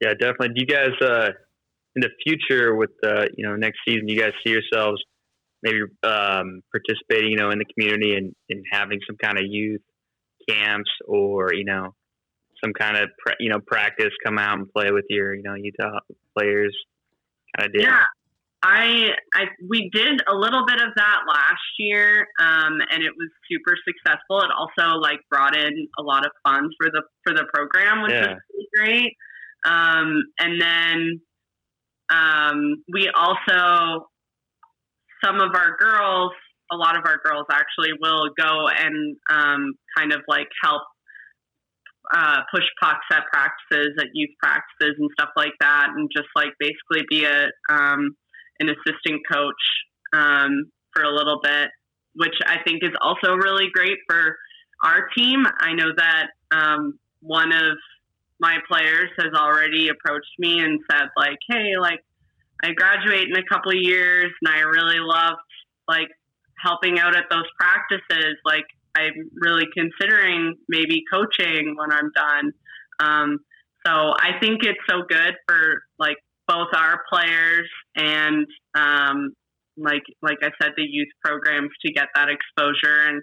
[0.00, 0.48] Yeah, definitely.
[0.48, 1.30] Do you guys, uh,
[1.96, 5.02] in the future with, uh, you know, next season, you guys see yourselves
[5.62, 9.80] maybe um, participating, you know, in the community and, and having some kind of youth
[10.48, 11.94] camps or, you know,
[12.62, 13.08] some kind of,
[13.40, 16.00] you know, practice, come out and play with your, you know, Utah
[16.36, 16.76] players
[17.56, 17.88] kind of deal?
[17.88, 18.04] Yeah.
[18.66, 23.28] I, I we did a little bit of that last year, um, and it was
[23.50, 24.40] super successful.
[24.40, 28.12] It also like brought in a lot of funds for the for the program, which
[28.12, 28.28] yeah.
[28.28, 29.12] was really great.
[29.66, 31.20] Um, and then
[32.10, 34.06] um, we also
[35.22, 36.32] some of our girls,
[36.72, 40.82] a lot of our girls actually will go and um, kind of like help
[42.14, 46.52] uh, push pucks at practices, at youth practices, and stuff like that, and just like
[46.58, 48.16] basically be a um,
[48.60, 49.62] an assistant coach
[50.12, 51.70] um, for a little bit,
[52.14, 54.36] which I think is also really great for
[54.82, 55.44] our team.
[55.60, 57.76] I know that um, one of
[58.40, 62.00] my players has already approached me and said like, "Hey, like
[62.62, 65.40] I graduate in a couple of years, and I really loved
[65.88, 66.08] like
[66.62, 68.36] helping out at those practices.
[68.44, 68.66] Like
[68.96, 72.52] I'm really considering maybe coaching when I'm done."
[73.00, 73.38] Um,
[73.86, 76.16] so I think it's so good for like
[76.46, 79.32] both our players and um,
[79.76, 83.22] like like I said, the youth programs to get that exposure and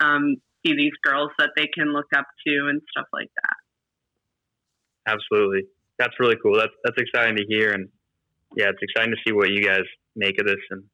[0.00, 5.12] um, see these girls that they can look up to and stuff like that.
[5.12, 5.62] Absolutely,
[5.98, 6.56] that's really cool.
[6.56, 7.88] That's that's exciting to hear, and
[8.56, 9.84] yeah, it's exciting to see what you guys
[10.16, 10.84] make of this and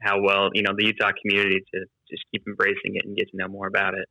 [0.00, 1.80] how well you know the Utah community to
[2.10, 4.08] just keep embracing it and get to know more about it.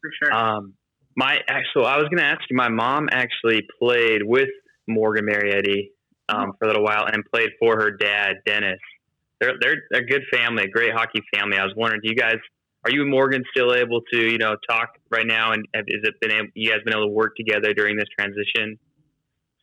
[0.00, 0.32] For sure.
[0.32, 0.74] Um,
[1.16, 2.56] my actual, I was going to ask you.
[2.56, 4.48] My mom actually played with
[4.90, 5.90] Morgan Marietti
[6.28, 8.78] um, for a little while and played for her dad, Dennis.
[9.40, 11.56] They're, they're a good family, a great hockey family.
[11.56, 12.36] I was wondering, do you guys,
[12.84, 15.52] are you and Morgan still able to, you know, talk right now?
[15.52, 18.08] And have, is it been able, you guys been able to work together during this
[18.18, 18.78] transition?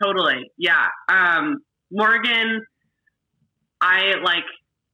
[0.03, 0.51] Totally.
[0.57, 0.87] Yeah.
[1.09, 1.59] Um,
[1.91, 2.65] Morgan,
[3.81, 4.43] I like,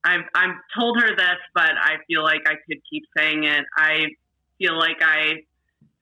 [0.03, 3.63] I've, I've told her this, but I feel like I could keep saying it.
[3.77, 4.03] I
[4.57, 5.35] feel like I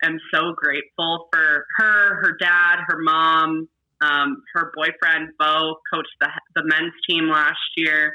[0.04, 3.70] am so grateful for her, her dad, her mom,
[4.02, 8.14] um, her boyfriend, Bo, coached the, the men's team last year.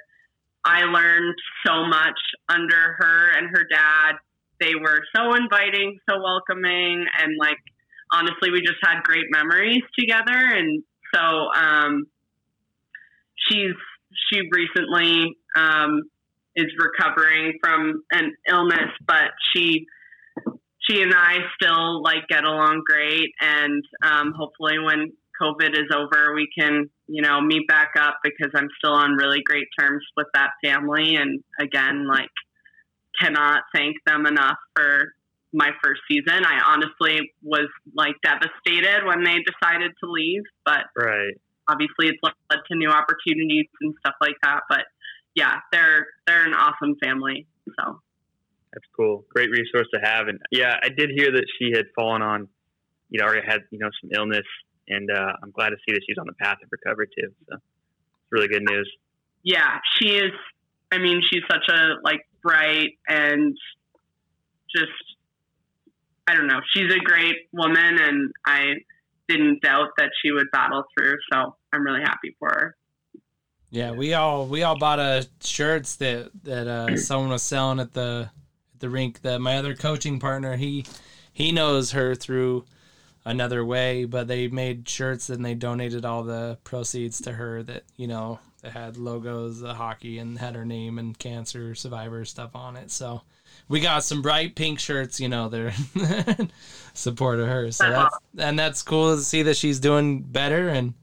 [0.64, 1.34] I learned
[1.64, 2.18] so much
[2.48, 4.16] under her and her dad.
[4.58, 7.58] They were so inviting, so welcoming, and like
[8.12, 10.34] honestly, we just had great memories together.
[10.34, 10.82] And
[11.14, 12.06] so um,
[13.36, 13.74] she's
[14.30, 16.02] she recently um,
[16.56, 19.86] is recovering from an illness, but she
[20.88, 26.34] she and I still like get along great, and um, hopefully when COVID is over,
[26.34, 30.26] we can, you know, meet back up because I'm still on really great terms with
[30.34, 31.16] that family.
[31.16, 32.30] And again, like,
[33.20, 35.12] cannot thank them enough for
[35.52, 36.44] my first season.
[36.44, 41.32] I honestly was like devastated when they decided to leave, but right.
[41.68, 44.60] obviously it's led to new opportunities and stuff like that.
[44.68, 44.84] But
[45.34, 47.46] yeah, they're they're an awesome family.
[47.66, 48.00] So
[48.72, 49.24] that's cool.
[49.34, 50.28] Great resource to have.
[50.28, 52.48] And yeah, I did hear that she had fallen on,
[53.08, 54.46] you know, already had you know some illness
[54.88, 57.28] and uh, I'm glad to see that she's on the path of recovery too.
[57.48, 57.62] So it's
[58.30, 58.90] really good news.
[59.42, 60.32] Yeah, she is.
[60.92, 63.56] I mean, she's such a like bright and
[64.74, 64.92] just
[66.28, 66.60] I don't know.
[66.74, 68.74] She's a great woman, and I
[69.28, 71.16] didn't doubt that she would battle through.
[71.32, 72.76] So I'm really happy for her.
[73.70, 77.92] Yeah, we all we all bought a shirts that that uh, someone was selling at
[77.92, 78.30] the
[78.74, 79.22] at the rink.
[79.22, 80.84] That my other coaching partner he
[81.32, 82.64] he knows her through
[83.26, 87.82] another way, but they made shirts and they donated all the proceeds to her that,
[87.96, 92.54] you know, that had logos of hockey and had her name and cancer survivor stuff
[92.54, 92.90] on it.
[92.90, 93.22] So
[93.68, 95.74] we got some bright pink shirts, you know, they're
[96.94, 97.72] support of her.
[97.72, 100.94] So that's and that's cool to see that she's doing better and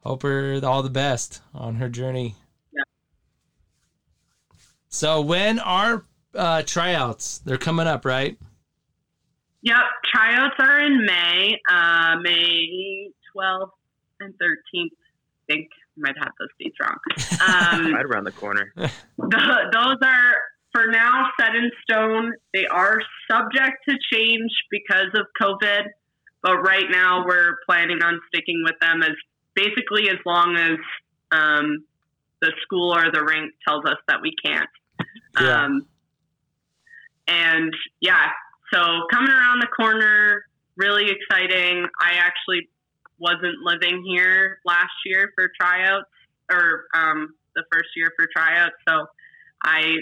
[0.00, 2.34] hope her all the best on her journey.
[2.72, 2.82] Yeah.
[4.88, 6.04] So when are
[6.34, 7.38] uh, tryouts?
[7.38, 8.36] They're coming up, right?
[9.64, 9.76] Yep,
[10.14, 13.70] tryouts are in May, uh, May 12th
[14.20, 14.90] and 13th.
[14.92, 16.98] I think I might have those dates wrong.
[17.40, 18.72] Um, Right around the corner.
[18.76, 20.34] the, those are
[20.72, 22.34] for now set in stone.
[22.52, 22.98] They are
[23.30, 25.84] subject to change because of COVID,
[26.42, 29.14] but right now we're planning on sticking with them as
[29.54, 30.78] basically as long as
[31.32, 31.84] um,
[32.42, 34.68] the school or the rink tells us that we can't.
[35.40, 35.64] Yeah.
[35.64, 35.86] Um,
[37.26, 38.28] and yeah,
[38.74, 38.80] so
[39.12, 40.42] coming around the corner,
[40.76, 41.86] really exciting.
[42.00, 42.68] I actually
[43.18, 46.10] wasn't living here last year for tryouts
[46.50, 49.06] or um, the first year for tryouts, so
[49.62, 49.98] I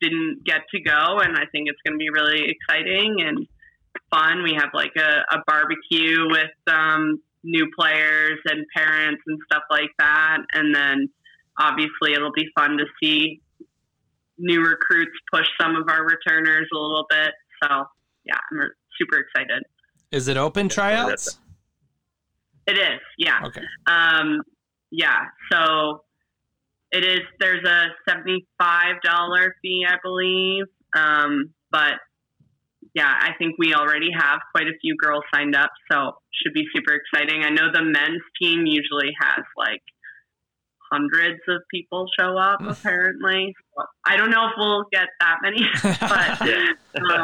[0.00, 3.46] didn't get to go, and I think it's going to be really exciting and
[4.10, 4.42] fun.
[4.42, 9.90] We have like a, a barbecue with um, new players and parents and stuff like
[9.98, 11.08] that, and then
[11.58, 13.40] obviously it'll be fun to see
[14.38, 17.32] new recruits push some of our returners a little bit.
[17.62, 17.84] So
[18.24, 19.62] yeah, I'm super excited.
[20.10, 21.38] Is it open tryouts?
[22.66, 23.40] It is, yeah.
[23.46, 23.62] Okay.
[23.86, 24.42] Um,
[24.90, 25.20] yeah,
[25.50, 26.04] so
[26.92, 27.20] it is.
[27.38, 30.64] There's a seventy-five dollar fee, I believe.
[30.94, 31.94] Um, but
[32.94, 36.64] yeah, I think we already have quite a few girls signed up, so should be
[36.74, 37.44] super exciting.
[37.44, 39.82] I know the men's team usually has like
[40.92, 42.60] hundreds of people show up.
[42.62, 43.54] Apparently,
[44.06, 46.40] I don't know if we'll get that many, but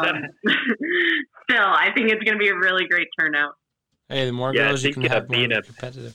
[0.07, 0.23] um,
[1.49, 3.53] still, I think it's going to be a really great turnout.
[4.09, 6.13] hey, the more Yeah, girls you think, can uh, have, more being a- competitive.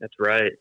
[0.00, 0.52] That's right.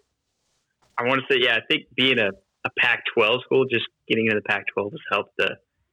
[0.97, 2.29] I want to say, yeah, I think being a,
[2.65, 5.51] a Pac-12 school, just getting into the Pac-12 has helped the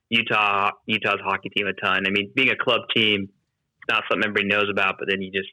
[0.08, 2.06] Utah Utah's hockey team a ton.
[2.06, 5.30] I mean, being a club team, it's not something everybody knows about, but then you
[5.30, 5.48] just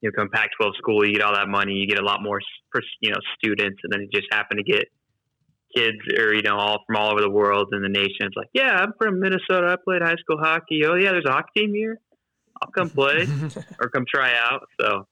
[0.00, 2.38] you know, come Pac-12 school, you get all that money, you get a lot more,
[2.40, 4.84] s- you know, students, and then you just happen to get
[5.76, 8.16] kids or you know all from all over the world and the nation.
[8.22, 9.66] It's like, yeah, I'm from Minnesota.
[9.68, 10.82] I played high school hockey.
[10.86, 11.98] Oh yeah, there's a hockey team here.
[12.62, 13.26] I'll come play
[13.80, 14.62] or come try out.
[14.80, 15.06] So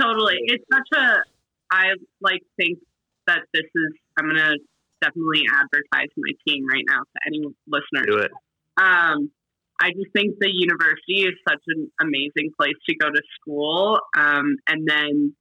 [0.00, 0.36] Totally.
[0.44, 1.14] It's such a,
[1.70, 1.84] I
[2.20, 2.78] like think
[3.26, 4.58] that this is, I'm going to
[5.00, 8.06] definitely advertise my team right now to any listeners.
[8.06, 8.30] do it.
[8.76, 9.30] Um,
[9.80, 14.00] I just think the university is such an amazing place to go to school.
[14.16, 15.34] Um, and then,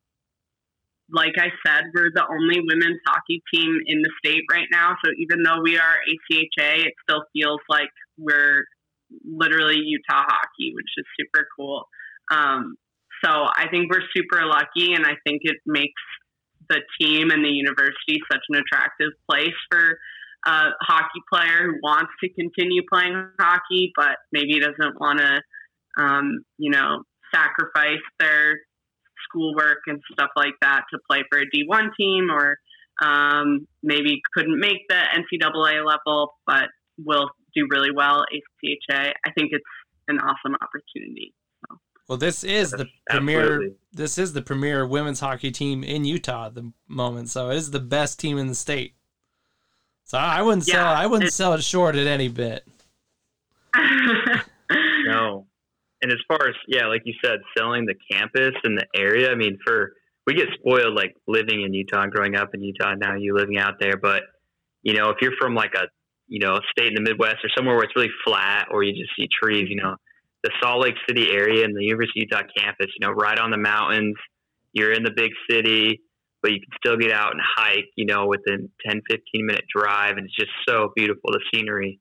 [1.09, 4.95] like I said, we're the only women's hockey team in the state right now.
[5.03, 8.65] So even though we are ACHA, it still feels like we're
[9.23, 11.87] literally Utah hockey, which is super cool.
[12.31, 12.75] Um,
[13.23, 16.01] so I think we're super lucky, and I think it makes
[16.69, 19.99] the team and the university such an attractive place for
[20.45, 25.41] a hockey player who wants to continue playing hockey, but maybe doesn't want to,
[26.01, 27.03] um, you know,
[27.33, 28.55] sacrifice their
[29.27, 32.57] schoolwork and stuff like that to play for a D1 team or
[33.01, 39.11] um, maybe couldn't make the NCAA level, but will do really well at ACHA.
[39.25, 39.63] I think it's
[40.07, 41.33] an awesome opportunity.
[42.07, 43.71] Well, this is the premier.
[43.91, 47.29] This is the premier women's hockey team in Utah at the moment.
[47.29, 48.94] So it is the best team in the state.
[50.05, 50.83] So I wouldn't sell.
[50.83, 52.63] Yeah, I wouldn't it- sell it short at any bit.
[55.07, 55.45] No.
[56.01, 59.31] And as far as yeah, like you said, selling the campus and the area.
[59.31, 59.93] I mean, for
[60.25, 62.95] we get spoiled like living in Utah and growing up in Utah.
[62.95, 64.23] Now you living out there, but
[64.81, 65.87] you know, if you're from like a
[66.27, 69.11] you know state in the Midwest or somewhere where it's really flat or you just
[69.17, 69.95] see trees, you know,
[70.43, 73.51] the Salt Lake City area and the University of Utah campus, you know, right on
[73.51, 74.15] the mountains.
[74.73, 76.01] You're in the big city,
[76.45, 80.17] but you can still get out and hike, you know, within 10, 15 minute drive.
[80.17, 81.31] And it's just so beautiful.
[81.31, 81.99] The scenery,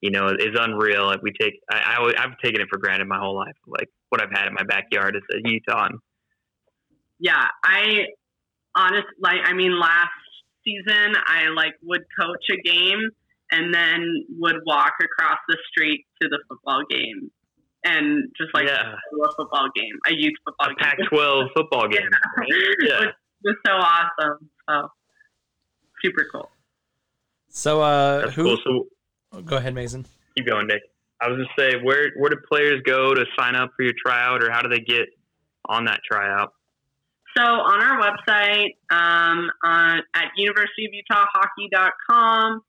[0.00, 1.04] you know, is unreal.
[1.04, 3.52] Like we take, I, I, I've taken it for granted my whole life.
[3.66, 5.88] Like what I've had in my backyard is a Utah.
[5.88, 5.98] And
[7.18, 8.06] yeah, I
[8.74, 10.08] honest like I mean last
[10.64, 13.10] season I like would coach a game
[13.50, 17.30] and then would walk across the street to the football game
[17.84, 20.78] and just like yeah, a football game, a youth football a game.
[20.80, 22.08] Pac-12 football game.
[22.48, 22.88] Yeah.
[22.88, 23.10] Yeah.
[23.44, 24.50] It was so awesome.
[24.68, 24.90] So
[26.02, 26.50] super cool.
[27.48, 28.44] So uh, That's who?
[28.44, 28.58] cool.
[28.64, 28.86] So
[29.42, 30.06] Go ahead, Mason.
[30.36, 30.82] keep going, Nick.
[31.20, 34.42] I was gonna say, where where do players go to sign up for your tryout,
[34.42, 35.08] or how do they get
[35.66, 36.52] on that tryout?
[37.36, 42.62] So on our website, um, on, at universityofutahhockey.com,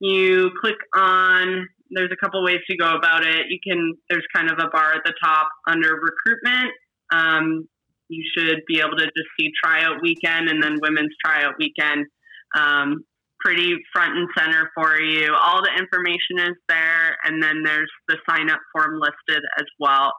[0.00, 1.68] you click on.
[1.92, 3.46] There's a couple ways to go about it.
[3.48, 3.94] You can.
[4.08, 6.72] There's kind of a bar at the top under recruitment.
[7.12, 7.68] Um,
[8.10, 12.06] you should be able to just see tryout weekend and then women's tryout weekend.
[12.54, 13.04] Um,
[13.40, 15.34] pretty front and center for you.
[15.34, 20.12] All the information is there, and then there's the sign up form listed as well.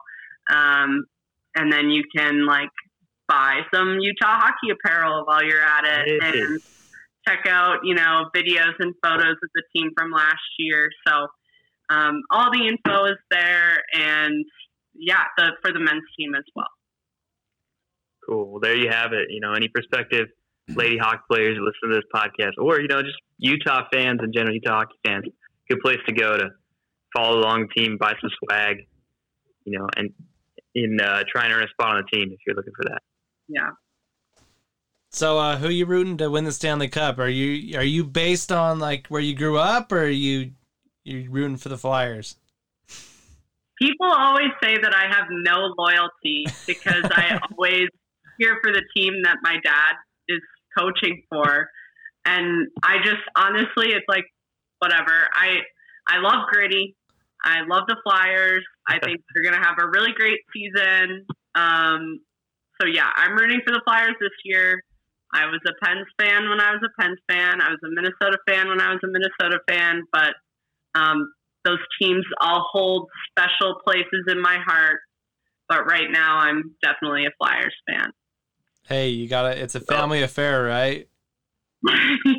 [0.52, 1.04] Um,
[1.54, 2.74] and then you can like
[3.28, 6.60] buy some Utah hockey apparel while you're at it and
[7.28, 10.90] check out, you know, videos and photos of the team from last year.
[11.06, 11.28] So,
[11.90, 14.44] Um, all the info is there, and
[14.94, 16.72] yeah, the for the men's team as well.
[18.26, 18.50] Cool.
[18.50, 19.28] Well, there you have it.
[19.30, 20.28] You know, any prospective
[20.68, 24.32] Lady Hawk players who listen to this podcast, or you know, just Utah fans and
[24.32, 25.24] general Utah hockey fans,
[25.68, 26.50] good place to go to
[27.14, 28.86] follow along the team, buy some swag,
[29.64, 30.10] you know, and
[30.74, 33.02] in uh, try and earn a spot on the team if you're looking for that.
[33.48, 33.70] Yeah.
[35.10, 37.18] So, uh, who are you rooting to win the Stanley Cup?
[37.18, 40.52] Are you are you based on like where you grew up, or are you
[41.04, 42.36] you rooting for the Flyers?
[43.78, 47.88] People always say that I have no loyalty because I always
[48.62, 49.94] for the team that my dad
[50.28, 50.40] is
[50.76, 51.68] coaching for,
[52.24, 54.24] and I just honestly, it's like
[54.78, 55.28] whatever.
[55.32, 55.58] I
[56.08, 56.96] I love gritty.
[57.44, 58.64] I love the Flyers.
[58.88, 61.26] I think they're gonna have a really great season.
[61.54, 62.20] Um,
[62.80, 64.82] so yeah, I'm rooting for the Flyers this year.
[65.34, 67.60] I was a Pens fan when I was a Pens fan.
[67.60, 70.02] I was a Minnesota fan when I was a Minnesota fan.
[70.12, 70.34] But
[70.94, 71.32] um,
[71.64, 75.00] those teams all hold special places in my heart.
[75.68, 78.12] But right now, I'm definitely a Flyers fan.
[78.92, 81.08] Hey, you got to It's a family affair, right?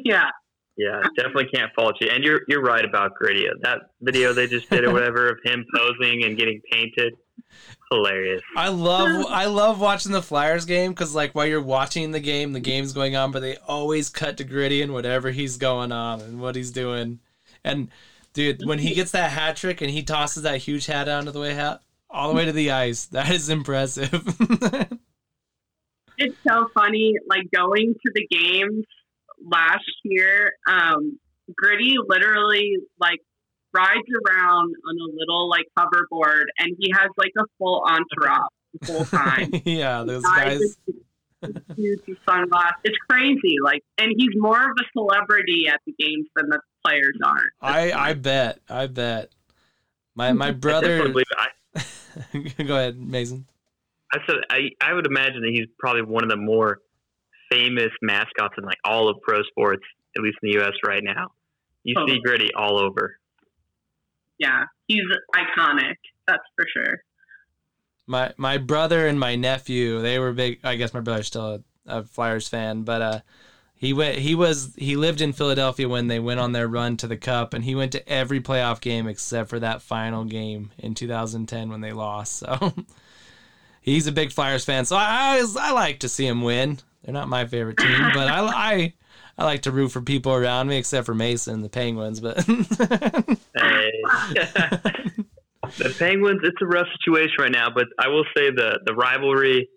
[0.05, 0.29] yeah.
[0.77, 2.09] Yeah, definitely can't fault you.
[2.09, 3.47] And you're you're right about Gritty.
[3.61, 7.13] That video they just did or whatever of him posing and getting painted,
[7.91, 8.41] hilarious.
[8.55, 12.53] I love I love watching the Flyers game because like while you're watching the game,
[12.53, 16.21] the game's going on, but they always cut to Gritty and whatever he's going on
[16.21, 17.19] and what he's doing.
[17.63, 17.89] And
[18.33, 21.31] dude, when he gets that hat trick and he tosses that huge hat down to
[21.31, 21.81] the way hat
[22.11, 24.23] all the way to the ice, that is impressive.
[26.17, 28.85] it's so funny, like going to the games
[29.43, 31.19] last year, um,
[31.55, 33.19] Gritty literally like
[33.73, 38.47] rides around on a little like hoverboard, and he has like a full entourage
[38.81, 39.49] the whole time.
[39.65, 40.77] yeah, those guys.
[41.75, 42.79] Huge sunglasses.
[42.85, 43.57] It's crazy.
[43.61, 47.43] Like, and he's more of a celebrity at the games than the players are.
[47.61, 48.59] I I bet.
[48.69, 49.31] I bet.
[50.15, 51.11] My my brother.
[52.33, 53.45] Go ahead, Mason.
[54.13, 56.79] I said I I would imagine that he's probably one of the more
[57.49, 59.83] famous mascots in like all of pro sports,
[60.15, 60.73] at least in the U.S.
[60.85, 61.31] right now.
[61.83, 62.07] You oh.
[62.07, 63.17] see Gritty all over.
[64.37, 65.03] Yeah, he's
[65.35, 65.95] iconic.
[66.27, 66.99] That's for sure.
[68.05, 70.59] My my brother and my nephew, they were big.
[70.63, 73.19] I guess my brother's still a, a Flyers fan, but uh,
[73.73, 74.19] he went.
[74.19, 74.75] He was.
[74.77, 77.73] He lived in Philadelphia when they went on their run to the Cup, and he
[77.73, 82.37] went to every playoff game except for that final game in 2010 when they lost.
[82.37, 82.73] So.
[83.83, 86.79] he's a big Flyers fan, so I, I, I like to see him win.
[87.03, 88.93] They're not my favorite team, but I, I
[89.37, 92.19] I like to root for people around me, except for Mason, the Penguins.
[92.19, 93.37] But the
[95.97, 97.69] Penguins, it's a rough situation right now.
[97.73, 99.69] But I will say the the rivalry,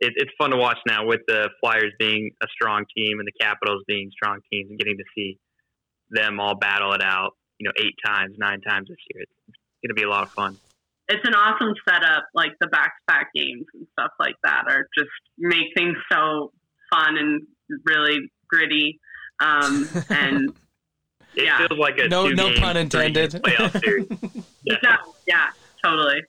[0.00, 3.44] it, it's fun to watch now with the Flyers being a strong team and the
[3.44, 5.38] Capitals being strong teams, and getting to see
[6.10, 7.32] them all battle it out.
[7.58, 9.22] You know, eight times, nine times this year.
[9.22, 10.58] It's, it's going to be a lot of fun
[11.08, 12.24] it's an awesome setup.
[12.34, 16.52] Like the back to back games and stuff like that are just make things so
[16.90, 17.46] fun and
[17.84, 19.00] really gritty.
[19.40, 20.50] Um, and
[21.34, 21.58] it yeah.
[21.58, 24.08] feels like a no no pun intended playoff series.
[24.64, 24.96] yeah.
[25.26, 25.50] yeah,
[25.84, 26.22] totally.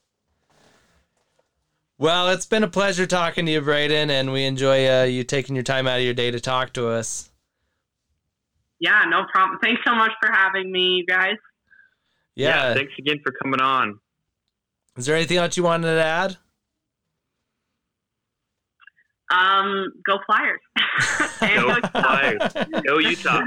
[1.99, 5.55] Well, it's been a pleasure talking to you, Braden, and we enjoy uh, you taking
[5.55, 7.31] your time out of your day to talk to us.
[8.79, 9.57] Yeah, no problem.
[9.63, 11.37] Thanks so much for having me, you guys.
[12.35, 12.67] Yeah.
[12.67, 13.99] yeah thanks again for coming on.
[14.97, 16.37] Is there anything else you wanted to add?
[19.31, 20.59] Um, go Flyers.
[21.39, 22.41] go Flyers.
[22.85, 23.41] Go Utah.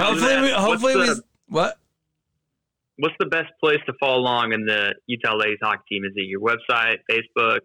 [0.00, 1.54] hopefully, we, hopefully the, we.
[1.54, 1.78] What?
[2.98, 6.04] What's the best place to follow along in the Utah Ladies Hockey Team?
[6.04, 7.60] Is it your website, Facebook,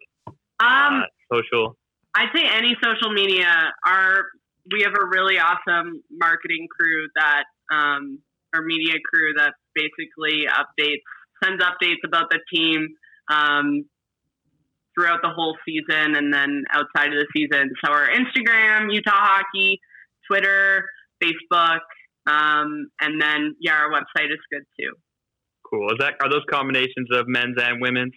[0.60, 1.02] um, uh,
[1.34, 1.78] social?
[2.14, 3.48] I'd say any social media.
[3.88, 4.26] Our
[4.72, 8.20] we have a really awesome marketing crew that, um,
[8.54, 11.02] our media crew that basically updates,
[11.44, 12.90] sends updates about the team
[13.32, 13.86] um,
[14.94, 17.72] throughout the whole season and then outside of the season.
[17.84, 19.80] So our Instagram, Utah Hockey,
[20.30, 20.86] Twitter,
[21.24, 21.80] Facebook,
[22.28, 24.92] um, and then yeah, our website is good too.
[25.70, 25.88] Cool.
[25.92, 28.14] Is that are those combinations of men's and women's,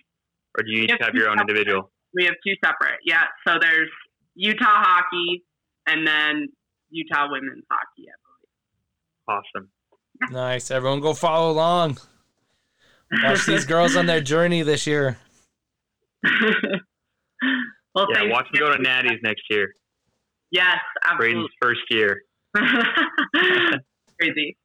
[0.59, 1.57] or do you each have, have your own separate.
[1.57, 1.91] individual?
[2.15, 2.99] We have two separate.
[3.05, 3.25] Yeah.
[3.47, 3.91] So there's
[4.35, 5.45] Utah Hockey
[5.87, 6.49] and then
[6.91, 8.09] Utah Women's Hockey.
[8.09, 8.17] I
[9.29, 9.45] believe.
[9.55, 9.71] Awesome.
[10.31, 10.71] Nice.
[10.71, 11.99] Everyone, go follow along.
[13.23, 15.19] Watch these girls on their journey this year.
[17.95, 19.75] well, yeah, watch them go to Natty's next year.
[20.51, 21.35] Yes, absolutely.
[21.35, 22.23] Braden's first year.
[24.21, 24.57] Crazy.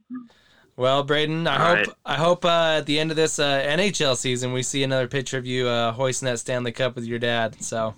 [0.76, 1.96] Well, Braden, I All hope right.
[2.06, 5.38] I hope uh, at the end of this uh, NHL season we see another picture
[5.38, 7.62] of you uh, hoisting that Stanley Cup with your dad.
[7.62, 7.96] So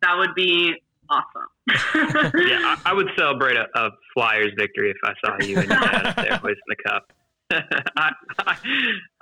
[0.00, 0.74] that would be
[1.10, 1.48] awesome.
[1.68, 5.80] yeah, I, I, would celebrate a, a, Flyers victory if I saw you and your
[5.80, 7.12] dad there hoisting the cup.
[7.50, 7.62] I,
[8.38, 8.56] I,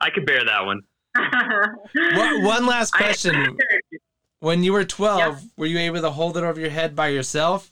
[0.01, 0.81] I could bear that one.
[2.15, 3.59] One, one last question.
[4.41, 5.39] When you were 12, Yep.
[5.59, 7.71] were you able to hold it over your head by yourself?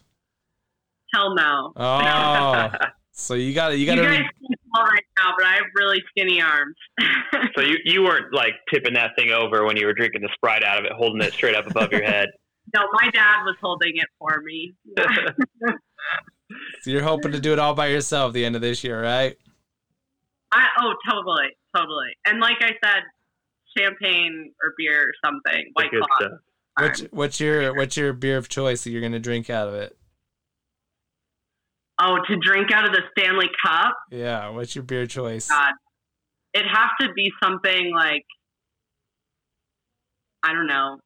[1.13, 1.73] Hell no.
[1.75, 2.69] Oh,
[3.11, 5.63] so you got to you got you guys can tell right now, but I have
[5.75, 6.75] really skinny arms.
[7.55, 10.63] so you, you weren't like tipping that thing over when you were drinking the Sprite
[10.63, 12.29] out of it, holding it straight up above your head.
[12.75, 14.73] no, my dad was holding it for me.
[16.81, 19.35] so you're hoping to do it all by yourself the end of this year, right?
[20.51, 22.09] I oh totally, totally.
[22.25, 23.03] And like I said,
[23.77, 25.71] champagne or beer or something.
[25.73, 26.27] White Good Claw.
[26.27, 26.39] stuff.
[26.77, 29.73] What's what's your what's your beer of choice that you're going to drink out of
[29.75, 29.97] it?
[31.99, 33.95] Oh, to drink out of the Stanley Cup?
[34.09, 35.49] Yeah, what's your beer choice?
[35.49, 35.73] God.
[36.53, 38.25] It'd have to be something like
[40.43, 40.97] I don't know.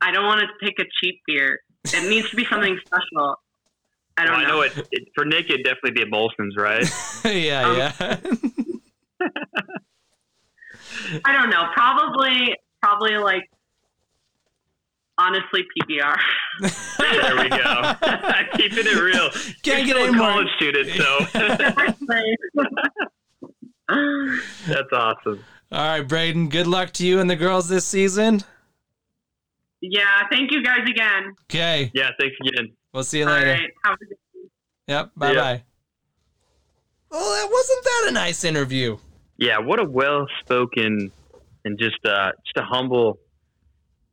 [0.00, 1.60] I don't want to pick a cheap beer.
[1.84, 3.36] It needs to be something special.
[4.16, 4.54] I don't Well, I know.
[4.56, 5.46] know it, it for Nick.
[5.50, 6.84] It'd definitely be a Molson's, right?
[7.24, 8.16] yeah, Um, yeah.
[11.24, 11.64] I don't know.
[11.74, 13.42] Probably, probably like
[15.18, 16.16] honestly PBR.
[16.98, 17.94] there we go.
[18.56, 19.30] Keeping it real.
[19.62, 20.28] Can't You're get still any a more.
[20.28, 21.18] college student, so
[24.66, 25.44] that's awesome.
[25.72, 26.48] All right, Braden.
[26.48, 28.40] Good luck to you and the girls this season.
[29.80, 30.22] yeah.
[30.30, 31.34] Thank you guys again.
[31.50, 32.72] Okay, Yeah, thanks again.
[32.94, 33.50] We'll see you later.
[33.52, 33.70] right.
[33.84, 34.16] Have a good
[34.86, 35.10] Yep.
[35.16, 35.62] Bye bye.
[37.10, 38.98] Well, that wasn't that a nice interview?
[39.36, 41.10] Yeah, what a well-spoken
[41.64, 43.18] and just uh, just a humble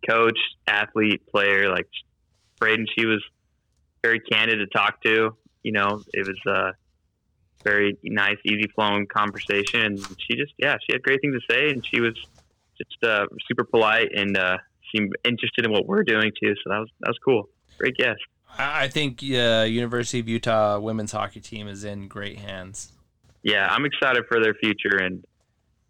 [0.08, 0.38] coach,
[0.68, 1.70] athlete, player.
[1.70, 1.88] Like
[2.60, 3.24] Braden, she was
[4.03, 5.36] very candid to talk to.
[5.64, 6.74] You know, it was a
[7.64, 11.86] very nice, easy-flowing conversation, and she just yeah, she had great things to say, and
[11.86, 12.14] she was
[12.78, 14.58] just uh, super polite and uh,
[14.95, 16.56] seemed interested in what we're doing too.
[16.64, 17.49] So that was that was cool.
[17.78, 18.22] Great guest.
[18.57, 22.91] I think uh, University of Utah women's hockey team is in great hands.
[23.44, 25.23] yeah, I'm excited for their future, and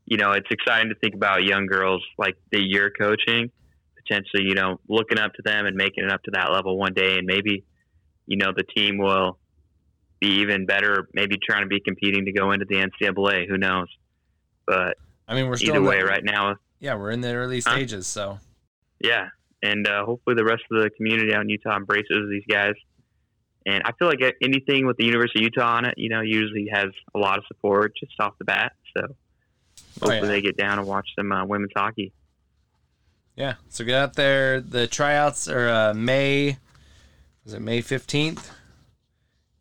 [0.05, 3.49] you know, it's exciting to think about young girls like that you're coaching,
[3.95, 6.93] potentially, you know, looking up to them and making it up to that level one
[6.93, 7.63] day, and maybe,
[8.25, 9.37] you know, the team will
[10.19, 11.07] be even better.
[11.13, 13.47] Maybe trying to be competing to go into the NCAA.
[13.47, 13.87] Who knows?
[14.65, 14.97] But
[15.27, 17.61] I mean, we're still either in the- way, right now, Yeah, we're in the early
[17.61, 18.39] stages, so
[18.99, 19.29] yeah,
[19.63, 22.73] and uh, hopefully the rest of the community out in Utah embraces these guys.
[23.65, 26.67] And I feel like anything with the University of Utah on it, you know, usually
[26.73, 28.73] has a lot of support just off the bat.
[28.97, 29.05] So
[30.01, 30.27] Oh, hopefully yeah.
[30.35, 32.11] they get down and watch some uh, women's hockey.
[33.35, 33.55] yeah.
[33.69, 34.59] So get out there.
[34.61, 36.57] The tryouts are uh, May.
[37.43, 38.51] Was it May fifteenth?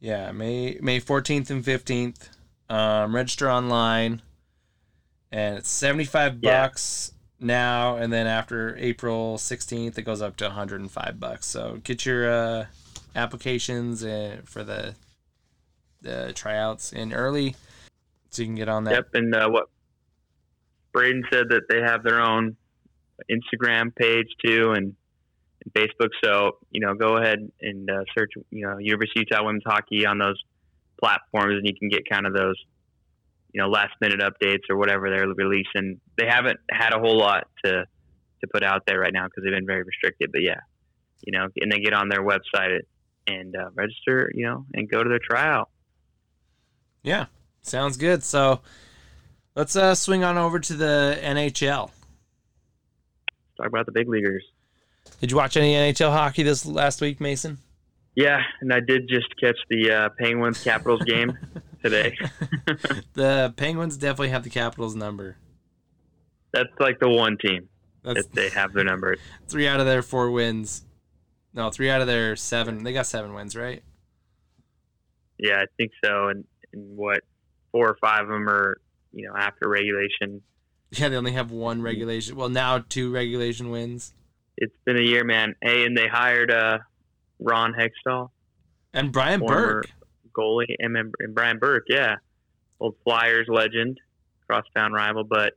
[0.00, 2.30] Yeah, May May fourteenth and fifteenth.
[2.70, 4.22] Um, register online,
[5.32, 6.62] and it's seventy five Yeah.
[6.68, 11.18] bucks now, and then after April sixteenth, it goes up to one hundred and five
[11.18, 11.46] bucks.
[11.46, 12.66] So get your uh,
[13.14, 14.94] applications uh, for the
[16.02, 17.56] the tryouts in early,
[18.30, 18.92] so you can get on that.
[18.94, 19.68] Yep, and uh, what
[20.92, 22.56] Braden said that they have their own
[23.30, 24.94] Instagram page too, and,
[25.64, 26.10] and Facebook.
[26.24, 30.06] So you know, go ahead and uh, search, you know, University of Utah women's hockey
[30.06, 30.42] on those
[30.98, 32.56] platforms, and you can get kind of those,
[33.52, 36.00] you know, last minute updates or whatever they're releasing.
[36.20, 37.86] They haven't had a whole lot to
[38.40, 40.30] to put out there right now because they've been very restricted.
[40.32, 40.60] But yeah,
[41.24, 42.80] you know, and they get on their website
[43.26, 45.70] and uh, register, you know, and go to their tryout.
[47.02, 47.26] Yeah,
[47.62, 48.22] sounds good.
[48.22, 48.60] So
[49.56, 51.90] let's uh, swing on over to the NHL.
[53.56, 54.44] Talk about the big leaguers.
[55.20, 57.58] Did you watch any NHL hockey this last week, Mason?
[58.14, 61.38] Yeah, and I did just catch the uh, Penguins Capitals game
[61.82, 62.16] today.
[63.14, 65.36] The Penguins definitely have the Capitals number.
[66.52, 67.68] That's like the one team
[68.02, 69.16] That's that they have their number.
[69.48, 70.84] three out of their four wins.
[71.54, 72.82] No, three out of their seven.
[72.84, 73.82] They got seven wins, right?
[75.38, 76.28] Yeah, I think so.
[76.28, 77.20] And, and what
[77.72, 78.80] four or five of them are,
[79.12, 80.42] you know, after regulation.
[80.92, 82.36] Yeah, they only have one regulation.
[82.36, 84.12] Well, now two regulation wins.
[84.56, 85.54] It's been a year, man.
[85.62, 86.78] Hey, and they hired uh,
[87.38, 88.30] Ron Hextall,
[88.92, 89.88] And Brian Burke.
[90.36, 91.84] goalie, and, and Brian Burke.
[91.88, 92.16] Yeah,
[92.80, 93.98] old Flyers legend,
[94.46, 95.24] crosstown rival.
[95.24, 95.54] But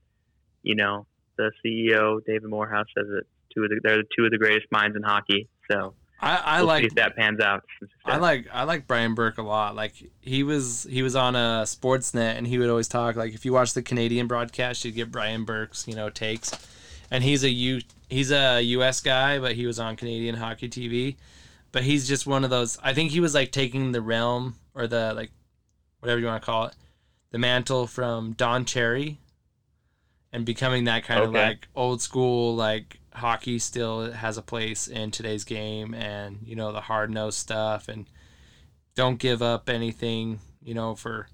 [0.64, 1.06] you know,
[1.38, 3.23] the CEO David Morehouse says that
[3.53, 5.48] two of the, they're two of the greatest minds in hockey.
[5.69, 7.64] So I, I we'll like that pans out.
[8.06, 9.76] I like I like Brian Burke a lot.
[9.76, 13.45] Like he was he was on a Sportsnet and he would always talk like if
[13.45, 16.52] you watch the Canadian broadcast you'd get Brian Burke's you know takes,
[17.11, 19.02] and he's a U he's a U.S.
[19.02, 21.18] guy but he was on Canadian hockey TV,
[21.72, 22.77] but he's just one of those.
[22.81, 25.31] I think he was like taking the realm or the like,
[25.99, 26.76] whatever you want to call it,
[27.31, 29.19] the mantle from Don Cherry,
[30.34, 35.11] and becoming that kind of like old school like hockey still has a place in
[35.11, 38.05] today's game and you know the hard nosed stuff and
[38.95, 41.27] don't give up anything you know for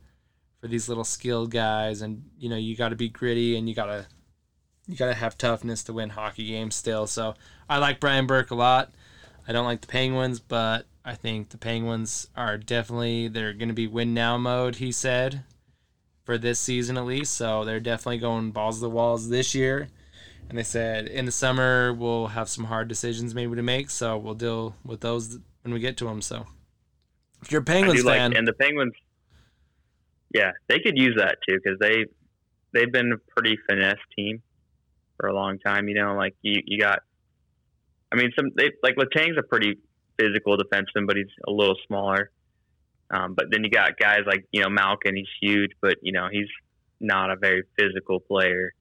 [0.60, 3.76] for these little skilled guys, and you know you got to be gritty and you
[3.76, 4.08] gotta
[4.88, 7.08] you gotta have toughness to win hockey games still.
[7.08, 7.36] So
[7.70, 8.92] I like Brian Burke a lot.
[9.48, 13.74] I don't like the Penguins, but I think the Penguins are definitely they're going to
[13.74, 14.76] be win now mode.
[14.76, 15.44] He said
[16.30, 19.88] for this season at least, so they're definitely going balls to the walls this year.
[20.48, 24.16] And they said in the summer we'll have some hard decisions maybe to make, so
[24.16, 26.22] we'll deal with those when we get to them.
[26.22, 26.46] So
[27.42, 28.94] if you're a Penguins fan, like, and the Penguins,
[30.32, 32.06] yeah, they could use that too because they
[32.74, 34.44] they've been a pretty finesse team
[35.18, 35.88] for a long time.
[35.88, 37.00] You know, like you you got,
[38.12, 39.80] I mean, some they like Letang's a pretty
[40.20, 42.30] physical defenseman, but he's a little smaller.
[43.12, 46.28] Um, but then you got guys like you know Malkin, he's huge, but you know
[46.32, 46.48] he's
[47.00, 48.74] not a very physical player.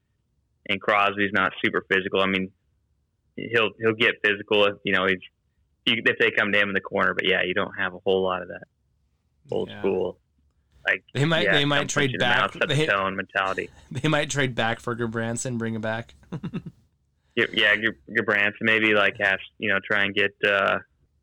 [0.69, 2.21] And Crosby's not super physical.
[2.21, 2.51] I mean,
[3.37, 5.19] he'll he'll get physical if you know he's
[5.87, 7.15] if they come to him in the corner.
[7.15, 8.65] But yeah, you don't have a whole lot of that
[9.51, 9.79] old Yeah.
[9.81, 10.19] school.
[10.87, 12.53] Like They might- yeah, they might trade you in the back.
[12.53, 13.69] the They- tone mentality.
[13.91, 16.15] they might trade back for Branson, bring him back.
[17.37, 17.75] Yeah, yeah,
[18.11, 20.35] Gudbranson maybe like has you know try and get.
[20.45, 20.79] uh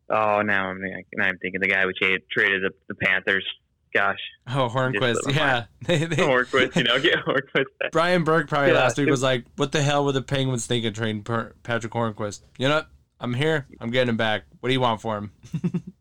[0.10, 0.82] Oh, now I'm
[1.16, 3.46] now I'm thinking the guy we traded traded the, the Panthers.
[3.94, 4.20] Gosh,
[4.50, 5.66] Oh, Hornqvist, yeah.
[5.86, 7.92] They- they- Hornqvist, you know, get Hornqvist back.
[7.94, 10.92] Brian Burke probably Yeah, last week was like, "What the hell were the Penguins thinking
[10.92, 12.42] trading per- Patric Hornqvist?
[12.58, 12.88] You know what?
[13.22, 13.66] I'm here.
[13.80, 14.44] I'm getting him back.
[14.60, 15.32] What do you want for him?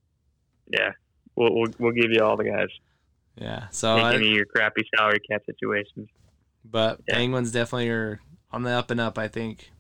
[0.67, 0.91] Yeah,
[1.37, 2.69] we'll, we'll we'll give you all the guys.
[3.37, 3.69] yeah.
[3.71, 6.09] So, I, any of your crappy salary cap situations.
[6.65, 7.15] but Yeah.
[7.17, 8.19] Penguins definitely are
[8.51, 9.19] on the up and up.
[9.19, 9.71] I think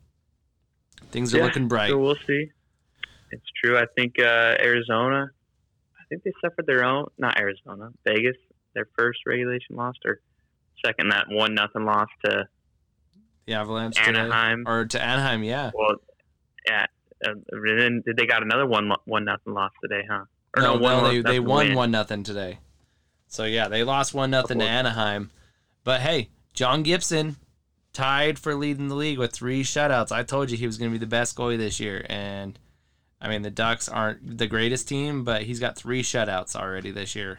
[1.10, 1.90] things are Yeah, looking bright.
[1.90, 2.50] So we'll see.
[3.34, 3.76] It's true.
[3.78, 5.30] I think uh, Arizona.
[6.00, 7.06] I think they suffered their own.
[7.18, 7.90] Not Arizona.
[8.06, 8.36] Vegas.
[8.74, 10.20] Their first regulation loss or
[10.84, 12.48] second that one nothing loss to
[13.46, 14.18] The Avalanche today.
[14.18, 14.64] Anaheim.
[14.66, 15.42] or to Anaheim.
[15.44, 15.70] Yeah.
[15.74, 15.96] Well,
[16.68, 16.86] yeah.
[17.24, 20.24] Uh, and then they got another one one nothing loss today, huh?
[20.56, 21.76] Or No, one no, they, nothing they won win.
[21.76, 22.58] one nothing today.
[23.28, 25.30] So yeah, they lost one nothing to Anaheim.
[25.84, 27.36] But hey, John Gibson
[27.92, 30.10] tied for leading the league with three shutouts.
[30.12, 32.58] I told you he was going to be the best goalie this year, and
[33.24, 37.16] I mean the Ducks aren't the greatest team, but he's got three shutouts already this
[37.16, 37.38] year.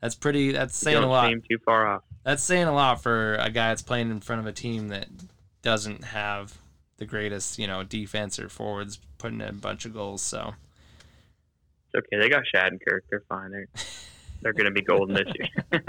[0.00, 0.52] That's pretty.
[0.52, 1.28] That's saying a lot.
[1.28, 2.02] seem too far off.
[2.24, 5.08] That's saying a lot for a guy that's playing in front of a team that
[5.60, 6.56] doesn't have
[6.96, 10.22] the greatest, you know, defense or forwards putting in a bunch of goals.
[10.22, 10.54] So.
[11.92, 12.18] It's okay.
[12.18, 13.00] They got Shattenkirk.
[13.10, 13.50] They're fine.
[13.50, 13.68] They're
[14.40, 15.84] they're going to be golden this year.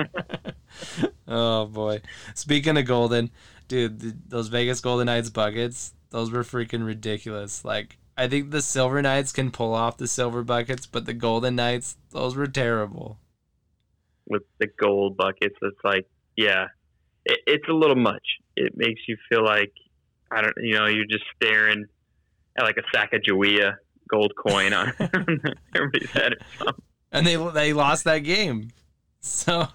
[1.28, 2.02] oh boy.
[2.36, 3.32] Speaking of golden,
[3.70, 7.64] dude, th those Vegas Golden Knights buckets, those were freaking ridiculous.
[7.64, 11.56] Like I think the Silver Knights can pull off the silver buckets, but the Golden
[11.56, 13.18] Knights, those were terrible.
[14.28, 15.56] with the gold buckets.
[15.62, 16.08] It's like,
[16.38, 16.68] yeah,
[17.26, 18.24] it, it's a little much.
[18.56, 19.72] It makes you feel like
[20.32, 21.86] I don't, you know, you're just staring
[22.58, 23.76] at like a Sacagawea
[24.10, 24.94] gold coin on
[25.76, 26.34] everybody's head.
[26.34, 26.84] Or something.
[27.12, 28.70] And they they lost that game.
[29.22, 29.68] So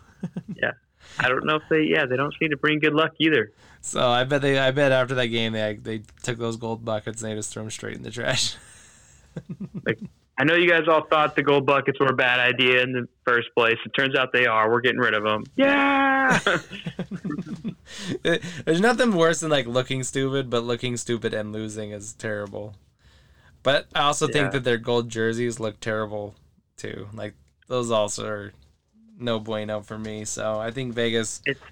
[1.19, 3.51] I don't know if they, yeah, they don't seem to bring good luck either.
[3.81, 7.23] so I bet they I bet after that game they they took those gold buckets
[7.23, 8.57] and they just threw them straight in the trash.
[9.86, 9.99] like,
[10.39, 13.09] I know you guys all thought the gold buckets were a bad idea in the
[13.27, 13.77] first place.
[13.85, 14.70] It turns out they are.
[14.70, 15.45] We're getting rid of them.
[15.57, 16.39] Yeah.
[18.65, 22.74] There's nothing worse than like looking stupid, but looking stupid and losing is terrible.
[23.62, 24.32] But I also Yeah.
[24.32, 26.35] think that their gold jerseys look terrible
[26.77, 27.09] too.
[27.12, 27.35] Like
[27.66, 28.53] those also are
[29.19, 30.24] no bueno for me.
[30.24, 31.65] So I think Vegas, It's-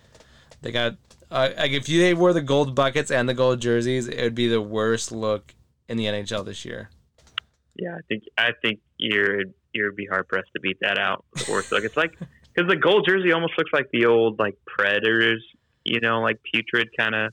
[0.62, 0.96] they got
[1.30, 4.34] uh, like if you they wore the gold buckets and the gold jerseys, it would
[4.34, 5.54] be the worst look
[5.88, 6.90] in the NHL this year.
[7.74, 9.42] Yeah, I think I think you're
[9.72, 11.24] you'd be hard pressed to beat that out.
[11.34, 11.84] The worst look.
[11.84, 12.12] It's like
[12.54, 15.44] because the gold jersey almost looks like the old like Predators,
[15.84, 17.32] you know, like putrid kind of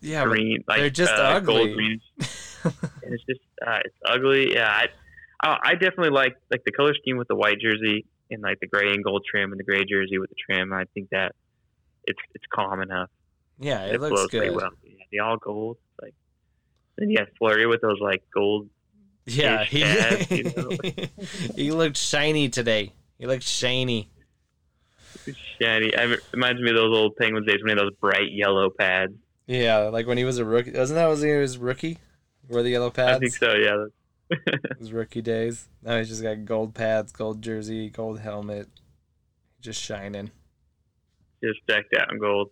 [0.00, 0.62] Yeah, green.
[0.68, 1.74] Like they're just uh, ugly.
[1.74, 2.00] Green.
[2.64, 4.52] and it's just uh, it's ugly.
[4.54, 4.88] Yeah, I,
[5.42, 8.66] I I definitely like like the color scheme with the white jersey and like the
[8.66, 10.72] gray and gold trim and the gray jersey with the trim.
[10.72, 11.32] I think that
[12.04, 13.10] it's it's calm enough.
[13.58, 14.54] yeah, it, It, looks good.
[14.54, 14.70] well.
[14.84, 15.78] Yeah, the all gold.
[16.02, 16.14] Like
[16.98, 18.68] then you got Fleury with those like gold
[19.26, 20.70] Yeah, he pads, you know.
[21.54, 22.92] he looked shiny today.
[23.18, 24.10] He looked shiny.
[25.60, 25.94] shiny.
[25.96, 28.70] I, it reminds me of those old Penguins days when he had those bright yellow
[28.70, 29.12] pads.
[29.46, 30.72] Yeah, like when he was a rookie.
[30.72, 31.98] Wasn't that was he was rookie?
[32.48, 33.16] Wore the yellow pads.
[33.16, 33.54] I think so.
[33.54, 33.86] Yeah.
[34.78, 35.68] His rookie days.
[35.82, 38.68] Now he's just got gold pads, gold jersey, gold helmet,
[39.60, 40.30] just shining.
[41.42, 42.50] Just decked out in gold.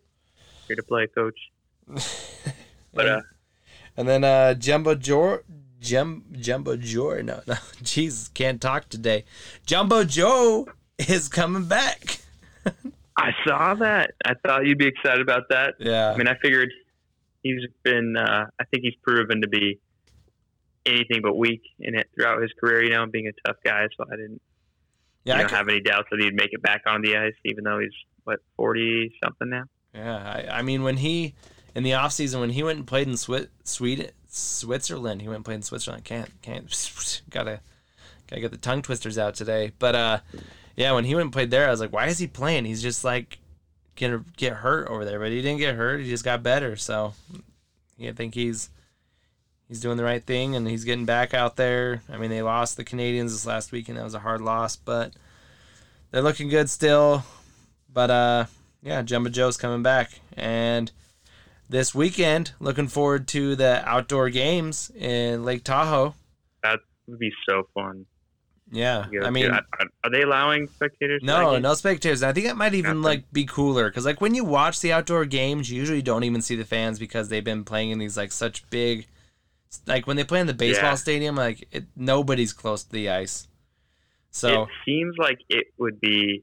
[0.68, 1.38] Here to play, coach.
[2.94, 3.20] But uh,
[3.96, 5.40] and then uh, Jumbo Joe,
[5.80, 9.24] Jum, Jumbo Joe, no, no, Jesus, can't talk today.
[9.66, 10.68] Jumbo Joe
[10.98, 12.20] is coming back.
[13.16, 14.12] I saw that.
[14.24, 15.74] I thought you'd be excited about that.
[15.78, 16.70] Yeah, I mean, I figured
[17.42, 18.16] he's been.
[18.16, 19.80] Uh, I think he's proven to be
[20.86, 22.82] anything but weak in it throughout his career.
[22.84, 23.86] You know, being a tough guy.
[23.96, 24.40] So I didn't
[25.24, 27.16] yeah, you I know, could- have any doubts that he'd make it back on the
[27.16, 27.92] ice, even though he's
[28.24, 29.64] what forty something now.
[29.94, 31.34] Yeah, I, I mean when he
[31.74, 35.36] in the off season when he went and played in Swi- Sweden, Switzerland, he went
[35.36, 36.04] and played in Switzerland.
[36.04, 37.60] Can't can't gotta
[38.28, 39.72] gotta get the tongue twisters out today.
[39.78, 40.18] But uh,
[40.76, 42.64] yeah, when he went and played there, I was like, why is he playing?
[42.64, 43.38] He's just like
[43.96, 46.00] gonna get hurt over there, but he didn't get hurt.
[46.00, 46.74] He just got better.
[46.76, 47.14] So
[47.96, 48.70] yeah, I think he's
[49.68, 52.02] he's doing the right thing and he's getting back out there.
[52.10, 54.76] I mean, they lost the Canadiens this last week and that was a hard loss,
[54.76, 55.12] but
[56.10, 57.24] they're looking good still.
[57.92, 58.46] But uh,
[58.82, 60.90] yeah, Jumbo Joe's coming back and
[61.68, 66.14] this weekend, looking forward to the outdoor games in Lake Tahoe.
[66.62, 68.06] That would be so fun.
[68.70, 69.62] Yeah, I mean, are,
[70.02, 71.20] are they allowing spectators?
[71.22, 72.22] no, no spectators.
[72.22, 73.02] I think it might even Nothing.
[73.02, 76.42] like be cooler because like when you watch the outdoor games, you usually don't even
[76.42, 79.06] see the fans because they've been playing in these like such big,
[79.86, 80.94] like when they play in the baseball Yeah.
[80.96, 83.48] stadium, like it, nobody's close to the ice.
[84.30, 86.42] So it seems like it would be.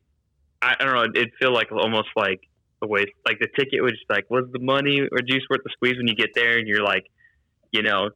[0.61, 1.03] I, I don't know.
[1.15, 2.41] It'd feel like almost like
[2.81, 3.11] a waste.
[3.25, 6.07] Like the ticket would just like, was the money or juice worth the squeeze when
[6.07, 7.05] you get there and you're like,
[7.71, 8.09] you know,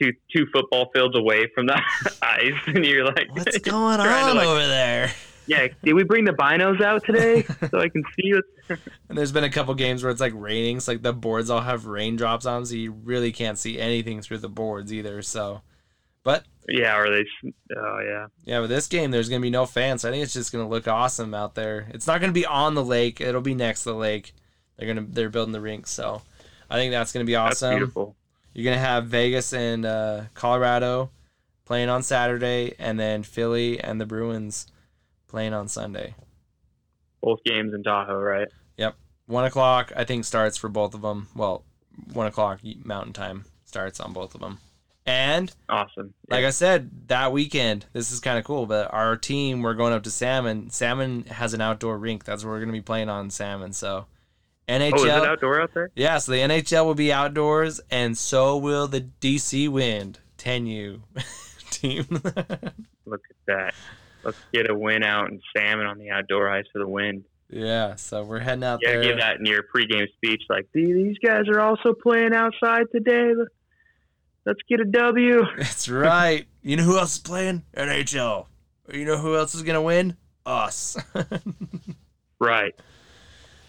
[0.00, 1.80] two two football fields away from the
[2.22, 5.12] ice and you're like, what's going on like, over there?
[5.46, 8.78] Yeah, did we bring the binos out today so I can see what?
[9.08, 11.60] And there's been a couple games where it's like raining, so like the boards all
[11.60, 15.20] have raindrops on, so you really can't see anything through the boards either.
[15.22, 15.62] So,
[16.22, 17.24] but Yeah, or they.
[17.76, 18.26] Oh yeah.
[18.44, 20.02] Yeah, with this game, there's gonna be no fans.
[20.02, 21.88] So I think it's just gonna look awesome out there.
[21.90, 23.20] It's not gonna be on the lake.
[23.20, 24.34] It'll be next to the lake.
[24.76, 26.22] They're gonna they're building the rink, so
[26.70, 27.70] I think that's gonna be awesome.
[27.70, 28.16] That's beautiful.
[28.54, 31.10] You're gonna have Vegas and uh, Colorado
[31.64, 34.66] playing on Saturday, and then Philly and the Bruins
[35.32, 36.14] playing on Sunday.
[37.22, 38.48] Both games in Tahoe, right?
[38.76, 38.94] Yep.
[39.26, 41.28] One o'clock, I think, starts for both of them.
[41.34, 41.64] Well,
[42.12, 44.58] one o'clock Mountain Time starts on both of them.
[45.06, 46.14] And Awesome.
[46.28, 48.66] like I said, that weekend, this is kind of cool.
[48.66, 50.70] But our team, we're going up to Salmon.
[50.70, 52.24] Salmon has an outdoor rink.
[52.24, 53.72] That's where we're going to be playing on Salmon.
[53.72, 54.06] So,
[54.68, 54.92] NHL.
[54.92, 55.90] oh, is it outdoor out there?
[55.96, 61.00] Yeah, so the NHL will be outdoors, and so will the DC Wind 10U
[61.70, 62.06] team.
[63.06, 63.74] Look at that.
[64.24, 67.24] Let's get a win out in salmon on the outdoor ice for the win.
[67.50, 69.02] yeah, so we're heading out Yeah, there.
[69.02, 70.42] give that in your pregame speech.
[70.48, 73.32] Like, "See, these guys are also playing outside today.
[74.46, 75.42] Let's get a W.
[75.58, 76.46] That's right.
[76.62, 77.62] You know who else is playing?
[77.76, 78.46] NHL.
[78.92, 80.16] You know who else is going to win?
[80.46, 80.96] Us.
[82.40, 82.74] Right.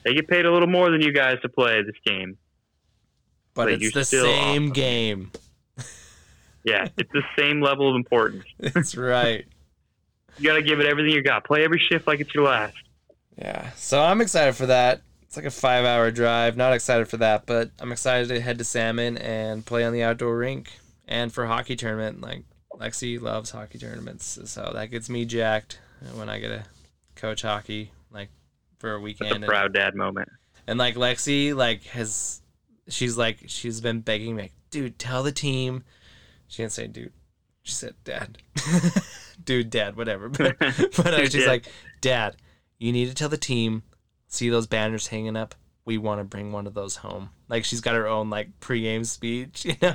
[0.03, 2.37] They get paid a little more than you guys to play this game.
[3.53, 4.73] but But it's the same awesome.
[4.73, 5.31] game.
[6.65, 8.45] Yeah, it's the same level of importance.
[8.59, 9.45] That's right.
[10.37, 11.43] You got to give it everything you got.
[11.45, 12.75] Play every shift like it's your last.
[13.37, 15.01] Yeah, so I'm excited for that.
[15.23, 16.55] It's like a five hour drive.
[16.57, 20.03] Not excited for that, but I'm excited to head to Salmon and play on the
[20.03, 20.71] outdoor rink
[21.07, 22.21] and for hockey tournament.
[22.21, 22.43] Like
[22.73, 25.79] Lexi loves hockey tournaments, so that gets me jacked
[26.15, 26.63] when I get to
[27.15, 28.29] coach hockey like
[28.77, 29.31] for a weekend.
[29.31, 30.29] a And, proud dad moment.
[30.67, 32.41] and like Lexi, like has
[32.87, 35.83] she's like she's been begging me, dude, tell the team.
[36.47, 37.13] She didn't say dude.
[37.63, 38.37] She said dad.
[39.45, 40.29] dude, dad, whatever.
[40.29, 41.65] But, but uh, Dude, she's like,
[42.01, 42.35] Dad,
[42.79, 43.83] you need to tell the team.
[44.27, 45.53] See those banners hanging up?
[45.85, 47.29] We want to bring one of those home.
[47.49, 49.93] Like she's got her own like pregame speech, you know.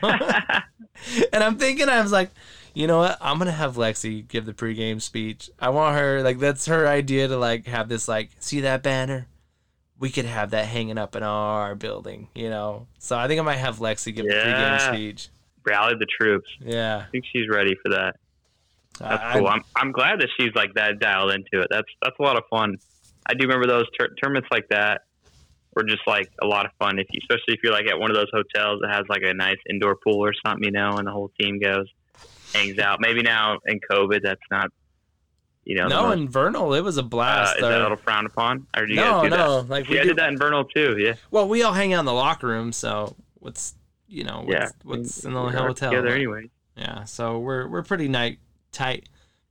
[1.32, 2.30] and I'm thinking, I was like,
[2.74, 3.16] you know what?
[3.20, 5.50] I'm gonna have Lexi give the pregame speech.
[5.58, 9.26] I want her like that's her idea to like have this like see that banner.
[9.98, 12.86] We could have that hanging up in our building, you know.
[12.98, 14.92] So I think I might have Lexi give the pregame Yeah.
[14.92, 15.28] speech.
[15.66, 16.48] Rally the troops.
[16.60, 18.16] Yeah, I think she's ready for that.
[18.98, 19.48] That's I- cool.
[19.48, 21.68] I'm, I'm glad that she's like that dialed into it.
[21.70, 22.76] That's that's a lot of fun.
[23.26, 25.02] I do remember those tur- tournaments like that
[25.74, 26.98] were just like a lot of fun.
[26.98, 29.34] If you, especially if you're like at one of those hotels that has like a
[29.34, 31.86] nice indoor pool or something, you know, and the whole team goes
[32.54, 33.00] hangs out.
[33.00, 34.70] Maybe now in COVID, that's not
[35.64, 35.86] you know.
[35.86, 37.56] no, most, in Vernal it was a uh, blast.
[37.56, 38.66] is that a little frowned upon?
[38.76, 39.68] Or do you no, guys do no, that?
[39.70, 40.96] like we Yeah, I do, did that in Vernal too.
[40.98, 43.74] Yeah, Well, we all hang out in the locker room, so what's
[44.08, 44.68] you know what's, yeah.
[44.84, 45.90] what's in the We're hotel?
[45.90, 46.48] together anyway.
[46.76, 48.38] Yeah, so we're we're pretty night
[48.78, 49.08] tight.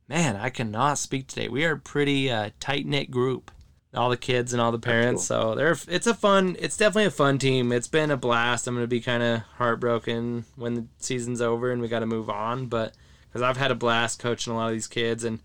[0.08, 1.50] Man, I cannot speak today.
[1.50, 3.52] We are a pretty uh, tight knit group.
[3.94, 5.26] All the kids and all the parents.
[5.26, 6.56] So they're it's a fun.
[6.60, 7.72] It's definitely a fun team.
[7.72, 8.68] It's been a blast.
[8.68, 12.30] I'm gonna be kind of heartbroken when the season's over and we got to move
[12.30, 12.94] on, but
[13.28, 15.40] because I've had a blast coaching a lot of these kids, and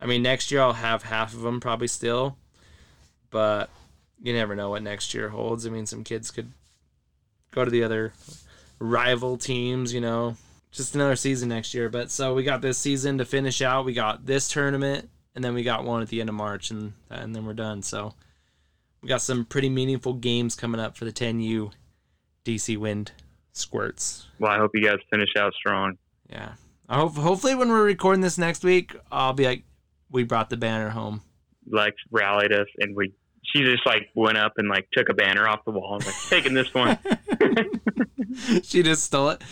[0.00, 2.36] I mean next year I'll have half of them probably still,
[3.30, 3.68] but
[4.22, 5.66] you never know what next year holds.
[5.66, 6.52] I mean, some kids could
[7.50, 8.12] go to the other
[8.78, 10.36] rival teams, you know,
[10.72, 11.88] just another season next year.
[11.88, 13.84] But so we got this season to finish out.
[13.84, 16.94] We got this tournament, and then we got one at the end of March, and
[17.10, 17.82] and then we're done.
[17.82, 18.14] So
[19.02, 21.72] we got some pretty meaningful games coming up for the 10U
[22.44, 23.12] DC Wind
[23.52, 24.26] Squirts.
[24.38, 25.98] Well, I hope you guys finish out strong.
[26.28, 26.54] Yeah.
[26.88, 29.64] I hope hopefully when we're recording this next week, I'll be like,
[30.10, 31.22] we brought the banner home.
[31.70, 33.12] Lex rallied us and we
[33.52, 36.14] she just like went up and like took a banner off the wall and like
[36.28, 36.98] taking this one.
[38.62, 39.42] she just stole it.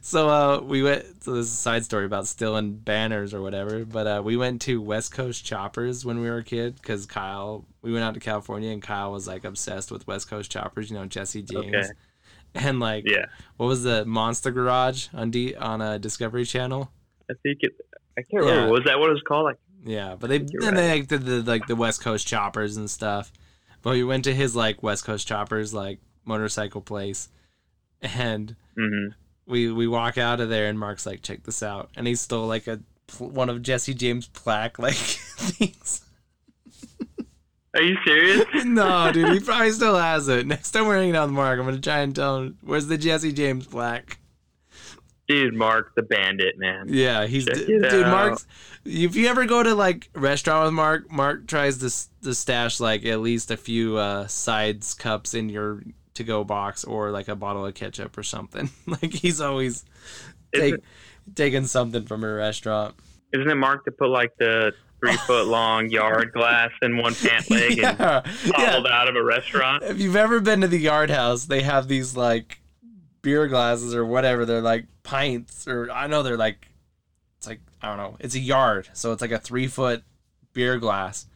[0.00, 1.22] So uh, we went.
[1.22, 3.84] So this is a side story about stealing banners or whatever.
[3.84, 7.66] But uh, we went to West Coast Choppers when we were a kid because Kyle.
[7.82, 10.90] We went out to California and Kyle was like obsessed with West Coast Choppers.
[10.90, 11.74] You know Jesse James.
[11.74, 11.88] Okay.
[12.54, 13.26] And like, Yeah,
[13.56, 16.90] what was the Monster Garage on D on a Discovery Channel?
[17.30, 17.72] I think it.
[18.16, 18.70] I can't remember.
[18.70, 19.44] Was that what it was called?
[19.44, 22.90] Like, Yeah, but they then they like, did the like the West Coast Choppers and
[22.90, 23.30] stuff.
[23.82, 27.28] But we went to his like West Coast Choppers like motorcycle place,
[28.00, 29.08] and hmm
[29.46, 32.46] we we walk out of there and Mark's like, check this out, and he stole
[32.46, 32.80] like a
[33.18, 36.02] one of Jesse James plaque like things.
[37.74, 38.46] are you serious?
[38.64, 40.46] no, dude, he probably still has it.
[40.46, 42.96] Next time we're hanging out with Mark, I'm gonna try and tell him where's the
[42.96, 44.18] Jesse James plaque.
[45.26, 46.86] Dude, Mark the Bandit, man.
[46.88, 47.84] Yeah, he's dude.
[47.86, 48.10] out.
[48.10, 48.46] Mark's.
[48.84, 53.06] If you ever go to like restaurant with Mark, Mark tries to to stash like
[53.06, 55.82] at least a few uh, sides cups in your
[56.14, 58.70] to go box or like a bottle of ketchup or something.
[58.86, 59.84] like he's always
[60.54, 60.76] take,
[61.34, 62.94] taking something from a restaurant.
[63.32, 67.50] isn't it Mark to put like the three foot long yard glass in one pant
[67.50, 68.82] leg and yeah, yeah.
[68.90, 69.82] out of a restaurant?
[69.84, 72.60] If you've ever been to the Yard House, they have these like
[73.24, 74.44] beer glasses or whatever.
[74.44, 76.68] They're like pints, or I know they're like
[77.38, 78.16] it's like I don't know.
[78.20, 80.04] It's a yard, so it's like a three foot
[80.52, 81.26] beer glass,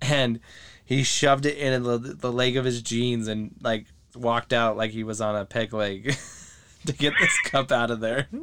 [0.00, 0.40] and
[0.86, 4.92] he shoved it in the, the leg of his jeans and like walked out like
[4.92, 6.16] he was on a peg leg
[6.86, 8.28] to get this cup out of there.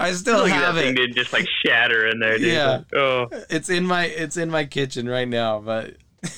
[0.00, 0.96] I still Look have thing it.
[0.96, 2.52] did just like shatter in there, dude.
[2.52, 2.68] Yeah.
[2.68, 5.96] Like, oh, It's in my it's in my kitchen right now, but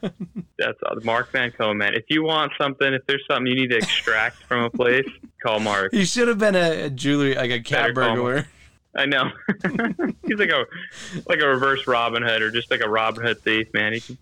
[0.58, 0.78] that's.
[1.02, 1.94] Mark Van man.
[1.94, 5.08] If you want something, if there's something you need to extract from a place,
[5.42, 5.92] call Mark.
[5.92, 8.48] he should have been a, a jewelry like a cat Better burglar.
[8.96, 9.30] I know.
[10.26, 10.64] He's like a
[11.26, 13.92] like a reverse Robin Hood or just like a Robin Hood thief, man.
[13.92, 14.18] He can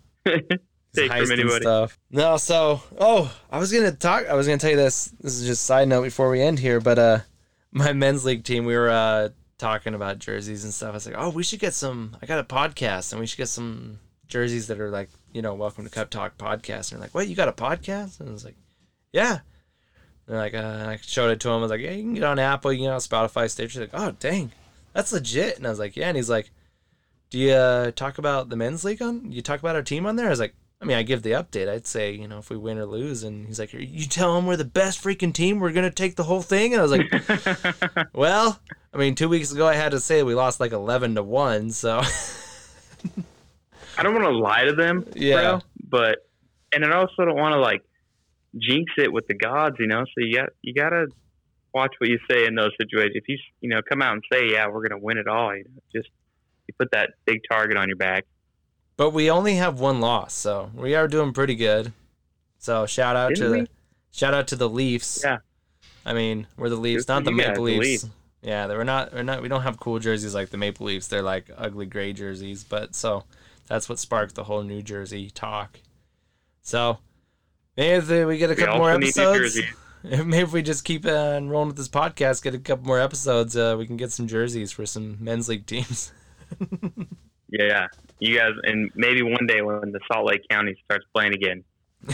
[0.94, 1.60] take from anybody.
[1.60, 1.98] stuff.
[2.10, 4.26] No, so oh, I was gonna talk.
[4.26, 5.06] I was gonna tell you this.
[5.20, 7.18] This is just side note before we end here, but uh,
[7.70, 9.28] my men's league team, we were uh
[9.58, 10.90] talking about jerseys and stuff.
[10.90, 12.16] I was like, oh, we should get some.
[12.20, 13.98] I got a podcast, and we should get some
[14.28, 16.90] jerseys that are like, you know, welcome to Cup Talk podcast.
[16.90, 17.28] And they're like, what?
[17.28, 18.20] You got a podcast?
[18.20, 18.56] And I was like,
[19.12, 19.40] yeah.
[20.26, 21.56] And like, uh, and I showed it to him.
[21.56, 23.80] I was like, yeah, you can get on Apple, you can get on Spotify, Stitcher.
[23.80, 24.52] Like, oh, dang,
[24.94, 25.58] that's legit.
[25.58, 26.08] And I was like, yeah.
[26.08, 26.50] And he's like,
[27.28, 29.30] do you uh, talk about the men's league on?
[29.30, 30.24] You talk about our team on there?
[30.26, 31.68] I was like, I mean, I give the update.
[31.68, 33.22] I'd say, you know, if we win or lose.
[33.22, 35.60] And he's like, you tell them we're the best freaking team.
[35.60, 36.72] We're gonna take the whole thing.
[36.72, 38.58] And I was like, well,
[38.94, 41.72] I mean, two weeks ago I had to say we lost like eleven to one.
[41.72, 42.00] So
[43.98, 45.40] I don't want to lie to them, Yeah.
[45.40, 46.26] bro, but
[46.72, 47.82] and I also don't want to like
[48.58, 50.04] jinx it with the gods, you know.
[50.04, 51.06] So you got you gotta
[51.74, 53.12] watch what you say in those situations.
[53.16, 55.64] If you you know come out and say, yeah, we're gonna win it all, you
[55.64, 56.08] know, just
[56.66, 58.24] you put that big target on your back.
[58.96, 61.92] But we only have one loss, so we are doing pretty good.
[62.58, 63.60] So shout out Didn't to we?
[63.62, 63.68] the
[64.10, 65.20] shout out to the Leafs.
[65.24, 65.38] Yeah.
[66.04, 68.04] I mean, we're the Leafs, not the Maple the Leafs.
[68.04, 68.06] Leafs.
[68.42, 71.08] Yeah, they we're not we're not we don't have cool jerseys like the Maple Leafs.
[71.08, 73.24] They're like ugly gray jerseys, but so
[73.66, 75.80] that's what sparked the whole New Jersey talk.
[76.62, 76.98] So
[77.76, 79.60] maybe if we get a We couple more also need New episodes.
[80.04, 83.56] Maybe if we just keep on rolling with this podcast, get a couple more episodes,
[83.56, 86.12] uh, we can get some jerseys for some men's league teams.
[87.48, 87.86] Yeah,
[88.18, 91.62] you guys, and maybe one day when the Salt Lake County starts playing again,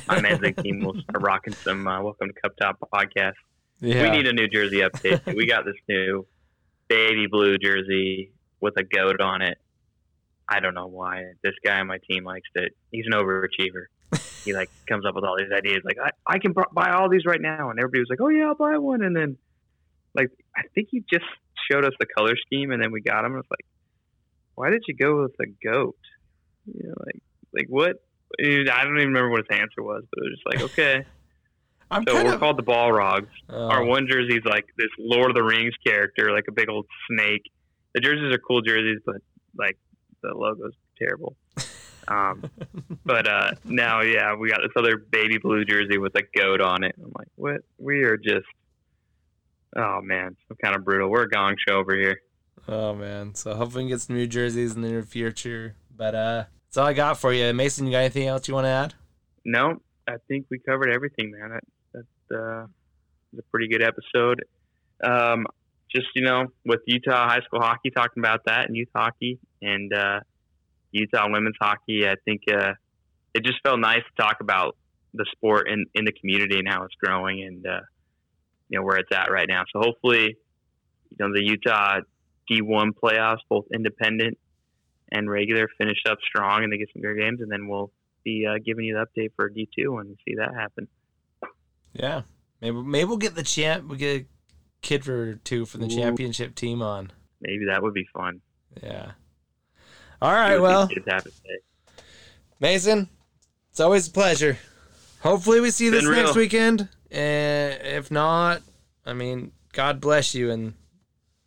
[0.07, 3.35] my men's league team will start rocking some uh, Welcome to Cup Top podcast.
[3.81, 4.03] Yeah.
[4.03, 5.35] We need a New Jersey update.
[5.35, 6.27] we got this new
[6.89, 9.59] baby blue jersey with a goat on it.
[10.57, 12.73] I don't know why this guy on my team likes it.
[12.91, 13.85] He's an overachiever.
[14.45, 17.09] he like comes up with all these ideas, like I, I can bu- buy all
[17.09, 19.37] these right now, and everybody was like, "Oh yeah, I'll buy one." And then,
[20.15, 21.25] like, I think he just
[21.71, 23.33] showed us the color scheme, and then we got him.
[23.33, 23.65] And it's like,
[24.55, 25.97] why did you go with a goat?
[26.67, 27.23] You know, like,
[27.55, 27.97] like what?
[28.41, 28.45] I
[28.85, 31.07] don't even remember what his answer was, but it was just like, okay.
[31.91, 32.41] I'm So we're of.
[32.41, 33.29] called the Balrogs.
[33.51, 33.69] Oh.
[33.69, 37.43] Our one jersey's like this Lord of the Rings character, like a big old snake.
[37.95, 39.17] The jerseys are cool jerseys, but
[39.59, 39.77] like
[40.23, 41.37] the logo's terrible.
[42.09, 42.51] Um,
[43.05, 46.85] but uh, now, yeah, we got this other baby blue jersey with a goat on
[46.85, 46.95] it.
[46.99, 47.63] I'm like, what?
[47.79, 48.47] We are just,
[49.77, 51.11] oh man, so kind of brutal.
[51.11, 52.21] We're a gong show over here.
[52.69, 53.35] Oh man.
[53.35, 55.77] So hopefully we get some new jerseys in the near future.
[55.97, 57.53] But uh that's all I got for you.
[57.53, 58.95] Mason, you got anything else you want to add?
[59.45, 59.77] No,
[60.09, 61.61] I think we covered everything, man.
[61.93, 62.67] That that uh,
[63.39, 64.43] a pretty good episode.
[65.05, 65.47] Um,
[65.95, 69.93] just you know, with Utah high school hockey, talking about that and youth hockey and
[69.93, 70.21] uh,
[70.91, 72.73] Utah women's hockey, I think uh,
[73.35, 74.77] it just felt nice to talk about
[75.15, 77.81] the sport in in the community and how it's growing and uh,
[78.69, 79.65] you know where it's at right now.
[79.73, 80.37] So hopefully,
[81.11, 82.01] you know, the Utah
[82.51, 84.39] D1 playoffs, both independent
[85.11, 87.91] and regular, finish up strong and they get some good games, and then we'll
[88.25, 90.89] be uh, giving you the update for D two when we see that happen.
[91.93, 92.23] Yeah,
[92.61, 93.89] maybe maybe we'll get the champ.
[93.89, 94.27] We get
[94.83, 95.97] kid for two from the Ooh.
[95.97, 97.11] championship team on.
[97.41, 98.41] Maybe that would be fun.
[98.83, 99.13] Yeah.
[100.21, 100.59] All right.
[100.59, 102.03] Well, these kids have to say.
[102.61, 103.09] Mason,
[103.71, 104.59] it's always a pleasure.
[105.21, 106.89] Hopefully, we see this next weekend.
[107.11, 108.63] And if not,
[109.05, 110.75] I mean, God bless you and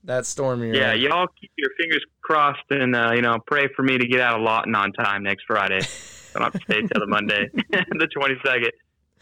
[0.03, 1.01] that storm you're Yeah, in.
[1.01, 4.35] y'all keep your fingers crossed and uh, you know pray for me to get out
[4.35, 5.79] of Lawton on time next Friday.
[5.79, 5.87] I
[6.39, 8.71] don't have to stay till the Monday, the twenty second.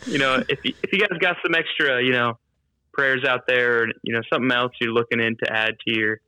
[0.08, 2.38] You know, if you, if you guys got some extra, you know,
[2.94, 6.20] prayers out there, or, you know, something else you're looking in to add to your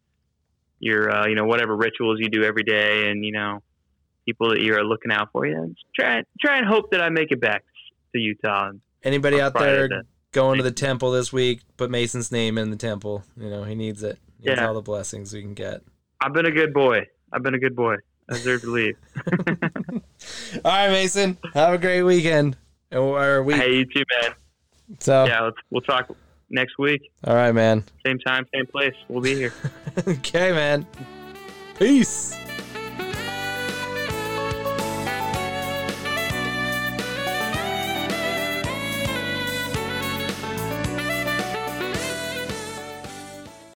[0.80, 3.62] your uh, you know whatever rituals you do every day, and you know
[4.26, 7.10] people that you are looking out for you, just try try and hope that I
[7.10, 7.64] make it back
[8.14, 8.72] to Utah.
[9.04, 10.02] Anybody out there to-
[10.32, 13.24] going to the temple this week, put Mason's name in the temple.
[13.40, 14.18] You know, he needs it.
[14.42, 14.68] He needs Yeah.
[14.68, 15.82] all the blessings we can get.
[16.20, 17.06] I've been a good boy.
[17.32, 17.96] I've been a good boy.
[18.30, 18.98] I deserve to leave.
[20.66, 21.38] All right, Mason.
[21.54, 22.58] Have a great weekend.
[22.92, 23.58] Or week.
[23.58, 24.32] hey, you too, man.
[25.00, 26.10] so, Yeah, let's, we'll talk
[26.50, 27.12] next week.
[27.24, 27.84] all right, man.
[28.06, 28.96] Same time, same place.
[29.08, 29.54] We'll be here.
[30.08, 30.86] okay, man.
[31.78, 32.36] Peace.